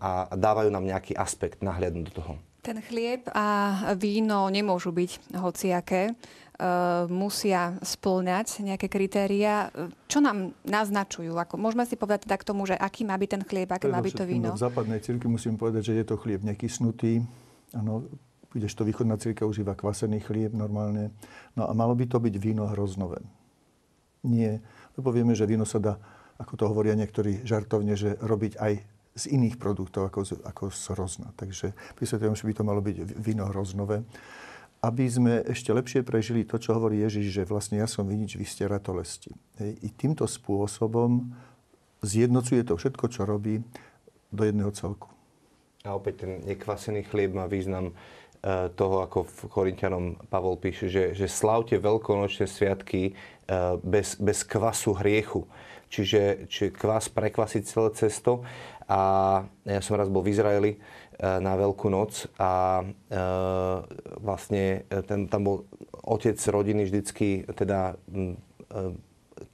a 0.00 0.26
dávajú 0.34 0.74
nám 0.74 0.82
nejaký 0.82 1.14
aspekt 1.14 1.62
nahliadnúť 1.62 2.04
do 2.10 2.14
toho. 2.18 2.32
Ten 2.60 2.84
chlieb 2.84 3.24
a 3.32 3.72
víno 3.96 4.44
nemôžu 4.52 4.92
byť 4.92 5.32
hociaké 5.40 6.12
musia 7.08 7.80
splňať 7.80 8.60
nejaké 8.60 8.92
kritéria. 8.92 9.72
Čo 10.04 10.20
nám 10.20 10.52
naznačujú? 10.68 11.32
Ako, 11.32 11.56
môžeme 11.56 11.88
si 11.88 11.96
povedať 11.96 12.28
teda 12.28 12.36
k 12.36 12.44
tomu, 12.44 12.68
že 12.68 12.76
aký 12.76 13.08
má 13.08 13.16
byť 13.16 13.30
ten 13.32 13.42
chlieb, 13.48 13.68
aké 13.72 13.88
má 13.88 14.04
byť 14.04 14.14
to 14.14 14.24
víno? 14.28 14.52
V 14.52 14.60
západnej 14.60 15.00
cirkvi 15.00 15.28
musím 15.32 15.56
povedať, 15.56 15.88
že 15.88 15.94
je 15.96 16.04
to 16.04 16.20
chlieb 16.20 16.44
nekysnutý. 16.44 17.24
Ano, 17.72 18.04
to 18.52 18.82
východná 18.84 19.16
círka 19.16 19.48
užíva 19.48 19.72
kvasený 19.72 20.20
chlieb 20.20 20.52
normálne. 20.52 21.14
No 21.56 21.64
a 21.64 21.72
malo 21.72 21.96
by 21.96 22.04
to 22.04 22.20
byť 22.20 22.34
víno 22.36 22.68
hroznové. 22.68 23.24
Nie, 24.20 24.60
lebo 25.00 25.16
vieme, 25.16 25.32
že 25.32 25.48
víno 25.48 25.64
sa 25.64 25.80
dá, 25.80 25.96
ako 26.36 26.52
to 26.60 26.64
hovoria 26.68 26.92
niektorí 26.92 27.40
žartovne, 27.46 27.96
že 27.96 28.20
robiť 28.20 28.60
aj 28.60 28.72
z 29.16 29.24
iných 29.32 29.56
produktov 29.56 30.06
ako 30.06 30.20
z, 30.22 30.30
ako 30.44 30.64
z 30.70 30.82
hrozna. 30.92 31.28
Takže 31.40 31.72
vysvetľujem, 31.98 32.36
že 32.36 32.46
by 32.46 32.54
to 32.54 32.62
malo 32.68 32.80
byť 32.84 32.96
víno 33.16 33.48
hroznové. 33.48 34.04
Aby 34.80 35.04
sme 35.12 35.32
ešte 35.44 35.76
lepšie 35.76 36.00
prežili 36.00 36.48
to, 36.48 36.56
čo 36.56 36.72
hovorí 36.72 37.04
Ježiš, 37.04 37.26
že 37.30 37.42
vlastne 37.44 37.80
ja 37.80 37.88
som 37.88 38.08
vinič, 38.08 38.40
vy 38.40 38.48
ste 38.48 38.64
ratolesti. 38.64 39.28
Hej. 39.60 39.76
I 39.84 39.88
týmto 39.92 40.24
spôsobom 40.24 41.36
zjednocuje 42.00 42.64
to 42.64 42.80
všetko, 42.80 43.04
čo 43.12 43.28
robí, 43.28 43.60
do 44.32 44.42
jedného 44.46 44.72
celku. 44.72 45.12
A 45.84 45.96
opäť 45.96 46.24
ten 46.24 46.40
nekvasený 46.48 47.08
chlieb 47.08 47.36
má 47.36 47.44
význam 47.44 47.92
Eh, 48.40 48.72
toho, 48.72 49.04
ako 49.04 49.28
v 49.28 49.40
Korintianom 49.52 50.16
Pavol 50.32 50.56
píše, 50.56 50.88
že, 50.88 51.12
že 51.12 51.28
slavte 51.28 51.76
veľkonočné 51.76 52.48
sviatky 52.48 53.12
eh, 53.12 53.76
bez, 53.84 54.16
bez 54.16 54.48
kvasu 54.48 54.96
hriechu. 54.96 55.44
Čiže, 55.92 56.48
čiže 56.48 56.72
kvas 56.72 57.12
prekvasiť 57.12 57.62
celé 57.68 57.92
cesto. 57.92 58.40
A 58.88 59.00
ja 59.68 59.84
som 59.84 60.00
raz 60.00 60.08
bol 60.08 60.24
v 60.24 60.32
Izraeli 60.32 60.72
na 61.20 61.52
Veľkú 61.52 61.92
noc 61.92 62.32
a 62.40 62.80
vlastne 64.24 64.88
ten, 65.04 65.28
tam 65.28 65.40
bol 65.44 65.56
otec 66.00 66.40
rodiny 66.40 66.88
vždycky 66.88 67.44
teda 67.52 68.00
mm, 68.08 68.34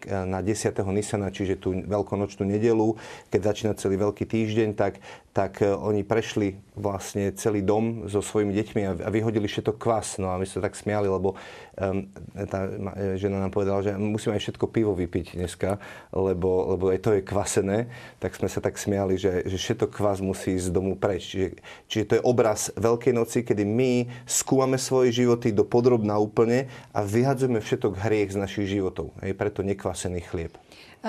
na 0.06 0.38
10. 0.42 0.76
Nisana, 0.94 1.34
čiže 1.34 1.58
tú 1.58 1.74
veľkonočnú 1.74 2.46
nedelu, 2.46 2.94
keď 3.30 3.40
začína 3.42 3.72
celý 3.74 3.98
veľký 3.98 4.24
týždeň, 4.26 4.78
tak 4.78 5.02
tak 5.36 5.60
e, 5.60 5.68
oni 5.68 6.00
prešli 6.00 6.56
vlastne 6.72 7.28
celý 7.36 7.60
dom 7.60 8.08
so 8.08 8.24
svojimi 8.24 8.56
deťmi 8.56 9.04
a 9.04 9.08
vyhodili 9.12 9.44
všetko 9.44 9.76
kvas. 9.76 10.16
No 10.16 10.32
a 10.32 10.40
my 10.40 10.48
sa 10.48 10.64
tak 10.64 10.72
smiali, 10.72 11.12
lebo 11.12 11.36
um, 11.76 12.08
tá 12.48 12.64
e, 12.96 13.20
žena 13.20 13.44
nám 13.44 13.52
povedala, 13.52 13.84
že 13.84 13.92
musíme 14.00 14.32
aj 14.32 14.48
všetko 14.48 14.64
pivo 14.72 14.96
vypiť 14.96 15.36
dneska, 15.36 15.76
lebo, 16.16 16.72
lebo 16.72 16.88
aj 16.88 17.04
to 17.04 17.12
je 17.12 17.20
kvasené. 17.20 17.92
Tak 18.16 18.32
sme 18.32 18.48
sa 18.48 18.64
tak 18.64 18.80
smiali, 18.80 19.20
že, 19.20 19.44
že 19.44 19.60
všetko 19.60 19.92
kvas 19.92 20.24
musí 20.24 20.56
z 20.56 20.72
domu 20.72 20.96
preč. 20.96 21.28
Čiže, 21.28 21.48
čiže 21.84 22.04
to 22.08 22.16
je 22.16 22.24
obraz 22.24 22.72
Veľkej 22.72 23.12
noci, 23.12 23.44
kedy 23.44 23.68
my 23.68 24.08
skúmame 24.24 24.80
svoje 24.80 25.12
životy 25.12 25.52
do 25.52 25.68
podrobná 25.68 26.16
úplne 26.16 26.72
a 26.96 27.04
vyhadzujeme 27.04 27.60
všetok 27.60 28.00
hriech 28.00 28.32
z 28.32 28.40
našich 28.40 28.72
životov. 28.72 29.12
Hej, 29.20 29.36
preto 29.36 29.60
nekvasený 29.60 30.24
chlieb. 30.24 30.56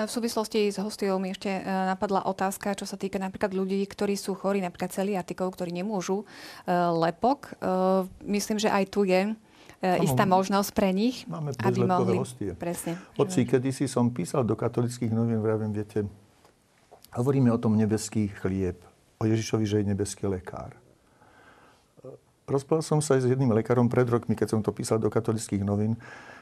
V 0.06 0.10
súvislosti 0.10 0.70
s 0.70 0.78
hostiou 0.78 1.18
mi 1.18 1.34
ešte 1.34 1.50
e, 1.50 1.62
napadla 1.64 2.22
otázka, 2.30 2.78
čo 2.78 2.86
sa 2.86 2.94
týka 2.94 3.18
napríklad 3.18 3.50
ľudí, 3.50 3.82
ktorí 3.88 4.14
sú 4.14 4.38
chorí, 4.38 4.62
napríklad 4.62 4.94
celiatikov, 4.94 5.58
ktorí 5.58 5.74
nemôžu 5.74 6.22
e, 6.22 6.26
lepok. 6.70 7.58
E, 7.58 7.66
myslím, 8.30 8.62
že 8.62 8.70
aj 8.70 8.84
tu 8.94 9.02
je 9.08 9.34
istá 9.78 10.26
možnosť 10.26 10.70
pre 10.74 10.90
nich, 10.90 11.22
Máme 11.30 11.54
aby 11.54 11.86
mohli... 11.86 12.18
hostie. 12.18 12.50
Presne. 12.50 12.98
Oci, 13.14 13.46
kedy 13.46 13.70
si 13.70 13.86
som 13.86 14.10
písal 14.10 14.42
do 14.42 14.58
katolických 14.58 15.14
novín, 15.14 15.38
vravím, 15.38 15.70
viete, 15.70 16.02
hovoríme 17.14 17.46
o 17.54 17.62
tom 17.62 17.78
nebeský 17.78 18.26
chlieb, 18.42 18.82
o 19.22 19.24
Ježišovi, 19.26 19.64
že 19.70 19.78
je 19.78 19.94
nebeský 19.94 20.26
lekár. 20.26 20.74
Rozprával 22.50 22.82
som 22.82 22.98
sa 22.98 23.14
aj 23.14 23.22
s 23.22 23.30
jedným 23.30 23.54
lekárom 23.54 23.86
pred 23.86 24.08
rokmi, 24.10 24.34
keď 24.34 24.58
som 24.58 24.60
to 24.66 24.74
písal 24.74 24.98
do 24.98 25.14
katolických 25.14 25.62
novín, 25.62 25.94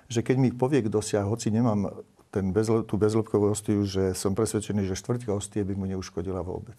že 0.09 0.25
keď 0.25 0.37
mi 0.41 0.49
povie, 0.49 0.81
kto 0.89 1.05
si, 1.05 1.21
hoci 1.21 1.53
nemám 1.53 1.93
ten 2.31 2.51
bezle, 2.51 2.83
tú 2.85 2.99
bezlepkovú 3.01 3.53
hostiu, 3.53 3.83
že 3.87 4.13
som 4.13 4.35
presvedčený, 4.37 4.87
že 4.87 4.99
štvrťka 4.99 5.31
hostie 5.33 5.63
by 5.63 5.75
mu 5.79 5.87
neuškodila 5.91 6.43
vôbec. 6.43 6.79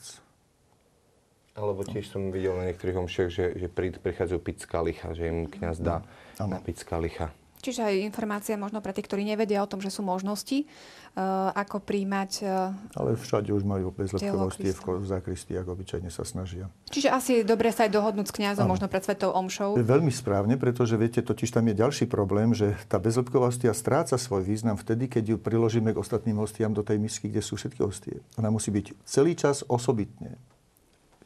Alebo 1.58 1.82
tiež 1.82 2.14
som 2.14 2.30
videl 2.30 2.54
na 2.54 2.70
niektorých 2.70 3.02
omšiach, 3.02 3.30
že, 3.34 3.46
že 3.58 3.68
prichádzajú 3.74 4.38
piť 4.38 4.58
z 4.62 4.66
kalicha, 4.70 5.10
že 5.18 5.26
im 5.26 5.50
kniaz 5.50 5.82
dá 5.82 6.06
mm. 6.38 6.54
napiť 6.54 6.76
z 6.82 6.86
kalicha. 6.86 7.28
Čiže 7.58 7.90
aj 7.90 8.06
informácia 8.06 8.54
možno 8.54 8.86
pre 8.86 8.94
tých, 8.94 9.10
ktorí 9.10 9.26
nevedia 9.26 9.66
o 9.66 9.68
tom, 9.68 9.82
že 9.82 9.90
sú 9.90 10.06
možnosti, 10.06 10.70
uh, 11.18 11.50
ako 11.58 11.82
príjmať... 11.82 12.32
Uh, 12.46 12.72
Ale 12.94 13.18
všade 13.18 13.50
už 13.50 13.66
majú 13.66 13.90
bezlepkovosti 13.90 14.78
v 14.78 15.06
zakristi, 15.06 15.58
ako 15.58 15.74
obyčajne 15.74 16.14
sa 16.14 16.22
snažia. 16.22 16.70
Čiže 16.94 17.10
asi 17.10 17.32
je 17.42 17.50
dobre 17.50 17.74
sa 17.74 17.90
aj 17.90 17.92
dohodnúť 17.98 18.30
s 18.30 18.34
kňazom, 18.38 18.70
možno 18.70 18.86
pred 18.86 19.02
svetou 19.02 19.34
omšou. 19.34 19.74
Veľmi 19.82 20.14
správne, 20.14 20.56
pretože 20.56 20.94
viete, 21.02 21.26
totiž 21.26 21.50
tam 21.50 21.66
je 21.68 21.76
ďalší 21.76 22.06
problém, 22.06 22.54
že 22.54 22.78
tá 22.86 23.02
bezlepkovostia 23.02 23.74
stráca 23.74 24.22
svoj 24.22 24.46
význam 24.46 24.78
vtedy, 24.78 25.10
keď 25.10 25.24
ju 25.34 25.38
priložíme 25.42 25.90
k 25.92 25.98
ostatným 25.98 26.38
hostiam 26.38 26.78
do 26.78 26.86
tej 26.86 27.02
misky, 27.02 27.28
kde 27.28 27.42
sú 27.42 27.58
všetky 27.58 27.82
hostie. 27.82 28.22
Ona 28.38 28.54
musí 28.54 28.70
byť 28.70 29.02
celý 29.02 29.34
čas 29.34 29.66
osobitne. 29.66 30.38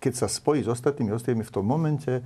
Keď 0.02 0.26
sa 0.26 0.28
spojí 0.32 0.66
s 0.66 0.72
ostatnými 0.72 1.14
hostiami 1.14 1.44
v 1.46 1.54
tom 1.54 1.68
momente, 1.68 2.24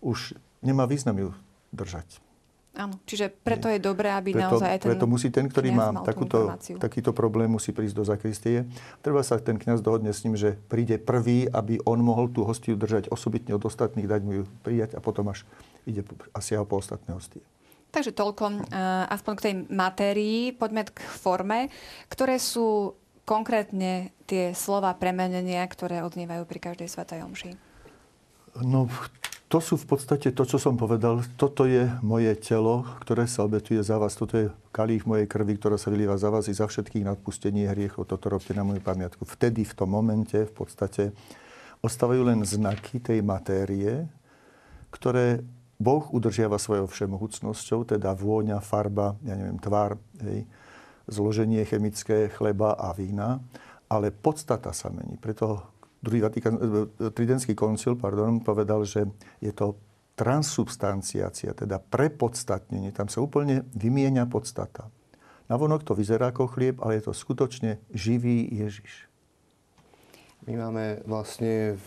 už 0.00 0.38
nemá 0.64 0.88
význam 0.88 1.18
ju 1.18 1.30
držať. 1.74 2.31
Áno, 2.72 2.96
čiže 3.04 3.28
preto 3.28 3.68
je 3.68 3.76
dobré, 3.76 4.08
aby 4.08 4.32
preto, 4.32 4.56
naozaj 4.56 4.68
aj 4.72 4.78
ten 4.80 4.88
Preto 4.96 5.04
musí 5.04 5.28
ten, 5.28 5.44
ktorý 5.44 5.76
má 5.76 5.92
takúto, 6.00 6.56
takýto 6.80 7.12
problém, 7.12 7.52
musí 7.52 7.68
prísť 7.68 7.96
do 8.00 8.04
zakristie. 8.08 8.64
Treba 9.04 9.20
sa 9.20 9.36
ten 9.36 9.60
kňaz 9.60 9.84
dohodne 9.84 10.08
s 10.08 10.24
ním, 10.24 10.40
že 10.40 10.56
príde 10.72 10.96
prvý, 10.96 11.44
aby 11.52 11.84
on 11.84 12.00
mohol 12.00 12.32
tú 12.32 12.48
hostiu 12.48 12.72
držať 12.80 13.12
osobitne 13.12 13.52
od 13.52 13.68
ostatných, 13.68 14.08
dať 14.08 14.20
mu 14.24 14.32
ju 14.40 14.44
prijať 14.64 14.96
a 14.96 15.04
potom 15.04 15.28
až 15.28 15.44
ide 15.84 16.00
asi 16.32 16.56
po 16.64 16.80
ostatné 16.80 17.12
hostie. 17.12 17.44
Takže 17.92 18.16
toľko 18.16 18.44
uh, 18.48 19.04
aspoň 19.12 19.32
k 19.36 19.44
tej 19.44 19.54
matérii. 19.68 20.56
Poďme 20.56 20.88
k 20.88 20.96
forme, 20.96 21.68
ktoré 22.08 22.40
sú 22.40 22.96
konkrétne 23.28 24.16
tie 24.24 24.56
slova 24.56 24.96
premenenia, 24.96 25.60
ktoré 25.68 26.00
odnievajú 26.00 26.48
pri 26.48 26.72
každej 26.72 26.88
svetej 26.88 27.20
omši. 27.20 27.52
No, 28.64 28.88
to 29.52 29.60
sú 29.60 29.76
v 29.76 29.84
podstate 29.84 30.32
to, 30.32 30.48
čo 30.48 30.56
som 30.56 30.80
povedal. 30.80 31.20
Toto 31.36 31.68
je 31.68 31.84
moje 32.00 32.32
telo, 32.40 32.88
ktoré 33.04 33.28
sa 33.28 33.44
obetuje 33.44 33.84
za 33.84 34.00
vás. 34.00 34.16
Toto 34.16 34.40
je 34.40 34.48
kalích 34.72 35.04
mojej 35.04 35.28
krvi, 35.28 35.60
ktorá 35.60 35.76
sa 35.76 35.92
vylieva 35.92 36.16
za 36.16 36.32
vás 36.32 36.48
i 36.48 36.56
za 36.56 36.64
všetkých 36.64 37.04
na 37.04 37.12
odpustenie 37.12 37.68
hriechov. 37.68 38.08
Toto 38.08 38.32
robte 38.32 38.56
na 38.56 38.64
moju 38.64 38.80
pamiatku. 38.80 39.28
Vtedy, 39.28 39.68
v 39.68 39.76
tom 39.76 39.92
momente, 39.92 40.48
v 40.48 40.54
podstate 40.56 41.12
ostávajú 41.84 42.32
len 42.32 42.40
znaky 42.48 43.04
tej 43.04 43.20
matérie, 43.20 44.08
ktoré 44.88 45.44
Boh 45.76 46.08
udržiava 46.08 46.56
svojou 46.56 46.88
všemohúcnosťou, 46.88 47.92
teda 47.92 48.16
vôňa, 48.16 48.56
farba, 48.64 49.20
ja 49.20 49.36
neviem, 49.36 49.60
tvár, 49.60 50.00
hej, 50.24 50.48
zloženie 51.12 51.68
chemické 51.68 52.32
chleba 52.32 52.72
a 52.72 52.96
vína, 52.96 53.44
ale 53.84 54.16
podstata 54.16 54.72
sa 54.72 54.88
mení. 54.88 55.20
Preto 55.20 55.71
druhý 56.02 56.20
Vatikán, 56.20 56.58
e, 56.58 57.10
Tridentský 57.14 57.54
koncil 57.54 57.94
pardon, 57.94 58.42
povedal, 58.42 58.82
že 58.82 59.06
je 59.38 59.54
to 59.54 59.78
transubstanciácia, 60.18 61.56
teda 61.56 61.80
prepodstatnenie. 61.80 62.92
Tam 62.92 63.08
sa 63.08 63.24
úplne 63.24 63.64
vymienia 63.72 64.28
podstata. 64.28 64.92
Navonok 65.48 65.86
to 65.86 65.96
vyzerá 65.96 66.34
ako 66.34 66.52
chlieb, 66.52 66.76
ale 66.84 67.00
je 67.00 67.08
to 67.08 67.14
skutočne 67.16 67.80
živý 67.94 68.44
Ježiš. 68.50 69.08
My 70.44 70.58
máme 70.58 71.06
vlastne 71.06 71.78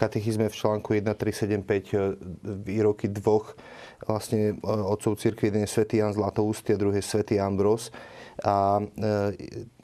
katechizme 0.00 0.48
v 0.48 0.56
článku 0.56 0.96
1375 0.96 1.92
e, 1.92 1.96
výroky 2.64 3.08
dvoch 3.12 3.56
vlastne 4.04 4.56
e, 4.56 4.64
otcov 4.64 5.20
cirkvi. 5.20 5.52
Jeden 5.52 5.64
je 5.64 5.70
svätý 5.70 6.00
Jan 6.00 6.12
Zlatoústy 6.12 6.72
a 6.72 6.80
druhý 6.80 7.00
je 7.00 7.08
svätý 7.08 7.36
Ambros. 7.40 7.92
A 8.44 8.80
e, 8.80 8.84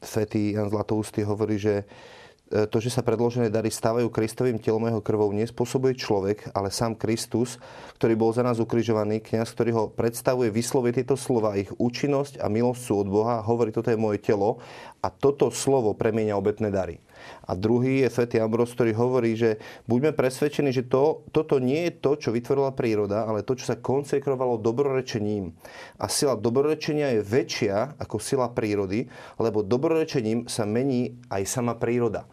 svätý 0.00 0.56
Jan 0.56 0.68
Zlatoústy 0.68 1.24
hovorí, 1.24 1.56
že 1.56 1.84
E, 1.84 2.21
to, 2.52 2.76
že 2.78 2.92
sa 2.92 3.00
predložené 3.00 3.48
dary 3.48 3.72
stávajú 3.72 4.12
Kristovým 4.12 4.60
telom 4.60 4.84
jeho 4.84 5.00
krvou, 5.00 5.32
nespôsobuje 5.32 5.96
človek, 5.96 6.52
ale 6.52 6.68
sám 6.68 7.00
Kristus, 7.00 7.56
ktorý 7.96 8.12
bol 8.12 8.30
za 8.36 8.44
nás 8.44 8.60
ukrižovaný, 8.60 9.24
kňaz, 9.24 9.48
ktorý 9.56 9.70
ho 9.72 9.84
predstavuje, 9.88 10.52
vyslovuje 10.52 11.00
tieto 11.00 11.16
slova, 11.16 11.56
ich 11.56 11.72
účinnosť 11.72 12.44
a 12.44 12.52
milosť 12.52 12.82
sú 12.84 12.92
od 13.00 13.08
Boha, 13.08 13.40
hovorí, 13.40 13.72
toto 13.72 13.88
je 13.88 13.96
moje 13.96 14.20
telo 14.20 14.60
a 15.00 15.08
toto 15.08 15.48
slovo 15.48 15.96
premieňa 15.96 16.36
obetné 16.36 16.68
dary. 16.68 17.00
A 17.46 17.54
druhý 17.54 18.02
je 18.02 18.10
svätý 18.10 18.42
Ambros, 18.42 18.74
ktorý 18.74 18.92
hovorí, 18.94 19.38
že 19.38 19.62
buďme 19.86 20.14
presvedčení, 20.14 20.74
že 20.74 20.86
to, 20.86 21.26
toto 21.30 21.62
nie 21.62 21.88
je 21.88 21.92
to, 22.02 22.18
čo 22.18 22.34
vytvorila 22.34 22.74
príroda, 22.74 23.24
ale 23.26 23.46
to, 23.46 23.54
čo 23.54 23.70
sa 23.70 23.78
konsekrovalo 23.78 24.58
dobrorečením. 24.58 25.54
A 25.98 26.06
sila 26.10 26.34
dobrorečenia 26.34 27.18
je 27.18 27.22
väčšia 27.22 27.98
ako 27.98 28.18
sila 28.18 28.50
prírody, 28.50 29.06
lebo 29.38 29.62
dobrorečením 29.62 30.50
sa 30.50 30.66
mení 30.66 31.18
aj 31.30 31.42
sama 31.46 31.78
príroda. 31.78 32.26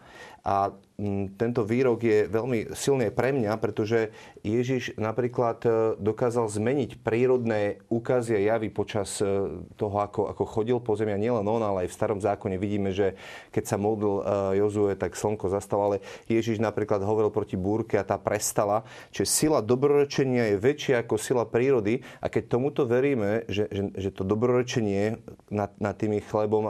A 0.44 0.72
mm, 0.72 1.36
tento 1.36 1.64
výrok 1.64 2.00
je 2.00 2.24
veľmi 2.28 2.72
silný 2.72 3.12
pre 3.12 3.32
mňa, 3.32 3.60
pretože 3.60 4.08
Ježiš 4.40 4.96
napríklad 4.96 5.58
e, 5.64 5.70
dokázal 6.00 6.48
zmeniť 6.48 7.04
prírodné 7.04 7.84
úkazy 7.92 8.36
a 8.36 8.56
javy 8.56 8.72
počas 8.72 9.20
e, 9.20 9.28
toho, 9.76 9.96
ako, 10.00 10.32
ako 10.32 10.44
chodil 10.48 10.78
po 10.80 10.96
zemi. 10.96 11.12
A 11.12 11.20
nielen 11.20 11.44
on, 11.44 11.60
ale 11.60 11.84
aj 11.84 11.92
v 11.92 11.98
starom 11.98 12.20
zákone 12.20 12.56
vidíme, 12.56 12.90
že 12.92 13.20
keď 13.52 13.64
sa 13.68 13.76
modlil 13.76 14.20
e, 14.20 14.22
Jozue, 14.64 14.96
tak 14.96 15.12
slnko 15.16 15.52
zastalo. 15.52 15.92
Ale 15.92 15.96
Ježiš 16.24 16.56
napríklad 16.56 17.04
hovoril 17.04 17.28
proti 17.28 17.60
búrke 17.60 18.00
a 18.00 18.04
tá 18.04 18.16
prestala. 18.16 18.88
Čiže 19.12 19.28
sila 19.28 19.58
dobrorečenia 19.60 20.56
je 20.56 20.56
väčšia 20.56 21.04
ako 21.04 21.20
sila 21.20 21.44
prírody. 21.44 22.00
A 22.24 22.32
keď 22.32 22.56
tomuto 22.56 22.88
veríme, 22.88 23.44
že, 23.46 23.68
že, 23.68 23.92
že 23.92 24.10
to 24.12 24.24
dobrorečenie 24.24 25.20
nad, 25.52 25.76
nad 25.76 25.94
tými 26.00 26.24
chlebom 26.24 26.68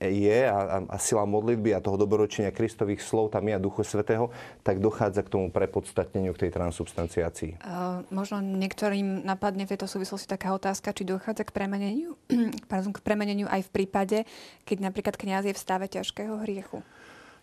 je 0.00 0.40
a, 0.44 0.58
a, 0.58 0.78
a 0.92 0.96
sila 1.00 1.24
modlitby 1.24 1.72
a 1.72 1.80
toho 1.80 1.96
dobrorečenia 1.96 2.52
Kristových 2.52 3.00
slov 3.00 3.32
tam 3.32 3.48
je 3.48 3.54
a 3.56 3.60
Duchu 3.62 3.82
Svetého, 3.82 4.28
tak 4.60 4.78
dochádza 4.78 5.24
k 5.24 5.32
tomu 5.32 5.46
prepodstatneniu, 5.48 6.36
k 6.36 6.48
tej 6.48 6.50
transubstanciácii. 6.66 7.62
Uh, 7.62 8.02
možno 8.10 8.42
niektorým 8.42 9.22
napadne 9.22 9.70
v 9.70 9.78
tejto 9.78 9.86
súvislosti 9.86 10.26
taká 10.26 10.50
otázka, 10.50 10.90
či 10.90 11.06
dochádza 11.06 11.46
k 11.46 11.54
premeneniu, 11.54 12.18
pardon, 12.70 12.90
k 12.90 13.00
premeneniu 13.06 13.46
aj 13.46 13.70
v 13.70 13.70
prípade, 13.70 14.18
keď 14.66 14.90
napríklad 14.90 15.14
kňaz 15.14 15.46
je 15.46 15.54
v 15.54 15.62
stave 15.62 15.86
ťažkého 15.86 16.42
hriechu. 16.42 16.82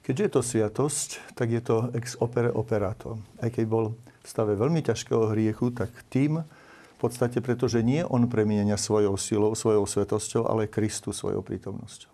Keďže 0.03 0.23
je 0.27 0.31
to 0.35 0.41
sviatosť, 0.43 1.09
tak 1.31 1.47
je 1.47 1.63
to 1.63 1.87
ex 1.95 2.19
opere 2.19 2.51
operato. 2.51 3.23
Aj 3.39 3.47
keď 3.47 3.63
bol 3.63 3.95
v 3.95 4.27
stave 4.27 4.59
veľmi 4.59 4.83
ťažkého 4.83 5.31
hriechu, 5.31 5.71
tak 5.71 5.95
tým 6.11 6.43
v 6.43 6.97
podstate, 6.99 7.39
pretože 7.39 7.79
nie 7.79 8.03
on 8.03 8.27
premienia 8.27 8.75
svojou 8.75 9.15
silou, 9.15 9.55
svojou 9.55 9.87
svetosťou, 9.87 10.43
ale 10.43 10.67
Kristu 10.67 11.15
svojou 11.15 11.39
prítomnosťou. 11.39 12.11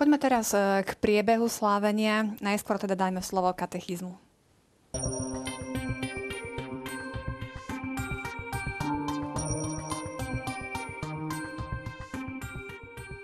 Poďme 0.00 0.16
teraz 0.16 0.56
e, 0.56 0.80
k 0.80 0.96
priebehu 0.96 1.44
slávenia. 1.44 2.32
Najskôr 2.40 2.80
teda 2.80 2.96
dajme 2.96 3.20
slovo 3.20 3.52
katechizmu. 3.52 4.16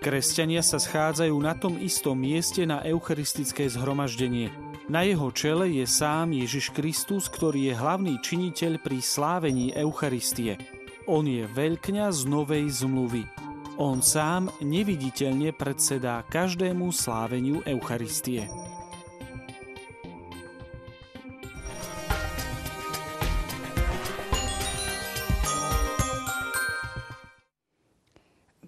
Kresťania 0.07 0.63
sa 0.63 0.79
schádzajú 0.79 1.35
na 1.43 1.51
tom 1.51 1.75
istom 1.83 2.15
mieste 2.15 2.63
na 2.63 2.79
eucharistické 2.79 3.67
zhromaždenie. 3.67 4.47
Na 4.87 5.03
jeho 5.03 5.27
čele 5.35 5.67
je 5.67 5.83
sám 5.83 6.31
Ježiš 6.31 6.71
Kristus, 6.71 7.27
ktorý 7.27 7.67
je 7.67 7.73
hlavný 7.75 8.15
činiteľ 8.23 8.79
pri 8.79 9.03
slávení 9.03 9.75
Eucharistie. 9.75 10.55
On 11.11 11.27
je 11.27 11.43
veľkňaz 11.43 12.23
novej 12.23 12.71
zmluvy. 12.87 13.27
On 13.75 13.99
sám 13.99 14.47
neviditeľne 14.63 15.51
predsedá 15.51 16.23
každému 16.31 16.87
sláveniu 16.95 17.59
Eucharistie. 17.67 18.47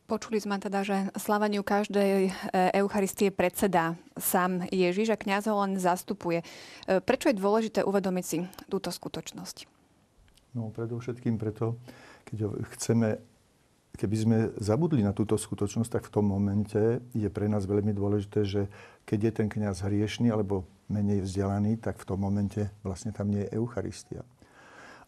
Počuli 0.10 0.42
sme 0.42 0.58
teda, 0.58 0.82
že 0.82 1.14
sláveniu 1.14 1.62
každej 1.62 2.12
e, 2.28 2.30
Eucharistie 2.82 3.30
predseda 3.30 3.94
sám 4.18 4.66
Ježiš 4.74 5.14
a 5.14 5.22
kniaz 5.22 5.46
ho 5.46 5.54
len 5.62 5.78
zastupuje. 5.78 6.42
E, 6.42 6.98
prečo 6.98 7.30
je 7.30 7.38
dôležité 7.38 7.86
uvedomiť 7.86 8.26
si 8.26 8.42
túto 8.74 8.90
skutočnosť? 8.90 9.70
No 10.58 10.74
predovšetkým 10.74 11.38
preto, 11.38 11.78
keď 12.26 12.58
chceme 12.74 13.22
keby 14.00 14.16
sme 14.16 14.38
zabudli 14.58 15.04
na 15.04 15.12
túto 15.12 15.36
skutočnosť, 15.36 15.92
tak 15.92 16.04
v 16.08 16.14
tom 16.16 16.26
momente 16.26 17.04
je 17.12 17.28
pre 17.28 17.52
nás 17.52 17.68
veľmi 17.68 17.92
dôležité, 17.92 18.48
že 18.48 18.62
keď 19.04 19.20
je 19.20 19.32
ten 19.44 19.48
kňaz 19.52 19.84
hriešný 19.84 20.32
alebo 20.32 20.64
menej 20.88 21.22
vzdelaný, 21.28 21.76
tak 21.78 22.00
v 22.00 22.08
tom 22.08 22.24
momente 22.24 22.72
vlastne 22.82 23.12
tam 23.12 23.28
nie 23.28 23.44
je 23.44 23.60
Eucharistia. 23.60 24.24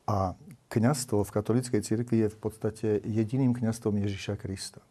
A 0.06 0.36
kňazstvo 0.68 1.24
v 1.24 1.34
katolíckej 1.34 1.82
cirkvi 1.82 2.28
je 2.28 2.30
v 2.36 2.38
podstate 2.38 2.88
jediným 3.08 3.56
kňazstvom 3.56 3.96
Ježiša 4.04 4.36
Krista. 4.36 4.84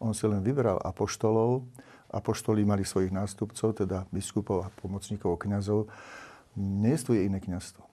On 0.00 0.12
si 0.12 0.28
len 0.28 0.44
vybral 0.44 0.76
apoštolov, 0.84 1.64
apoštoli 2.12 2.62
mali 2.62 2.84
svojich 2.84 3.12
nástupcov, 3.12 3.76
teda 3.76 4.04
biskupov 4.12 4.66
a 4.66 4.72
pomocníkov 4.80 5.40
kňazov. 5.40 5.88
Nie 6.56 6.96
je 6.96 7.22
iné 7.26 7.40
kňazstvo. 7.40 7.84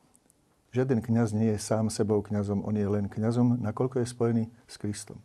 Žiaden 0.74 1.06
kňaz 1.06 1.38
nie 1.38 1.54
je 1.54 1.62
sám 1.62 1.93
sebou 1.93 2.26
kňazom, 2.26 2.66
on 2.66 2.74
je 2.74 2.88
len 2.89 3.06
kňazom, 3.06 3.62
nakoľko 3.62 4.01
je 4.01 4.08
spojený 4.10 4.43
s 4.66 4.76
Kristom. 4.82 5.22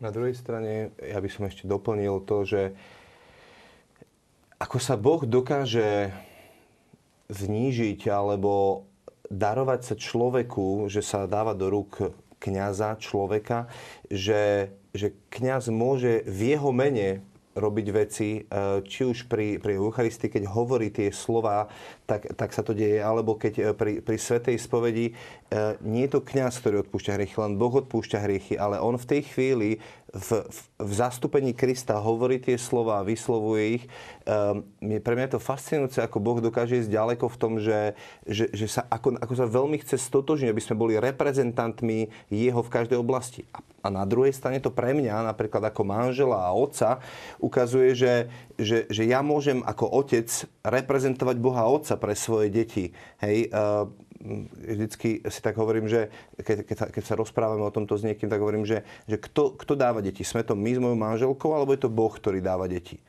Na 0.00 0.08
druhej 0.08 0.32
strane, 0.32 0.96
ja 0.96 1.20
by 1.20 1.28
som 1.28 1.44
ešte 1.44 1.68
doplnil 1.68 2.24
to, 2.24 2.48
že 2.48 2.72
ako 4.56 4.80
sa 4.80 4.96
Boh 4.96 5.20
dokáže 5.28 6.16
znížiť 7.28 8.08
alebo 8.08 8.84
darovať 9.28 9.80
sa 9.84 9.94
človeku, 10.00 10.88
že 10.88 11.04
sa 11.04 11.28
dáva 11.28 11.52
do 11.52 11.68
rúk 11.68 12.16
kňaza, 12.40 12.96
človeka, 12.98 13.68
že, 14.08 14.74
že 14.96 15.12
kňaz 15.28 15.68
môže 15.70 16.24
v 16.24 16.56
jeho 16.56 16.72
mene 16.72 17.22
robiť 17.54 17.86
veci, 17.90 18.28
e, 18.40 18.80
či 18.86 19.02
už 19.04 19.26
pri, 19.26 19.58
pri 19.58 19.76
Eucharistii, 19.76 20.30
keď 20.30 20.44
hovorí 20.54 20.88
tie 20.94 21.10
slova, 21.10 21.66
tak, 22.10 22.26
tak 22.34 22.50
sa 22.50 22.66
to 22.66 22.74
deje, 22.74 22.98
alebo 22.98 23.38
keď 23.38 23.54
e, 23.54 23.62
pri, 23.70 23.92
pri 24.02 24.16
Svetej 24.18 24.58
spovedi 24.58 25.14
e, 25.14 25.78
nie 25.86 26.10
je 26.10 26.18
to 26.18 26.26
kňaz, 26.26 26.58
ktorý 26.58 26.82
odpúšťa 26.82 27.14
hriechy, 27.14 27.38
len 27.38 27.54
Boh 27.54 27.70
odpúšťa 27.70 28.18
hriechy, 28.26 28.58
ale 28.58 28.82
on 28.82 28.98
v 28.98 29.06
tej 29.06 29.22
chvíli 29.30 29.70
v, 30.10 30.42
v, 30.42 30.58
v 30.82 30.92
zastúpení 30.98 31.54
Krista 31.54 32.02
hovorí 32.02 32.42
tie 32.42 32.58
slova, 32.58 33.06
vyslovuje 33.06 33.78
ich. 33.78 33.84
Um, 34.26 34.66
pre 35.06 35.14
mňa 35.14 35.30
je 35.30 35.34
to 35.38 35.46
fascinujúce, 35.46 36.02
ako 36.02 36.18
Boh 36.18 36.42
dokáže 36.42 36.82
ísť 36.82 36.90
ďaleko 36.90 37.30
v 37.30 37.38
tom, 37.38 37.52
že, 37.62 37.94
že, 38.26 38.50
že 38.50 38.66
sa, 38.66 38.90
ako, 38.90 39.22
ako 39.22 39.34
sa 39.38 39.46
veľmi 39.46 39.78
chce 39.78 40.02
stotožniť, 40.02 40.50
aby 40.50 40.62
sme 40.66 40.74
boli 40.74 40.98
reprezentantmi 40.98 42.10
Jeho 42.26 42.58
v 42.58 42.72
každej 42.74 42.98
oblasti. 42.98 43.46
A 43.54 43.62
a 43.80 43.88
na 43.88 44.04
druhej 44.04 44.36
strane 44.36 44.60
to 44.60 44.68
pre 44.68 44.92
mňa, 44.92 45.32
napríklad 45.32 45.72
ako 45.72 45.82
manžela 45.88 46.44
a 46.44 46.52
otca, 46.52 47.00
ukazuje, 47.40 47.96
že, 47.96 48.14
že, 48.60 48.84
že 48.92 49.08
ja 49.08 49.24
môžem 49.24 49.64
ako 49.64 49.88
otec 49.88 50.28
reprezentovať 50.60 51.36
Boha 51.40 51.64
Otca 51.64 51.96
pre 52.00 52.16
svoje 52.16 52.48
deti. 52.48 52.96
Hej, 53.20 53.52
uh, 53.52 53.84
vždycky 54.64 55.24
si 55.28 55.40
tak 55.40 55.56
hovorím, 55.56 55.88
že 55.88 56.12
keď, 56.40 56.56
keď, 56.64 56.76
sa, 56.76 56.86
keď 56.88 57.04
sa 57.04 57.14
rozprávame 57.16 57.64
o 57.64 57.72
tomto 57.72 57.96
s 57.96 58.04
niekým, 58.04 58.28
tak 58.28 58.40
hovorím, 58.40 58.64
že, 58.64 58.84
že 59.08 59.16
kto, 59.16 59.56
kto 59.56 59.72
dáva 59.76 60.00
deti? 60.00 60.24
Sme 60.24 60.44
to 60.44 60.56
my 60.56 60.70
s 60.72 60.80
mojou 60.80 60.96
manželkou, 60.96 61.50
alebo 61.52 61.72
je 61.76 61.84
to 61.84 61.92
Boh, 61.92 62.12
ktorý 62.12 62.40
dáva 62.44 62.68
deti? 62.68 63.00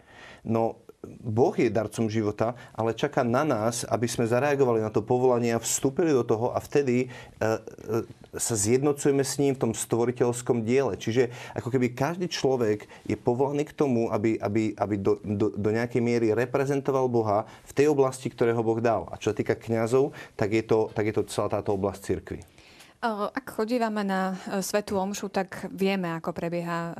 No, 0.44 0.84
Boh 1.02 1.49
je 1.58 1.74
darcom 1.74 2.06
života, 2.06 2.54
ale 2.78 2.93
čaká 2.93 3.26
na 3.26 3.41
nás, 3.41 3.82
aby 3.89 4.06
sme 4.06 4.30
zareagovali 4.30 4.86
na 4.86 4.93
to 4.93 5.02
povolanie 5.02 5.49
a 5.49 5.58
vstúpili 5.58 6.14
do 6.14 6.22
toho 6.22 6.54
a 6.54 6.62
vtedy 6.62 7.06
e, 7.06 7.08
e, 7.41 8.06
sa 8.38 8.54
zjednocujeme 8.54 9.26
s 9.26 9.41
ním 9.41 9.58
v 9.58 9.66
tom 9.66 9.74
stvoriteľskom 9.74 10.62
diele. 10.62 10.93
Čiže 11.02 11.34
ako 11.58 11.74
keby 11.74 11.97
každý 11.97 12.30
človek 12.30 12.86
je 13.10 13.18
povolaný 13.18 13.66
k 13.66 13.74
tomu, 13.74 14.14
aby, 14.14 14.38
aby, 14.38 14.78
aby 14.78 14.95
do, 15.02 15.18
do, 15.26 15.49
do 15.49 15.70
nejakej 15.74 16.06
miery 16.06 16.38
reprezentoval 16.38 17.10
Boha 17.10 17.49
v 17.66 17.74
tej 17.74 17.89
oblasti, 17.89 18.30
ktoré 18.30 18.54
ho 18.54 18.62
Boh 18.62 18.78
dal. 18.78 19.10
A 19.10 19.18
čo 19.18 19.34
sa 19.34 19.38
týka 19.41 19.58
kňazov, 19.58 20.14
tak 20.38 20.54
je 20.54 20.62
to, 20.62 20.93
tak 20.93 21.10
je 21.10 21.18
to 21.18 21.26
celá 21.26 21.49
táto 21.49 21.74
oblasť 21.74 22.02
cirkvi. 22.06 22.61
Ak 23.02 23.58
chodívame 23.58 24.06
na 24.06 24.38
e, 24.45 24.62
Svetú 24.62 24.93
Omšu, 24.93 25.34
tak 25.34 25.66
vieme, 25.74 26.14
ako 26.14 26.38
prebieha 26.38 26.80
e, 26.86 26.91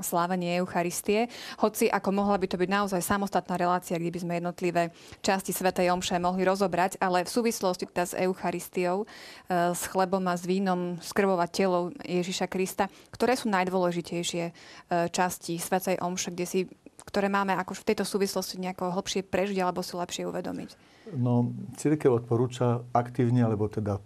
slávenie 0.00 0.56
Eucharistie. 0.56 1.28
Hoci 1.60 1.92
ako 1.92 2.08
mohla 2.08 2.40
by 2.40 2.48
to 2.48 2.56
byť 2.56 2.70
naozaj 2.72 3.04
samostatná 3.04 3.60
relácia, 3.60 4.00
kde 4.00 4.16
by 4.16 4.20
sme 4.24 4.32
jednotlivé 4.40 4.96
časti 5.20 5.52
Svetej 5.52 5.92
Omše 5.92 6.16
mohli 6.16 6.40
rozobrať, 6.40 6.96
ale 7.04 7.28
v 7.28 7.28
súvislosti 7.28 7.84
teda 7.84 8.08
s 8.08 8.16
Eucharistiou, 8.16 9.04
e, 9.04 9.76
s 9.76 9.84
chlebom 9.92 10.24
a 10.24 10.40
s 10.40 10.48
vínom, 10.48 10.96
s 11.04 11.12
krvou 11.12 11.36
a 11.36 11.44
telou 11.44 11.92
Ježiša 12.00 12.48
Krista, 12.48 12.88
ktoré 13.12 13.36
sú 13.36 13.52
najdôležitejšie 13.52 14.56
časti 15.12 15.60
Svetej 15.60 16.00
Omše, 16.00 16.32
kde 16.32 16.48
si 16.48 16.60
ktoré 17.04 17.28
máme 17.28 17.52
ako 17.60 17.76
v 17.76 17.86
tejto 17.92 18.08
súvislosti 18.08 18.56
nejako 18.56 18.88
hlbšie 18.88 19.20
prežiť 19.28 19.60
alebo 19.60 19.84
si 19.84 20.00
lepšie 20.00 20.24
uvedomiť? 20.32 20.70
No, 21.12 21.52
církev 21.76 22.24
odporúča 22.24 22.88
aktívne, 22.96 23.44
alebo 23.44 23.68
teda, 23.68 24.00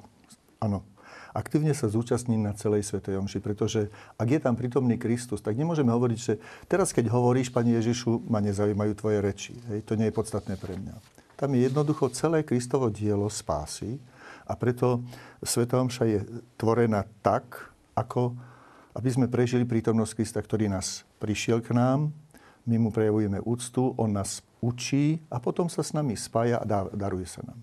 áno, 0.59 0.90
aktívne 1.35 1.75
sa 1.77 1.87
zúčastniť 1.91 2.41
na 2.41 2.53
celej 2.55 2.87
Svetej 2.87 3.19
Omši, 3.21 3.39
pretože 3.43 3.91
ak 4.19 4.29
je 4.29 4.41
tam 4.43 4.55
prítomný 4.59 4.97
Kristus, 4.99 5.43
tak 5.43 5.55
nemôžeme 5.55 5.91
hovoriť, 5.91 6.19
že 6.19 6.35
teraz, 6.67 6.91
keď 6.91 7.11
hovoríš, 7.11 7.51
Pani 7.55 7.75
Ježišu, 7.79 8.27
ma 8.27 8.43
nezaujímajú 8.43 8.93
tvoje 8.99 9.19
reči. 9.23 9.53
Hej, 9.71 9.87
to 9.87 9.95
nie 9.95 10.11
je 10.11 10.15
podstatné 10.15 10.55
pre 10.59 10.75
mňa. 10.79 10.95
Tam 11.39 11.51
je 11.57 11.65
jednoducho 11.65 12.13
celé 12.13 12.45
Kristovo 12.45 12.93
dielo 12.93 13.27
spásy 13.33 13.97
a 14.45 14.53
preto 14.59 15.01
Sveta 15.41 15.81
Omša 15.81 16.05
je 16.05 16.21
tvorená 16.61 17.09
tak, 17.25 17.73
ako 17.97 18.37
aby 18.95 19.09
sme 19.09 19.31
prežili 19.31 19.63
prítomnosť 19.63 20.13
Krista, 20.19 20.41
ktorý 20.43 20.67
nás 20.67 21.07
prišiel 21.23 21.63
k 21.63 21.73
nám, 21.73 22.11
my 22.67 22.77
mu 22.77 22.91
prejavujeme 22.93 23.41
úctu, 23.43 23.95
on 23.97 24.13
nás 24.13 24.45
učí 24.61 25.23
a 25.33 25.41
potom 25.41 25.71
sa 25.73 25.81
s 25.81 25.97
nami 25.97 26.19
spája 26.19 26.61
a 26.61 26.69
daruje 26.93 27.25
sa 27.25 27.41
nám. 27.47 27.57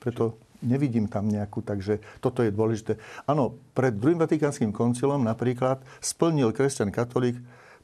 Preto 0.00 0.38
nevidím 0.62 1.06
tam 1.06 1.30
nejakú, 1.30 1.62
takže 1.62 2.02
toto 2.18 2.42
je 2.42 2.50
dôležité. 2.50 2.98
Áno, 3.26 3.58
pred 3.74 3.94
druhým 3.94 4.18
vatikánskym 4.18 4.74
koncilom 4.74 5.22
napríklad 5.22 5.82
splnil 6.02 6.50
kresťan 6.50 6.90
katolík 6.90 7.38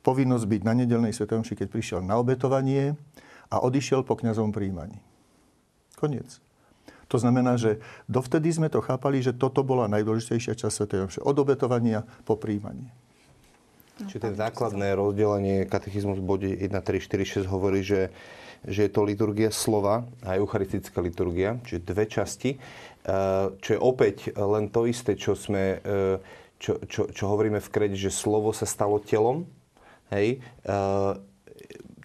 povinnosť 0.04 0.44
byť 0.44 0.62
na 0.66 0.72
nedelnej 0.76 1.16
svetomši, 1.16 1.56
keď 1.56 1.68
prišiel 1.70 2.00
na 2.04 2.20
obetovanie 2.20 2.98
a 3.48 3.62
odišiel 3.62 4.04
po 4.04 4.18
kňazom 4.20 4.52
príjmaní. 4.52 5.00
Koniec. 5.96 6.42
To 7.08 7.16
znamená, 7.20 7.54
že 7.60 7.78
dovtedy 8.10 8.50
sme 8.50 8.68
to 8.68 8.82
chápali, 8.82 9.22
že 9.22 9.36
toto 9.36 9.62
bola 9.62 9.86
najdôležitejšia 9.92 10.58
časť 10.58 10.74
Svetej 10.74 11.00
Omše. 11.06 11.20
Od 11.22 11.36
obetovania 11.36 12.02
po 12.26 12.34
príjmaní. 12.34 12.90
Čiže 13.94 14.26
ten 14.26 14.34
základné 14.34 14.98
rozdelenie 14.98 15.70
katechizmus 15.70 16.18
v 16.18 16.26
bode 16.26 16.50
1, 16.50 16.66
3, 16.66 16.82
4, 16.82 17.46
6 17.46 17.54
hovorí, 17.54 17.86
že 17.86 18.10
že 18.64 18.88
je 18.88 18.90
to 18.92 19.04
liturgia 19.04 19.52
slova 19.52 20.08
a 20.24 20.36
eucharistická 20.36 21.00
liturgia, 21.04 21.60
čiže 21.64 21.86
dve 21.86 22.04
časti, 22.08 22.50
eh, 22.56 23.46
čo 23.60 23.70
je 23.76 23.80
opäť 23.80 24.32
len 24.34 24.72
to 24.72 24.88
isté, 24.88 25.16
čo, 25.16 25.36
sme, 25.36 25.78
eh, 25.80 26.16
čo, 26.58 26.80
čo, 26.88 27.08
čo 27.12 27.24
hovoríme 27.28 27.60
v 27.60 27.72
kredi, 27.72 27.96
že 27.96 28.12
slovo 28.12 28.52
sa 28.56 28.64
stalo 28.64 29.00
telom. 29.00 29.44
Hej, 30.12 30.40
eh, 30.40 31.12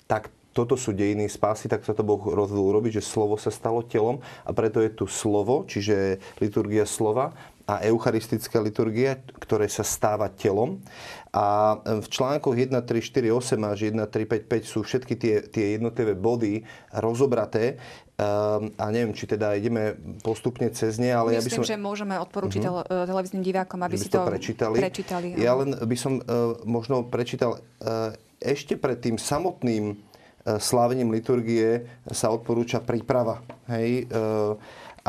tak 0.09 0.31
toto 0.59 0.75
sú 0.75 0.91
dejiny 0.91 1.29
spásy, 1.29 1.69
tak 1.71 1.85
sa 1.85 1.95
to 1.95 2.03
Boh 2.03 2.19
rozhodol 2.19 2.75
urobiť, 2.75 2.99
že 2.99 3.03
slovo 3.05 3.39
sa 3.39 3.53
stalo 3.53 3.85
telom 3.85 4.19
a 4.43 4.51
preto 4.51 4.81
je 4.83 4.91
tu 4.91 5.05
slovo, 5.07 5.63
čiže 5.63 6.19
liturgia 6.41 6.83
slova 6.83 7.31
a 7.69 7.85
eucharistická 7.85 8.57
liturgia, 8.57 9.21
ktoré 9.37 9.69
sa 9.69 9.85
stáva 9.85 10.25
telom. 10.33 10.81
A 11.29 11.77
v 11.85 12.07
článkoch 12.09 12.57
1, 12.57 12.73
3, 12.73 12.81
4, 12.81 13.29
8 13.29 13.61
až 13.69 13.79
1, 13.93 14.01
3, 14.01 14.49
5, 14.49 14.49
5 14.49 14.65
sú 14.65 14.81
všetky 14.81 15.13
tie, 15.13 15.45
tie 15.45 15.77
jednotlivé 15.77 16.17
body 16.17 16.65
rozobraté. 16.97 17.77
Um, 18.19 18.73
a 18.75 18.91
neviem, 18.91 19.13
či 19.15 19.29
teda 19.29 19.55
ideme 19.55 19.95
postupne 20.25 20.67
cez 20.73 20.99
ne, 20.99 21.13
ale 21.13 21.37
Myslím, 21.37 21.39
ja 21.39 21.45
by 21.45 21.51
som... 21.55 21.63
že 21.63 21.77
môžeme 21.79 22.15
odporučiť 22.19 22.61
uh-huh. 22.67 23.07
televíznym 23.07 23.39
divákom, 23.45 23.79
aby, 23.79 23.95
aby 23.95 24.03
si 24.03 24.11
to, 24.11 24.27
prečítali. 24.27 24.75
prečítali 24.75 25.27
ja 25.39 25.55
len 25.55 25.71
by 25.71 25.95
som 25.95 26.19
uh, 26.19 26.59
možno 26.67 27.07
prečítal 27.07 27.63
uh, 27.79 28.11
ešte 28.43 28.75
pred 28.75 28.99
tým 28.99 29.15
samotným 29.15 29.95
uh, 29.95 30.59
slávením 30.59 31.15
liturgie 31.15 31.87
sa 32.11 32.27
odporúča 32.35 32.83
príprava. 32.83 33.39
Hej, 33.71 34.11
uh, 34.11 34.59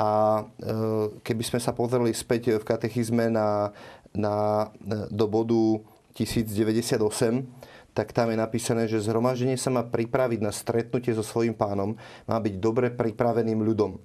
a 0.00 0.08
keby 1.20 1.44
sme 1.44 1.60
sa 1.60 1.76
pozreli 1.76 2.16
späť 2.16 2.56
v 2.56 2.64
katechizme 2.64 3.28
na, 3.28 3.76
na, 4.16 4.66
do 5.12 5.28
bodu 5.28 5.84
1098, 6.16 6.96
tak 7.92 8.16
tam 8.16 8.32
je 8.32 8.38
napísané, 8.40 8.88
že 8.88 9.02
zhromaždenie 9.04 9.60
sa 9.60 9.68
má 9.68 9.84
pripraviť 9.84 10.40
na 10.40 10.56
stretnutie 10.56 11.12
so 11.12 11.20
svojím 11.20 11.52
pánom, 11.52 12.00
má 12.24 12.40
byť 12.40 12.54
dobre 12.56 12.88
pripraveným 12.88 13.60
ľudom. 13.60 14.00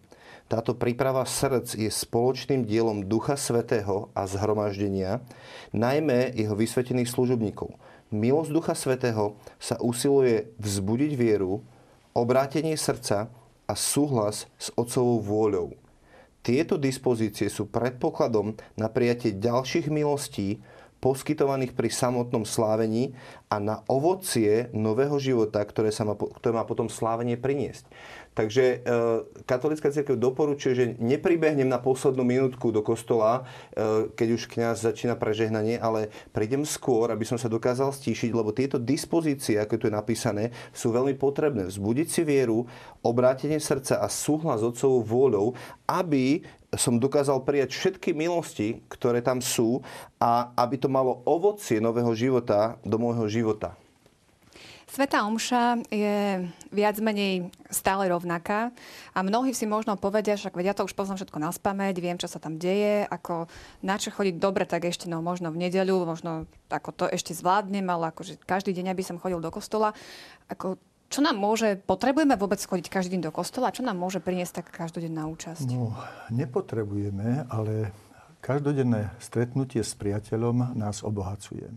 Táto 0.45 0.75
príprava 0.77 1.23
srdc 1.25 1.79
je 1.79 1.89
spoločným 1.89 2.67
dielom 2.67 3.07
Ducha 3.07 3.33
Svetého 3.39 4.11
a 4.11 4.27
zhromaždenia, 4.27 5.23
najmä 5.71 6.35
jeho 6.35 6.53
vysvetených 6.53 7.09
služobníkov. 7.09 7.71
Milosť 8.11 8.51
Ducha 8.51 8.75
Svetého 8.77 9.39
sa 9.57 9.79
usiluje 9.79 10.53
vzbudiť 10.59 11.11
vieru, 11.17 11.65
obrátenie 12.13 12.77
srdca 12.77 13.31
a 13.65 13.73
súhlas 13.73 14.45
s 14.59 14.69
Otcovou 14.77 15.23
vôľou. 15.23 15.84
Tieto 16.45 16.77
dispozície 16.77 17.49
sú 17.49 17.65
predpokladom 17.65 18.53
na 18.77 18.85
prijatie 18.85 19.33
ďalších 19.33 19.89
milostí, 19.89 20.61
poskytovaných 21.01 21.73
pri 21.73 21.89
samotnom 21.89 22.45
slávení 22.45 23.17
a 23.49 23.61
na 23.61 23.81
ovocie 23.85 24.69
nového 24.73 25.17
života, 25.21 25.61
ktoré, 25.61 25.93
sa 25.93 26.05
má, 26.05 26.13
ktoré 26.13 26.53
má 26.53 26.65
potom 26.65 26.89
slávenie 26.89 27.37
priniesť. 27.37 27.89
Takže 28.36 28.63
e, 28.63 28.77
katolická 29.47 29.95
cirkev 29.95 30.19
doporučuje, 30.19 30.73
že 30.75 30.86
nepribehnem 30.99 31.71
na 31.71 31.79
poslednú 31.79 32.27
minútku 32.27 32.67
do 32.75 32.83
kostola, 32.83 33.47
e, 33.71 34.11
keď 34.11 34.27
už 34.36 34.51
kňaz 34.51 34.83
začína 34.83 35.15
prežehnanie, 35.15 35.79
ale 35.79 36.11
prídem 36.36 36.67
skôr, 36.67 37.15
aby 37.15 37.23
som 37.23 37.39
sa 37.39 37.47
dokázal 37.47 37.95
stíšiť, 37.95 38.36
lebo 38.36 38.51
tieto 38.51 38.75
dispozície, 38.75 39.55
ako 39.55 39.79
tu 39.79 39.83
je 39.88 39.95
napísané, 39.95 40.51
sú 40.75 40.91
veľmi 40.91 41.15
potrebné. 41.15 41.71
Vzbudiť 41.71 42.07
si 42.11 42.21
vieru, 42.27 42.67
obrátenie 43.07 43.63
srdca 43.63 44.03
a 44.03 44.11
súhlas 44.11 44.59
s 44.59 44.67
otcovou 44.67 44.99
vôľou, 45.07 45.55
aby 45.88 46.43
som 46.75 46.99
dokázal 46.99 47.47
prijať 47.47 47.71
všetky 47.71 48.11
milosti, 48.11 48.83
ktoré 48.91 49.23
tam 49.23 49.39
sú 49.39 49.79
a 50.19 50.51
aby 50.59 50.75
to 50.75 50.91
malo 50.91 51.23
ovocie 51.23 51.79
nového 51.79 52.11
života 52.11 52.75
do 52.83 52.99
môjho 52.99 53.31
života. 53.31 53.79
Sveta 54.86 55.27
Omša 55.27 55.91
je 55.91 56.47
viac 56.76 56.99
menej 56.99 57.49
stále 57.71 58.11
rovnaká 58.11 58.76
a 59.15 59.23
mnohí 59.23 59.55
si 59.55 59.63
možno 59.63 59.95
povedia, 59.95 60.36
že 60.36 60.51
ja 60.51 60.76
to 60.76 60.84
už 60.84 60.91
poznám 60.91 61.23
všetko 61.23 61.38
na 61.39 61.49
spameť, 61.55 61.95
viem, 62.03 62.19
čo 62.19 62.28
sa 62.28 62.43
tam 62.43 62.59
deje, 62.59 63.07
ako 63.07 63.47
na 63.80 63.95
čo 63.95 64.11
chodiť 64.11 64.36
dobre, 64.36 64.67
tak 64.67 64.84
ešte 64.84 65.07
no, 65.07 65.23
možno 65.23 65.49
v 65.55 65.63
nedeľu, 65.63 66.03
možno 66.03 66.51
ako 66.67 66.89
to 66.91 67.05
ešte 67.07 67.32
zvládnem, 67.32 67.88
ale 67.88 68.11
akože 68.11 68.43
každý 68.43 68.76
deň, 68.76 68.91
aby 68.91 69.03
som 69.07 69.15
chodil 69.15 69.39
do 69.39 69.49
kostola. 69.49 69.95
Ako 70.51 70.76
čo 71.07 71.23
nám 71.23 71.38
môže, 71.38 71.80
potrebujeme 71.80 72.36
vôbec 72.36 72.59
chodiť 72.59 72.91
každý 72.91 73.15
deň 73.15 73.30
do 73.30 73.32
kostola? 73.32 73.71
Čo 73.71 73.86
nám 73.86 73.95
môže 73.95 74.19
priniesť 74.19 74.59
tak 74.59 74.67
každodenná 74.73 75.30
účasť? 75.32 75.63
No, 75.71 75.95
nepotrebujeme, 76.34 77.47
ale 77.47 77.95
každodenné 78.43 79.13
stretnutie 79.21 79.86
s 79.86 79.93
priateľom 79.95 80.76
nás 80.76 81.05
obohacuje 81.05 81.71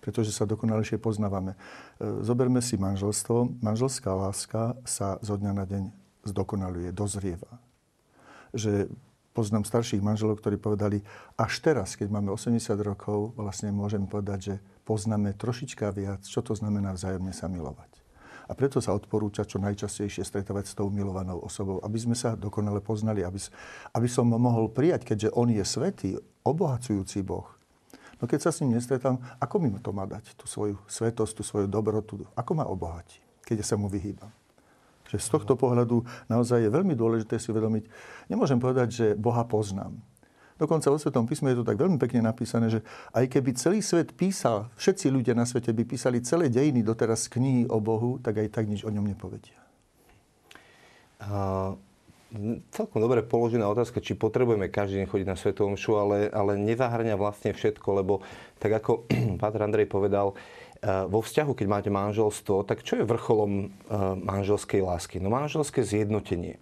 pretože 0.00 0.32
sa 0.32 0.48
dokonalejšie 0.48 0.98
poznávame. 0.98 1.54
E, 2.00 2.24
zoberme 2.24 2.64
si 2.64 2.80
manželstvo. 2.80 3.60
Manželská 3.60 4.10
láska 4.12 4.74
sa 4.88 5.20
zo 5.20 5.36
dňa 5.36 5.52
na 5.52 5.64
deň 5.68 5.82
zdokonaluje, 6.24 6.92
dozrieva. 6.92 7.60
Že 8.56 8.90
poznám 9.32 9.64
starších 9.64 10.02
manželov, 10.02 10.42
ktorí 10.42 10.58
povedali, 10.58 11.00
až 11.38 11.52
teraz, 11.62 11.94
keď 11.94 12.10
máme 12.10 12.34
80 12.34 12.60
rokov, 12.82 13.32
vlastne 13.38 13.70
môžem 13.70 14.04
povedať, 14.04 14.38
že 14.40 14.54
poznáme 14.84 15.38
trošička 15.38 15.88
viac, 15.94 16.26
čo 16.26 16.42
to 16.42 16.58
znamená 16.58 16.92
vzájomne 16.96 17.30
sa 17.30 17.46
milovať. 17.46 18.00
A 18.50 18.58
preto 18.58 18.82
sa 18.82 18.90
odporúča 18.98 19.46
čo 19.46 19.62
najčastejšie 19.62 20.26
stretávať 20.26 20.66
s 20.66 20.74
tou 20.74 20.90
milovanou 20.90 21.38
osobou, 21.38 21.78
aby 21.86 22.02
sme 22.02 22.18
sa 22.18 22.34
dokonale 22.34 22.82
poznali, 22.82 23.22
aby, 23.22 23.38
aby 23.94 24.08
som 24.10 24.26
mohol 24.26 24.66
prijať, 24.74 25.06
keďže 25.06 25.30
on 25.38 25.54
je 25.54 25.62
svetý, 25.62 26.18
obohacujúci 26.42 27.22
Boh. 27.22 27.46
No 28.20 28.28
keď 28.28 28.46
sa 28.46 28.50
s 28.52 28.60
ním 28.60 28.76
nestretám, 28.76 29.16
ako 29.40 29.56
mi 29.58 29.72
to 29.80 29.96
má 29.96 30.04
dať? 30.04 30.36
Tú 30.36 30.44
svoju 30.44 30.76
svetosť, 30.84 31.40
tú 31.40 31.42
svoju 31.42 31.66
dobrotu? 31.66 32.20
Ako 32.36 32.52
ma 32.52 32.68
obohatí, 32.68 33.18
keď 33.48 33.64
sa 33.64 33.80
mu 33.80 33.88
vyhýbam? 33.88 34.28
Že 35.08 35.18
z 35.18 35.28
tohto 35.32 35.56
pohľadu 35.56 36.04
naozaj 36.28 36.62
je 36.62 36.70
veľmi 36.70 36.94
dôležité 36.94 37.40
si 37.40 37.50
uvedomiť, 37.50 37.88
nemôžem 38.30 38.60
povedať, 38.60 38.88
že 38.92 39.06
Boha 39.16 39.42
poznám. 39.42 39.96
Dokonca 40.60 40.92
vo 40.92 41.00
Svetom 41.00 41.24
písme 41.24 41.56
je 41.56 41.64
to 41.64 41.66
tak 41.66 41.80
veľmi 41.80 41.96
pekne 41.96 42.20
napísané, 42.20 42.68
že 42.68 42.84
aj 43.16 43.32
keby 43.32 43.56
celý 43.56 43.80
svet 43.80 44.12
písal, 44.12 44.68
všetci 44.76 45.08
ľudia 45.08 45.32
na 45.32 45.48
svete 45.48 45.72
by 45.72 45.88
písali 45.88 46.20
celé 46.20 46.52
dejiny 46.52 46.84
doteraz 46.84 47.32
knihy 47.32 47.64
o 47.72 47.80
Bohu, 47.80 48.20
tak 48.20 48.44
aj 48.44 48.52
tak 48.52 48.68
nič 48.68 48.84
o 48.84 48.92
ňom 48.92 49.08
nepovedia. 49.08 49.56
Uh, 51.16 51.80
celkom 52.70 53.02
dobre 53.02 53.26
položená 53.26 53.66
otázka, 53.66 53.98
či 53.98 54.14
potrebujeme 54.14 54.70
každý 54.70 55.02
deň 55.02 55.06
chodiť 55.10 55.28
na 55.28 55.36
Svetovú 55.38 55.74
omšu, 55.74 55.98
ale, 55.98 56.30
ale 56.30 56.58
nezahrania 56.58 57.18
vlastne 57.18 57.50
všetko, 57.50 57.88
lebo 58.02 58.22
tak 58.62 58.82
ako 58.82 59.06
Pátr 59.42 59.60
Andrej 59.66 59.90
povedal, 59.90 60.34
vo 61.12 61.20
vzťahu, 61.20 61.52
keď 61.52 61.66
máte 61.68 61.90
manželstvo, 61.92 62.64
tak 62.64 62.80
čo 62.80 62.96
je 62.96 63.04
vrcholom 63.04 63.68
manželskej 64.24 64.80
lásky? 64.80 65.20
No 65.20 65.28
manželské 65.28 65.84
zjednotenie 65.84 66.56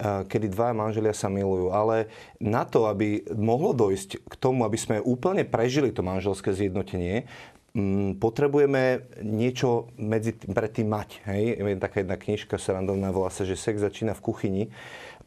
kedy 0.00 0.46
dva 0.48 0.72
manželia 0.72 1.12
sa 1.12 1.28
milujú. 1.28 1.72
Ale 1.72 2.08
na 2.40 2.64
to, 2.64 2.88
aby 2.88 3.24
mohlo 3.36 3.76
dojsť 3.76 4.24
k 4.24 4.34
tomu, 4.40 4.64
aby 4.64 4.78
sme 4.80 5.04
úplne 5.04 5.44
prežili 5.44 5.92
to 5.92 6.00
manželské 6.00 6.56
zjednotenie, 6.56 7.28
mm, 7.76 8.16
potrebujeme 8.16 9.04
niečo 9.20 9.92
medzi 10.00 10.34
tým, 10.40 10.88
mať. 10.88 11.20
Hej? 11.28 11.60
Taká 11.76 12.00
jedna 12.00 12.16
knižka 12.16 12.56
srandovná, 12.56 13.12
volá 13.12 13.28
sa, 13.28 13.44
že 13.44 13.60
sex 13.60 13.84
začína 13.84 14.16
v 14.16 14.24
kuchyni 14.24 14.64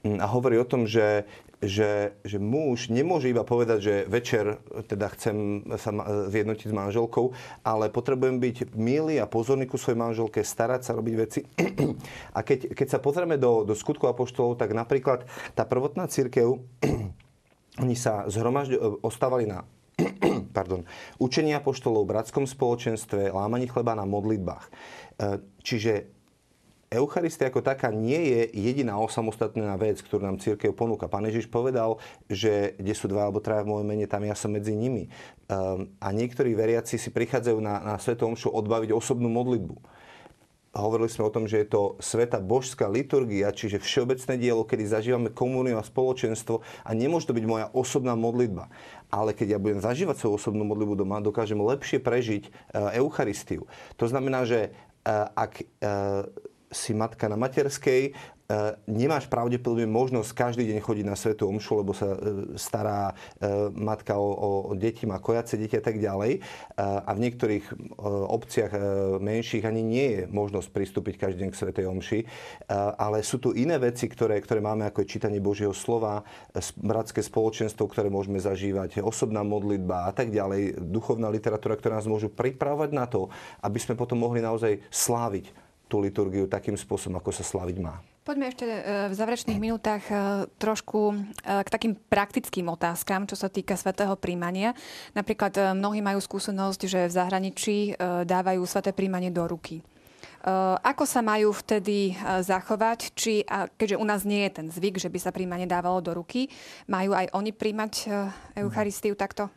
a 0.04 0.26
hovorí 0.28 0.60
o 0.60 0.68
tom, 0.68 0.84
že 0.84 1.24
že, 1.64 2.20
že 2.28 2.38
muž 2.43 2.91
nemôže 2.91 3.32
iba 3.32 3.47
povedať, 3.47 3.80
že 3.80 3.95
večer 4.12 4.60
teda 4.91 5.08
chcem 5.16 5.64
sa 5.80 5.91
zjednotiť 6.28 6.68
s 6.70 6.76
manželkou, 6.76 7.32
ale 7.64 7.88
potrebujem 7.88 8.38
byť 8.43 8.76
milý 8.76 9.24
a 9.24 9.32
pozorný 9.32 9.64
ku 9.64 9.80
svojej 9.80 9.95
manželke, 9.95 10.43
starať 10.43 10.82
sa, 10.84 10.99
robiť 10.99 11.16
veci. 11.16 11.39
A 12.38 12.43
keď, 12.43 12.76
keď 12.76 12.88
sa 12.91 12.99
pozrieme 12.99 13.39
do, 13.39 13.64
do 13.64 13.74
skutku 13.74 14.12
apoštolov, 14.12 14.60
tak 14.60 14.76
napríklad 14.76 15.24
tá 15.56 15.64
prvotná 15.64 16.12
církev, 16.12 16.60
oni 17.84 17.95
sa 17.95 18.28
zhromažďo, 18.28 18.99
ostávali 18.99 19.47
na 19.47 19.64
pardon, 20.58 20.84
učení 21.22 21.56
apoštolov, 21.56 22.10
bratskom 22.10 22.43
spoločenstve, 22.43 23.32
lámaní 23.32 23.72
chleba 23.72 23.95
na 23.95 24.04
modlitbách. 24.04 24.66
E, 24.68 24.72
čiže 25.64 26.12
Eucharistia 26.94 27.50
ako 27.50 27.66
taká 27.66 27.89
nie 27.89 28.22
je 28.30 28.41
jediná 28.54 29.02
osamostatnená 29.02 29.74
vec, 29.82 29.98
ktorú 30.06 30.22
nám 30.22 30.38
církev 30.38 30.78
ponúka. 30.78 31.10
Pán 31.10 31.26
Ježiš 31.26 31.50
povedal, 31.50 31.98
že 32.30 32.78
kde 32.78 32.94
sú 32.94 33.10
dva 33.10 33.26
alebo 33.26 33.41
traja 33.41 33.66
v 33.66 33.74
mojom 33.74 33.88
mene, 33.89 34.06
tam 34.06 34.22
ja 34.22 34.38
som 34.38 34.54
medzi 34.54 34.78
nimi. 34.78 35.10
Um, 35.50 35.89
a 35.98 36.14
niektorí 36.14 36.54
veriaci 36.54 37.02
si 37.02 37.10
prichádzajú 37.10 37.58
na, 37.58 37.82
na 37.82 37.96
Svetom 37.98 38.38
Omšu 38.38 38.54
odbaviť 38.54 38.94
osobnú 38.94 39.26
modlitbu. 39.28 39.76
Hovorili 40.74 41.06
sme 41.06 41.30
o 41.30 41.34
tom, 41.34 41.46
že 41.46 41.62
je 41.62 41.70
to 41.70 42.02
sveta 42.02 42.41
božská 42.41 42.89
liturgia, 42.89 43.54
čiže 43.54 43.78
všeobecné 43.78 44.41
dielo, 44.41 44.66
kedy 44.66 44.89
zažívame 44.89 45.30
komuniu 45.30 45.78
a 45.78 45.86
spoločenstvo 45.86 46.66
a 46.82 46.89
nemôže 46.98 47.30
to 47.30 47.38
byť 47.38 47.46
moja 47.46 47.70
osobná 47.78 48.18
modlitba. 48.18 48.74
Ale 49.14 49.38
keď 49.38 49.54
ja 49.54 49.62
budem 49.62 49.86
zažívať 49.86 50.18
svoju 50.18 50.34
osobnú 50.41 50.66
modlitbu 50.66 51.06
doma, 51.06 51.22
dokážem 51.22 51.62
lepšie 51.62 52.02
prežiť 52.02 52.50
uh, 52.50 52.89
Eucharistiu. 52.98 53.70
To 54.02 54.10
znamená, 54.10 54.50
že 54.50 54.74
uh, 55.06 55.30
ak 55.38 55.62
uh, 55.62 56.26
si 56.74 56.91
matka 56.97 57.30
na 57.30 57.38
materskej, 57.38 58.09
e, 58.09 58.11
nemáš 58.89 59.30
pravdepodobne 59.30 59.88
možnosť 59.88 60.34
každý 60.34 60.67
deň 60.74 60.80
chodiť 60.82 61.05
na 61.05 61.15
Svetú 61.15 61.47
Omšu, 61.47 61.86
lebo 61.86 61.93
sa 61.93 62.17
e, 62.17 62.57
stará 62.57 63.13
e, 63.13 63.71
matka 63.78 64.17
o, 64.17 64.74
o 64.74 64.74
deti, 64.74 65.05
má 65.05 65.21
kojace 65.21 65.55
deti 65.55 65.78
a 65.78 65.84
tak 65.86 66.01
ďalej. 66.01 66.41
A 66.82 67.11
v 67.13 67.24
niektorých 67.30 67.95
obciach 68.34 68.74
menších 69.21 69.61
ani 69.63 69.86
nie 69.86 70.07
je 70.17 70.21
možnosť 70.26 70.74
pristúpiť 70.74 71.21
každý 71.21 71.45
deň 71.45 71.49
k 71.53 71.59
Svetej 71.59 71.86
Omši. 71.86 72.19
Ale 72.97 73.21
sú 73.21 73.38
tu 73.38 73.53
iné 73.53 73.78
veci, 73.78 74.09
ktoré, 74.09 74.41
ktoré 74.41 74.57
máme, 74.57 74.89
ako 74.89 75.05
čítanie 75.05 75.38
Božieho 75.38 75.71
slova, 75.71 76.26
bratské 76.82 77.21
spoločenstvo, 77.21 77.86
ktoré 77.86 78.09
môžeme 78.09 78.41
zažívať, 78.41 79.05
osobná 79.05 79.45
modlitba 79.45 80.09
a 80.09 80.11
tak 80.11 80.34
ďalej, 80.34 80.82
duchovná 80.82 81.30
literatúra, 81.30 81.78
ktorá 81.78 82.01
nás 82.01 82.09
môžu 82.09 82.34
pripravovať 82.34 82.89
na 82.89 83.05
to, 83.05 83.30
aby 83.61 83.78
sme 83.78 83.93
potom 83.93 84.17
mohli 84.17 84.41
naozaj 84.41 84.82
sláviť 84.89 85.62
tú 85.94 86.02
liturgiu 86.02 86.50
takým 86.50 86.74
spôsobom, 86.74 87.22
ako 87.22 87.30
sa 87.30 87.46
slaviť 87.46 87.78
má. 87.78 88.02
Poďme 88.26 88.50
ešte 88.50 88.66
e, 88.66 88.82
v 89.12 89.14
záverečných 89.14 89.62
minútach 89.62 90.02
e, 90.10 90.50
trošku 90.58 91.14
e, 91.14 91.16
k 91.62 91.70
takým 91.70 91.94
praktickým 91.94 92.66
otázkam, 92.66 93.30
čo 93.30 93.38
sa 93.38 93.46
týka 93.46 93.78
svetého 93.78 94.18
príjmania. 94.18 94.74
Napríklad 95.14 95.78
mnohí 95.78 96.02
majú 96.02 96.18
skúsenosť, 96.18 96.82
že 96.89 97.00
v 97.06 97.14
zahraničí 97.14 97.78
dávajú 98.26 98.66
sveté 98.66 98.89
príjmanie 98.89 99.30
do 99.30 99.46
ruky. 99.46 99.86
Ako 100.84 101.08
sa 101.08 101.24
majú 101.24 101.56
vtedy 101.56 102.20
zachovať? 102.20 103.16
Či, 103.16 103.48
keďže 103.80 103.96
u 103.96 104.04
nás 104.04 104.28
nie 104.28 104.44
je 104.44 104.60
ten 104.60 104.68
zvyk, 104.68 105.00
že 105.00 105.08
by 105.08 105.20
sa 105.20 105.32
príjmanie 105.32 105.64
dávalo 105.64 106.04
do 106.04 106.12
ruky, 106.12 106.52
majú 106.91 107.16
aj 107.16 107.32
oni 107.32 107.56
príjmať 107.56 108.12
Eucharistiu 108.60 109.16
takto? 109.16 109.48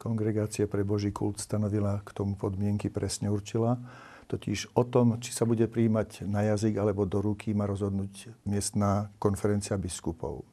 Kongregácia 0.00 0.64
pre 0.64 0.88
Boží 0.88 1.12
kult 1.12 1.36
stanovila 1.36 2.00
k 2.00 2.16
tomu 2.16 2.32
podmienky, 2.32 2.88
presne 2.88 3.28
určila 3.28 3.76
Totiž 4.32 4.72
o 4.72 4.88
tom, 4.88 5.20
či 5.20 5.28
sa 5.28 5.44
bude 5.44 5.68
príjmať 5.68 6.24
na 6.24 6.40
jazyk 6.40 6.80
alebo 6.80 7.04
do 7.04 7.20
ruky, 7.20 7.52
má 7.52 7.68
rozhodnúť 7.68 8.32
miestná 8.48 9.12
konferencia 9.20 9.76
biskupov. 9.76 10.48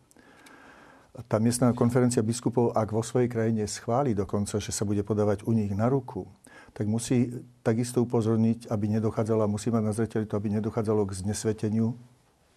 Tá 1.31 1.39
miestná 1.39 1.71
konferencia 1.71 2.19
biskupov, 2.19 2.75
ak 2.75 2.91
vo 2.91 2.99
svojej 2.99 3.31
krajine 3.31 3.63
schváli 3.71 4.11
dokonca, 4.11 4.59
že 4.59 4.75
sa 4.75 4.83
bude 4.83 4.99
podávať 4.99 5.47
u 5.47 5.55
nich 5.55 5.71
na 5.71 5.87
ruku, 5.87 6.27
tak 6.75 6.91
musí 6.91 7.31
takisto 7.63 8.03
upozorniť, 8.03 8.67
aby 8.67 8.99
nedochádzalo, 8.99 9.47
musí 9.47 9.71
mať 9.71 9.83
na 9.87 9.95
zreteli 9.95 10.27
to, 10.27 10.35
aby 10.35 10.59
nedochádzalo 10.59 11.07
k 11.07 11.15
znesveteniu 11.23 11.95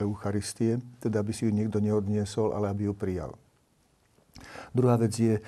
Eucharistie, 0.02 0.82
teda 0.98 1.22
aby 1.22 1.30
si 1.30 1.46
ju 1.46 1.54
niekto 1.54 1.78
neodniesol, 1.78 2.50
ale 2.50 2.66
aby 2.66 2.90
ju 2.90 2.94
prijal. 2.98 3.38
Druhá 4.74 4.98
vec 4.98 5.14
je, 5.14 5.38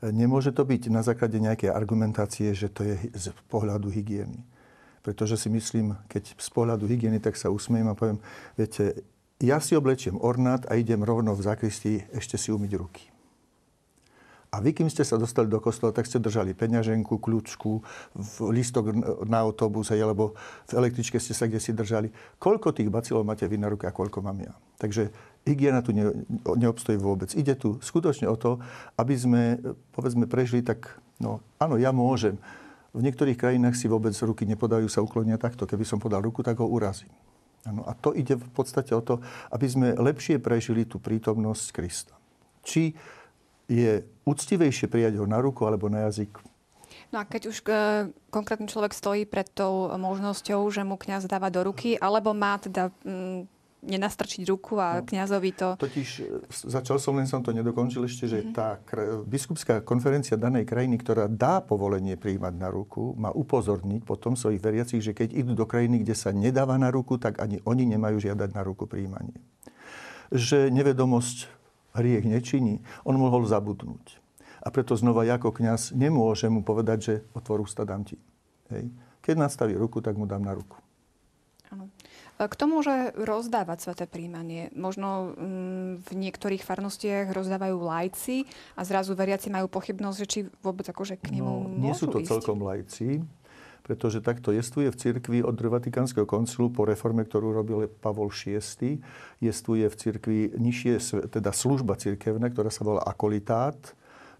nemôže 0.00 0.56
to 0.56 0.64
byť 0.64 0.88
na 0.88 1.04
základe 1.04 1.36
nejakej 1.36 1.68
argumentácie, 1.68 2.56
že 2.56 2.72
to 2.72 2.80
je 2.88 2.96
z 3.12 3.28
pohľadu 3.52 3.92
hygieny 3.92 4.40
pretože 5.08 5.40
si 5.40 5.48
myslím, 5.48 5.96
keď 6.04 6.36
z 6.36 6.48
pohľadu 6.52 6.84
hygieny, 6.84 7.16
tak 7.16 7.32
sa 7.40 7.48
usmiem 7.48 7.88
a 7.88 7.96
poviem, 7.96 8.20
viete, 8.60 9.08
ja 9.40 9.56
si 9.56 9.72
oblečiem 9.72 10.20
ornát 10.20 10.68
a 10.68 10.76
idem 10.76 11.00
rovno 11.00 11.32
v 11.32 11.48
zakristii 11.48 12.12
ešte 12.12 12.36
si 12.36 12.52
umyť 12.52 12.72
ruky. 12.76 13.08
A 14.52 14.60
vy, 14.60 14.76
kým 14.76 14.92
ste 14.92 15.08
sa 15.08 15.16
dostali 15.16 15.48
do 15.48 15.64
kostola, 15.64 15.96
tak 15.96 16.04
ste 16.04 16.20
držali 16.20 16.52
peňaženku, 16.52 17.24
kľúčku, 17.24 17.80
listok 18.52 18.92
na 19.24 19.48
autobuse, 19.48 19.96
alebo 19.96 20.36
v 20.68 20.76
električke 20.76 21.16
ste 21.16 21.32
sa 21.32 21.48
kde 21.48 21.56
si 21.56 21.72
držali. 21.72 22.12
Koľko 22.36 22.76
tých 22.76 22.92
bacilov 22.92 23.24
máte 23.24 23.48
vy 23.48 23.56
na 23.56 23.72
ruke 23.72 23.88
a 23.88 23.96
koľko 23.96 24.20
mám 24.20 24.36
ja? 24.44 24.52
Takže 24.76 25.08
hygiena 25.48 25.80
tu 25.80 25.96
ne, 25.96 26.12
neobstojí 26.44 27.00
vôbec. 27.00 27.32
Ide 27.32 27.56
tu 27.56 27.80
skutočne 27.80 28.28
o 28.28 28.36
to, 28.36 28.60
aby 29.00 29.16
sme, 29.16 29.56
povedzme, 29.96 30.28
prežili 30.28 30.60
tak, 30.60 31.00
no 31.16 31.40
áno, 31.56 31.80
ja 31.80 31.96
môžem, 31.96 32.36
v 32.96 33.00
niektorých 33.04 33.36
krajinách 33.36 33.76
si 33.76 33.86
vôbec 33.86 34.16
ruky 34.24 34.48
nepodajú, 34.48 34.88
sa 34.88 35.04
uklonia 35.04 35.36
takto. 35.36 35.68
Keby 35.68 35.84
som 35.84 36.00
podal 36.00 36.24
ruku, 36.24 36.40
tak 36.40 36.58
ho 36.58 36.66
urazím. 36.66 37.12
Ano, 37.68 37.84
a 37.84 37.92
to 37.92 38.16
ide 38.16 38.38
v 38.38 38.50
podstate 38.54 38.96
o 38.96 39.02
to, 39.04 39.20
aby 39.52 39.66
sme 39.68 39.88
lepšie 39.92 40.40
prežili 40.40 40.88
tú 40.88 40.96
prítomnosť 41.02 41.66
Krista. 41.74 42.14
Či 42.64 42.96
je 43.68 44.00
úctivejšie 44.24 44.88
prijať 44.88 45.20
ho 45.20 45.28
na 45.28 45.36
ruku 45.42 45.68
alebo 45.68 45.92
na 45.92 46.08
jazyk. 46.08 46.32
No 47.12 47.20
a 47.20 47.24
keď 47.28 47.52
už 47.52 47.56
e, 47.64 47.72
konkrétny 48.32 48.68
človek 48.68 48.96
stojí 48.96 49.28
pred 49.28 49.48
tou 49.52 49.92
možnosťou, 49.92 50.68
že 50.72 50.84
mu 50.84 50.96
kňaz 50.96 51.28
dáva 51.28 51.52
do 51.52 51.64
ruky, 51.64 51.96
alebo 52.00 52.32
má 52.32 52.56
teda 52.56 52.88
nenastrčiť 53.78 54.42
ruku 54.50 54.82
a 54.82 55.00
no. 55.00 55.06
kňazovi 55.06 55.50
to... 55.54 55.68
Totiž 55.78 56.08
e, 56.18 56.24
začal 56.50 56.98
som, 56.98 57.14
len 57.14 57.30
som 57.30 57.42
to 57.46 57.54
nedokončil 57.54 58.02
ešte, 58.02 58.26
že 58.26 58.38
mm-hmm. 58.42 58.56
tá 58.56 58.82
biskupská 59.22 59.86
konferencia 59.86 60.34
danej 60.34 60.66
krajiny, 60.66 60.98
ktorá 60.98 61.30
dá 61.30 61.62
povolenie 61.62 62.18
prijímať 62.18 62.54
na 62.58 62.68
ruku, 62.74 63.14
má 63.14 63.30
upozorniť 63.30 64.02
potom 64.02 64.34
svojich 64.34 64.58
veriacich, 64.58 65.02
že 65.02 65.14
keď 65.14 65.30
idú 65.30 65.54
do 65.54 65.66
krajiny, 65.66 66.02
kde 66.02 66.18
sa 66.18 66.34
nedáva 66.34 66.74
na 66.74 66.90
ruku, 66.90 67.22
tak 67.22 67.38
ani 67.38 67.62
oni 67.62 67.86
nemajú 67.86 68.18
žiadať 68.18 68.50
na 68.50 68.62
ruku 68.66 68.90
príjmanie. 68.90 69.38
Že 70.34 70.74
nevedomosť 70.74 71.46
hriech 71.94 72.26
nečiní, 72.26 72.82
on 73.06 73.14
mohol 73.14 73.46
zabudnúť. 73.46 74.18
A 74.58 74.74
preto 74.74 74.98
znova 74.98 75.22
ja 75.22 75.38
ako 75.38 75.54
kňaz 75.54 75.94
nemôžem 75.94 76.50
mu 76.50 76.66
povedať, 76.66 76.98
že 76.98 77.14
otvor 77.30 77.62
ústa, 77.62 77.86
dám 77.86 78.02
ti. 78.02 78.18
Hej. 78.74 78.90
Keď 79.22 79.34
nastaví 79.38 79.78
ruku, 79.78 80.02
tak 80.02 80.18
mu 80.18 80.26
dám 80.26 80.42
na 80.42 80.52
ruku. 80.52 80.76
Kto 82.38 82.70
môže 82.70 83.10
rozdávať 83.18 83.90
sveté 83.90 84.06
príjmanie? 84.06 84.70
Možno 84.78 85.34
mm, 85.34 86.06
v 86.06 86.10
niektorých 86.14 86.62
farnostiach 86.62 87.34
rozdávajú 87.34 87.74
lajci 87.82 88.46
a 88.78 88.86
zrazu 88.86 89.18
veriaci 89.18 89.50
majú 89.50 89.66
pochybnosť, 89.66 90.18
že 90.22 90.26
či 90.30 90.38
vôbec 90.62 90.86
akože 90.86 91.18
k 91.18 91.34
nemu 91.34 91.66
no, 91.66 91.82
Nie 91.82 91.98
sú 91.98 92.06
to 92.06 92.22
ísť. 92.22 92.30
celkom 92.30 92.62
lajci, 92.62 93.26
pretože 93.82 94.22
takto 94.22 94.54
jestuje 94.54 94.86
v 94.86 95.00
cirkvi 95.02 95.38
od 95.42 95.58
Vatikánskeho 95.58 96.30
koncilu 96.30 96.70
po 96.70 96.86
reforme, 96.86 97.26
ktorú 97.26 97.50
robil 97.50 97.90
Pavol 97.90 98.30
VI. 98.30 99.02
Jestuje 99.42 99.90
v 99.90 99.96
cirkvi 99.98 100.38
nižšie, 100.54 101.26
teda 101.34 101.50
služba 101.50 101.98
cirkevná, 101.98 102.54
ktorá 102.54 102.70
sa 102.70 102.86
volá 102.86 103.02
akolitát 103.02 103.97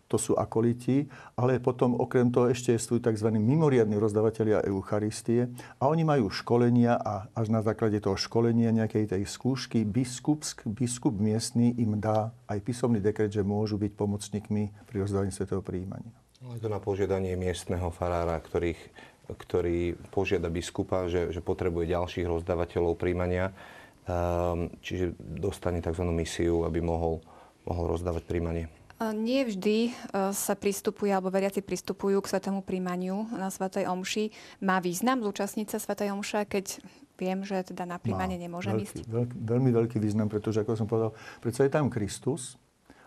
to 0.09 0.17
sú 0.17 0.33
akoliti, 0.35 1.05
ale 1.37 1.61
potom 1.61 1.93
okrem 2.01 2.33
toho 2.33 2.49
ešte 2.49 2.73
sú 2.81 2.97
tzv. 2.97 3.29
mimoriadní 3.37 4.01
rozdávateľia 4.01 4.65
Eucharistie 4.65 5.53
a 5.77 5.85
oni 5.87 6.03
majú 6.03 6.33
školenia 6.33 6.97
a 6.97 7.29
až 7.37 7.53
na 7.53 7.61
základe 7.61 8.01
toho 8.01 8.17
školenia 8.17 8.73
nejakej 8.73 9.13
tej 9.13 9.23
skúšky 9.29 9.85
biskup, 9.85 10.43
biskup 10.65 11.13
miestny 11.21 11.77
im 11.77 12.01
dá 12.01 12.33
aj 12.49 12.65
písomný 12.65 13.05
dekret, 13.05 13.29
že 13.29 13.45
môžu 13.45 13.77
byť 13.77 13.93
pomocníkmi 13.93 14.89
pri 14.89 14.97
rozdávaní 15.05 15.31
svetého 15.31 15.61
príjmania. 15.61 16.17
Je 16.57 16.65
to 16.65 16.73
na 16.73 16.81
požiadanie 16.81 17.37
miestneho 17.37 17.93
farára, 17.93 18.41
ktorých, 18.41 18.81
ktorý 19.29 19.99
požiada 20.09 20.49
biskupa, 20.49 21.11
že, 21.13 21.35
že 21.35 21.45
potrebuje 21.45 21.93
ďalších 21.93 22.25
rozdávateľov 22.25 22.97
príjmania, 22.97 23.53
um, 24.09 24.73
čiže 24.81 25.19
dostane 25.19 25.85
tzv. 25.85 26.07
misiu, 26.09 26.65
aby 26.65 26.81
mohol, 26.81 27.21
mohol 27.69 27.93
rozdávať 27.93 28.25
príjmanie. 28.25 28.78
Nie 28.99 29.47
vždy 29.47 29.79
e, 29.87 29.91
sa 30.35 30.59
pristupuje, 30.59 31.15
alebo 31.15 31.31
veriaci 31.31 31.63
pristupujú 31.63 32.19
k 32.19 32.31
svetému 32.35 32.67
príjmaniu 32.67 33.31
na 33.31 33.47
Svetej 33.47 33.87
Omši. 33.87 34.35
Má 34.67 34.83
význam 34.83 35.23
zúčastniť 35.23 35.71
sa 35.71 35.79
Svetej 35.79 36.11
Omše, 36.11 36.43
keď 36.51 36.83
viem, 37.15 37.47
že 37.47 37.63
teda 37.63 37.87
na 37.87 38.03
príjmanie 38.03 38.35
nemôžem 38.43 38.75
veľký, 38.75 38.87
ísť? 38.87 38.97
Veľký, 39.07 39.37
veľmi 39.39 39.71
veľký 39.71 39.99
význam, 40.03 40.27
pretože 40.27 40.67
ako 40.67 40.75
som 40.75 40.91
povedal, 40.91 41.15
predsa 41.39 41.63
je 41.63 41.71
tam 41.71 41.87
Kristus, 41.87 42.59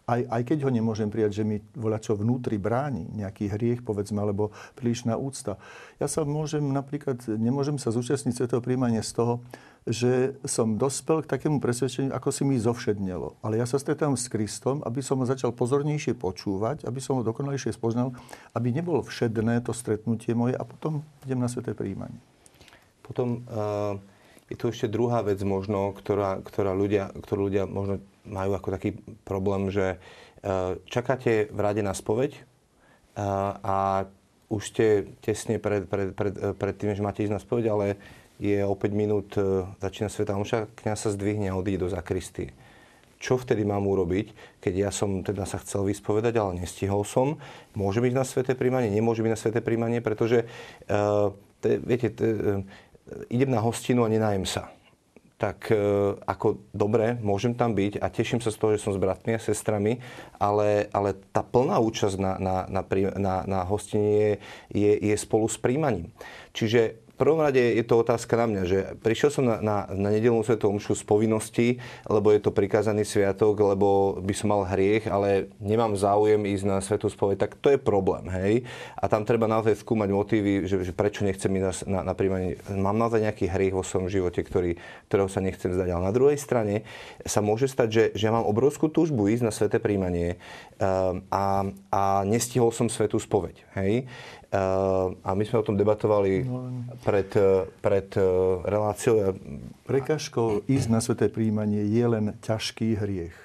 aj, 0.09 0.27
aj 0.27 0.41
keď 0.43 0.57
ho 0.67 0.71
nemôžem 0.73 1.07
prijať, 1.07 1.41
že 1.41 1.43
mi 1.47 1.61
volá 1.77 2.01
čo 2.01 2.17
vnútri 2.17 2.57
bráni, 2.57 3.07
nejaký 3.13 3.47
hriech, 3.53 3.79
povedzme, 3.85 4.19
alebo 4.19 4.51
prílišná 4.75 5.15
úcta. 5.15 5.61
Ja 6.01 6.09
sa 6.11 6.25
môžem 6.27 6.65
napríklad, 6.71 7.21
nemôžem 7.37 7.79
sa 7.79 7.93
zúčastniť 7.93 8.33
svetého 8.33 8.59
príjmania 8.59 9.05
z 9.05 9.15
toho, 9.15 9.33
že 9.89 10.37
som 10.45 10.77
dospel 10.77 11.25
k 11.25 11.31
takému 11.33 11.57
presvedčeniu, 11.57 12.13
ako 12.13 12.29
si 12.29 12.45
mi 12.45 12.61
zovšednelo. 12.61 13.41
Ale 13.41 13.57
ja 13.57 13.65
sa 13.65 13.81
stretám 13.81 14.13
s 14.13 14.29
Kristom, 14.29 14.85
aby 14.85 15.01
som 15.01 15.17
ho 15.17 15.25
začal 15.25 15.57
pozornejšie 15.57 16.13
počúvať, 16.13 16.85
aby 16.85 17.01
som 17.01 17.17
ho 17.17 17.25
dokonalejšie 17.25 17.73
spoznal, 17.73 18.13
aby 18.53 18.69
nebolo 18.69 19.01
všedné 19.01 19.65
to 19.65 19.73
stretnutie 19.73 20.37
moje 20.37 20.53
a 20.53 20.61
potom 20.61 21.01
idem 21.25 21.41
na 21.41 21.49
sveté 21.49 21.73
príjmanie. 21.73 22.21
Potom 23.01 23.41
uh, 23.49 23.97
je 24.53 24.55
tu 24.55 24.69
ešte 24.69 24.85
druhá 24.85 25.25
vec 25.25 25.41
možno, 25.41 25.97
ktorá, 25.97 26.37
ktorá 26.45 26.77
ľudia, 26.77 27.09
ktorú 27.17 27.49
ľudia 27.49 27.65
možno 27.65 28.05
majú 28.21 28.53
ako 28.53 28.69
taký 28.77 29.01
problém, 29.25 29.73
že 29.73 29.97
uh, 29.97 30.77
čakáte 30.85 31.49
v 31.49 31.57
rade 31.57 31.81
na 31.81 31.97
spoveď 31.97 32.37
uh, 33.17 33.57
a 33.65 33.77
už 34.51 34.61
ste 34.61 34.85
tesne 35.23 35.57
pred, 35.57 35.87
pred, 35.87 36.11
pred, 36.13 36.33
pred 36.53 36.75
tým, 36.75 36.93
že 36.93 37.01
máte 37.01 37.23
ísť 37.23 37.33
na 37.33 37.41
spoveď, 37.41 37.65
ale 37.71 37.85
je 38.41 38.65
o 38.65 38.73
5 38.73 38.89
minút, 38.97 39.37
e, 39.37 39.69
začína 39.77 40.09
Sveta 40.09 40.33
Omša, 40.33 40.73
kniaz 40.73 41.05
sa 41.05 41.13
zdvihne 41.13 41.53
a 41.53 41.57
odíde 41.57 41.85
do 41.85 41.93
zakristy. 41.93 42.49
Čo 43.21 43.37
vtedy 43.37 43.61
mám 43.61 43.85
urobiť, 43.85 44.57
keď 44.57 44.73
ja 44.73 44.89
som 44.89 45.21
teda 45.21 45.45
sa 45.45 45.61
chcel 45.61 45.85
vyspovedať, 45.85 46.41
ale 46.41 46.65
nestihol 46.65 47.05
som? 47.05 47.37
Môže 47.77 48.01
byť 48.01 48.13
na 48.17 48.25
sveté 48.25 48.57
príjmanie? 48.57 48.89
Nemôže 48.89 49.21
byť 49.21 49.29
na 49.29 49.37
sveté 49.37 49.61
príjmanie? 49.61 50.01
Pretože, 50.01 50.49
uh, 50.89 51.29
te, 51.61 51.77
viete, 51.77 52.09
te, 52.09 52.25
uh, 52.25 52.65
idem 53.29 53.53
na 53.53 53.61
hostinu 53.61 54.01
a 54.01 54.09
nenajem 54.09 54.49
sa 54.49 54.73
tak 55.41 55.73
ako 56.29 56.69
dobre, 56.69 57.17
môžem 57.17 57.57
tam 57.57 57.73
byť 57.73 57.97
a 57.97 58.13
teším 58.13 58.45
sa 58.45 58.53
z 58.53 58.61
toho, 58.61 58.77
že 58.77 58.85
som 58.85 58.93
s 58.93 59.01
bratmi 59.01 59.33
a 59.33 59.41
sestrami, 59.41 59.97
ale, 60.37 60.85
ale 60.93 61.17
tá 61.33 61.41
plná 61.41 61.81
účasť 61.81 62.21
na, 62.21 62.37
na, 62.37 62.55
na, 62.69 62.81
na, 63.17 63.35
na 63.49 63.59
hostine 63.65 64.05
je, 64.05 64.31
je, 64.69 64.91
je 65.01 65.15
spolu 65.17 65.49
s 65.49 65.57
príjmaním. 65.57 66.13
Čiže 66.53 67.01
prvom 67.21 67.37
rade 67.37 67.61
je 67.61 67.85
to 67.85 68.01
otázka 68.01 68.33
na 68.33 68.45
mňa, 68.49 68.61
že 68.65 68.77
prišiel 69.05 69.29
som 69.29 69.45
na, 69.45 69.61
na, 69.61 69.77
na 69.93 70.09
nedelnú 70.09 70.41
svetovú 70.41 70.81
omšu 70.81 70.97
z 70.97 71.03
povinnosti, 71.05 71.67
lebo 72.09 72.33
je 72.33 72.41
to 72.41 72.49
prikázaný 72.49 73.05
sviatok, 73.05 73.53
lebo 73.61 74.17
by 74.17 74.33
som 74.33 74.49
mal 74.49 74.65
hriech, 74.65 75.05
ale 75.05 75.53
nemám 75.61 75.93
záujem 75.93 76.41
ísť 76.49 76.65
na 76.65 76.81
svetú 76.81 77.13
spoveď, 77.13 77.45
tak 77.45 77.61
to 77.61 77.69
je 77.69 77.77
problém, 77.77 78.25
hej. 78.33 78.53
A 78.97 79.05
tam 79.05 79.21
treba 79.21 79.45
naozaj 79.45 79.77
skúmať 79.85 80.09
motívy, 80.09 80.65
že, 80.65 80.81
že 80.81 80.97
prečo 80.97 81.21
nechcem 81.21 81.53
ísť 81.53 81.85
na, 81.85 82.01
na, 82.01 82.11
na 82.11 82.13
príjmanie. 82.17 82.57
Mám 82.73 82.97
naozaj 82.97 83.21
nejaký 83.21 83.45
hriech 83.45 83.77
vo 83.77 83.85
svojom 83.85 84.09
živote, 84.09 84.41
ktorý, 84.41 84.81
ktorého 85.05 85.29
sa 85.29 85.45
nechcem 85.45 85.69
zdať. 85.69 85.93
Ale 85.93 86.07
na 86.09 86.15
druhej 86.15 86.41
strane 86.41 86.87
sa 87.21 87.45
môže 87.45 87.69
stať, 87.69 87.87
že, 87.91 88.03
že 88.17 88.23
ja 88.25 88.33
mám 88.33 88.49
obrovskú 88.49 88.89
túžbu 88.89 89.29
ísť 89.29 89.43
na 89.45 89.53
sveté 89.53 89.77
príjmanie 89.77 90.41
um, 90.81 91.21
a, 91.29 91.69
a 91.91 92.01
nestihol 92.25 92.73
som 92.73 92.89
svetú 92.89 93.21
spoveď, 93.21 93.61
hej. 93.77 94.09
A 94.51 95.31
my 95.31 95.43
sme 95.47 95.63
o 95.63 95.67
tom 95.67 95.79
debatovali 95.79 96.43
no, 96.43 96.67
pred, 97.07 97.31
pred 97.79 98.09
e, 98.19 98.23
reláciou. 98.67 99.31
Prekažkou 99.87 100.67
ísť 100.67 100.87
na 100.91 100.99
sveté 100.99 101.31
príjmanie 101.31 101.87
je 101.87 102.03
len 102.03 102.35
ťažký 102.43 102.99
hriech. 102.99 103.37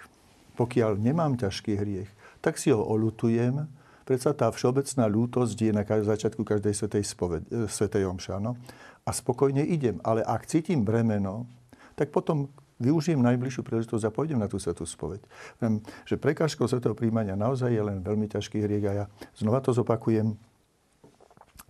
Pokiaľ 0.59 0.99
nemám 0.99 1.39
ťažký 1.39 1.79
hriech, 1.79 2.11
tak 2.43 2.59
si 2.59 2.75
ho 2.75 2.83
olutujem. 2.83 3.71
Predsa 4.03 4.35
tá 4.35 4.51
všeobecná 4.51 5.07
ľútosť 5.07 5.55
je 5.55 5.71
na 5.71 5.87
začiatku 5.87 6.43
každej 6.43 6.75
svetej, 6.75 7.07
spoved, 7.07 7.47
e, 7.55 7.71
svetej 7.71 8.03
omša. 8.11 8.43
No? 8.43 8.59
A 9.07 9.15
spokojne 9.15 9.63
idem. 9.63 10.03
Ale 10.03 10.27
ak 10.27 10.51
cítim 10.51 10.83
bremeno, 10.83 11.47
tak 11.95 12.11
potom 12.11 12.51
využijem 12.83 13.23
najbližšiu 13.23 13.63
príležitosť 13.63 14.11
a 14.11 14.15
pôjdem 14.15 14.43
na 14.43 14.51
tú 14.51 14.59
svetú 14.59 14.83
spoveď. 14.83 15.23
Viem, 15.63 15.87
že 16.03 16.19
prekážkou 16.19 16.67
svetého 16.67 16.99
príjmania 16.99 17.39
naozaj 17.39 17.71
je 17.71 17.83
len 17.83 18.03
veľmi 18.03 18.27
ťažký 18.27 18.59
hriech 18.59 18.87
a 18.91 18.93
ja 18.93 19.05
znova 19.39 19.63
to 19.63 19.71
zopakujem 19.71 20.35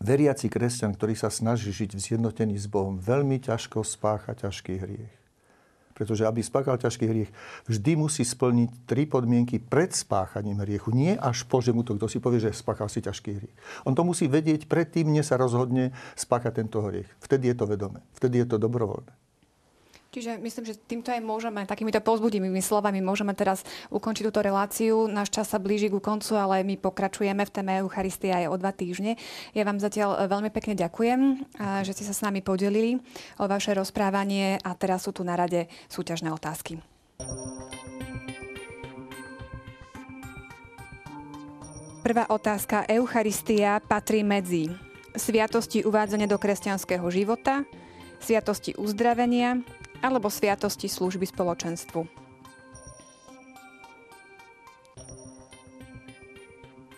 veriaci 0.01 0.53
kresťan, 0.53 0.93
ktorý 0.97 1.15
sa 1.17 1.33
snaží 1.33 1.73
žiť 1.73 1.97
v 1.97 2.01
zjednotení 2.01 2.57
s 2.57 2.69
Bohom, 2.69 3.01
veľmi 3.01 3.41
ťažko 3.41 3.83
spácha 3.83 4.37
ťažký 4.37 4.75
hriech. 4.81 5.15
Pretože 5.97 6.29
aby 6.29 6.45
spáchal 6.45 6.77
ťažký 6.77 7.05
hriech, 7.09 7.31
vždy 7.65 7.93
musí 7.97 8.21
splniť 8.21 8.85
tri 8.85 9.09
podmienky 9.09 9.57
pred 9.57 9.97
spáchaním 9.97 10.61
hriechu. 10.61 10.93
Nie 10.93 11.17
až 11.17 11.49
po, 11.49 11.65
že 11.65 11.73
mu 11.73 11.81
to 11.81 11.97
kto 11.97 12.05
si 12.05 12.21
povie, 12.21 12.37
že 12.37 12.53
spáchal 12.53 12.93
si 12.93 13.01
ťažký 13.01 13.31
hriech. 13.33 13.57
On 13.89 13.97
to 13.97 14.05
musí 14.05 14.29
vedieť 14.29 14.69
predtým, 14.69 15.09
než 15.09 15.33
sa 15.33 15.41
rozhodne 15.41 15.97
spáchať 16.13 16.61
tento 16.61 16.85
hriech. 16.85 17.09
Vtedy 17.25 17.49
je 17.49 17.57
to 17.57 17.65
vedomé. 17.65 18.05
Vtedy 18.13 18.45
je 18.45 18.47
to 18.53 18.61
dobrovoľné. 18.61 19.26
Čiže 20.17 20.41
myslím, 20.41 20.65
že 20.65 20.81
týmto 20.81 21.13
aj 21.13 21.21
môžeme, 21.21 21.69
takýmito 21.69 22.01
pozbudivými 22.01 22.65
slovami 22.65 23.05
môžeme 23.05 23.37
teraz 23.37 23.61
ukončiť 23.93 24.25
túto 24.25 24.41
reláciu. 24.41 25.05
Náš 25.13 25.29
čas 25.29 25.53
sa 25.53 25.61
blíži 25.61 25.93
ku 25.93 26.01
koncu, 26.01 26.41
ale 26.41 26.65
my 26.65 26.81
pokračujeme 26.81 27.45
v 27.45 27.53
téme 27.53 27.85
Eucharistia 27.85 28.41
aj 28.41 28.49
o 28.49 28.57
dva 28.57 28.73
týždne. 28.73 29.21
Ja 29.53 29.69
vám 29.69 29.77
zatiaľ 29.77 30.17
e, 30.17 30.33
veľmi 30.33 30.49
pekne 30.49 30.73
ďakujem, 30.73 31.21
e, 31.21 31.35
že 31.85 31.93
ste 31.93 32.09
sa 32.09 32.17
s 32.17 32.25
nami 32.25 32.41
podelili 32.41 32.97
o 33.37 33.45
vaše 33.45 33.77
rozprávanie 33.77 34.57
a 34.65 34.73
teraz 34.73 35.05
sú 35.05 35.13
tu 35.13 35.21
na 35.21 35.37
rade 35.37 35.69
súťažné 35.93 36.33
otázky. 36.33 36.81
Prvá 42.01 42.25
otázka. 42.33 42.89
Eucharistia 42.89 43.85
patrí 43.85 44.25
medzi 44.25 44.73
sviatosti 45.13 45.85
uvádzania 45.85 46.25
do 46.25 46.41
kresťanského 46.41 47.05
života, 47.13 47.69
sviatosti 48.21 48.73
uzdravenia, 48.81 49.61
alebo 50.01 50.29
sviatosti 50.33 50.89
služby 50.89 51.29
spoločenstvu. 51.29 52.27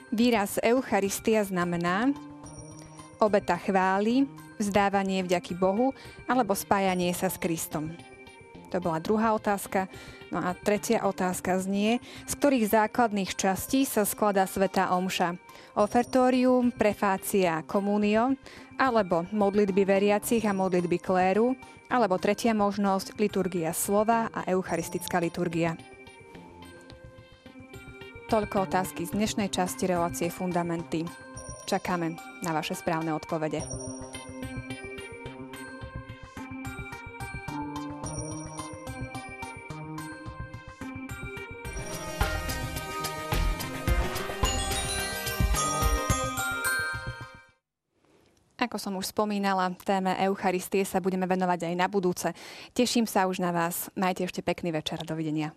Výraz 0.08 0.56
Eucharistia 0.64 1.44
znamená 1.44 2.10
obeta 3.20 3.60
chvály, 3.60 4.26
vzdávanie 4.58 5.22
vďaky 5.22 5.54
Bohu 5.54 5.94
alebo 6.26 6.56
spájanie 6.56 7.14
sa 7.14 7.30
s 7.30 7.38
Kristom. 7.38 7.94
To 8.68 8.82
bola 8.84 9.00
druhá 9.00 9.32
otázka. 9.32 9.88
No 10.28 10.44
a 10.44 10.52
tretia 10.52 11.08
otázka 11.08 11.56
znie, 11.56 12.04
z 12.28 12.32
ktorých 12.36 12.68
základných 12.68 13.32
častí 13.32 13.88
sa 13.88 14.04
skladá 14.04 14.44
Sveta 14.44 14.92
Omša? 14.92 15.40
Ofertórium, 15.72 16.68
prefácia, 16.68 17.64
komunio, 17.64 18.36
alebo 18.78 19.26
modlitby 19.34 19.82
veriacich 19.82 20.46
a 20.46 20.54
modlitby 20.54 21.02
kléru, 21.02 21.58
alebo 21.90 22.16
tretia 22.16 22.54
možnosť 22.54 23.18
liturgia 23.18 23.74
slova 23.74 24.30
a 24.30 24.46
eucharistická 24.46 25.18
liturgia. 25.18 25.74
Toľko 28.28 28.68
otázky 28.68 29.08
z 29.08 29.16
dnešnej 29.16 29.48
časti 29.48 29.88
relácie 29.88 30.28
Fundamenty. 30.28 31.02
Čakáme 31.64 32.16
na 32.44 32.52
vaše 32.52 32.76
správne 32.76 33.16
odpovede. 33.16 33.64
Ako 48.58 48.74
som 48.74 48.98
už 48.98 49.14
spomínala, 49.14 49.70
téme 49.86 50.18
Eucharistie 50.18 50.82
sa 50.82 50.98
budeme 50.98 51.30
venovať 51.30 51.70
aj 51.70 51.74
na 51.78 51.86
budúce. 51.86 52.34
Teším 52.74 53.06
sa 53.06 53.30
už 53.30 53.38
na 53.38 53.54
vás. 53.54 53.86
Majte 53.94 54.26
ešte 54.26 54.42
pekný 54.42 54.74
večer. 54.74 54.98
Dovidenia. 55.06 55.54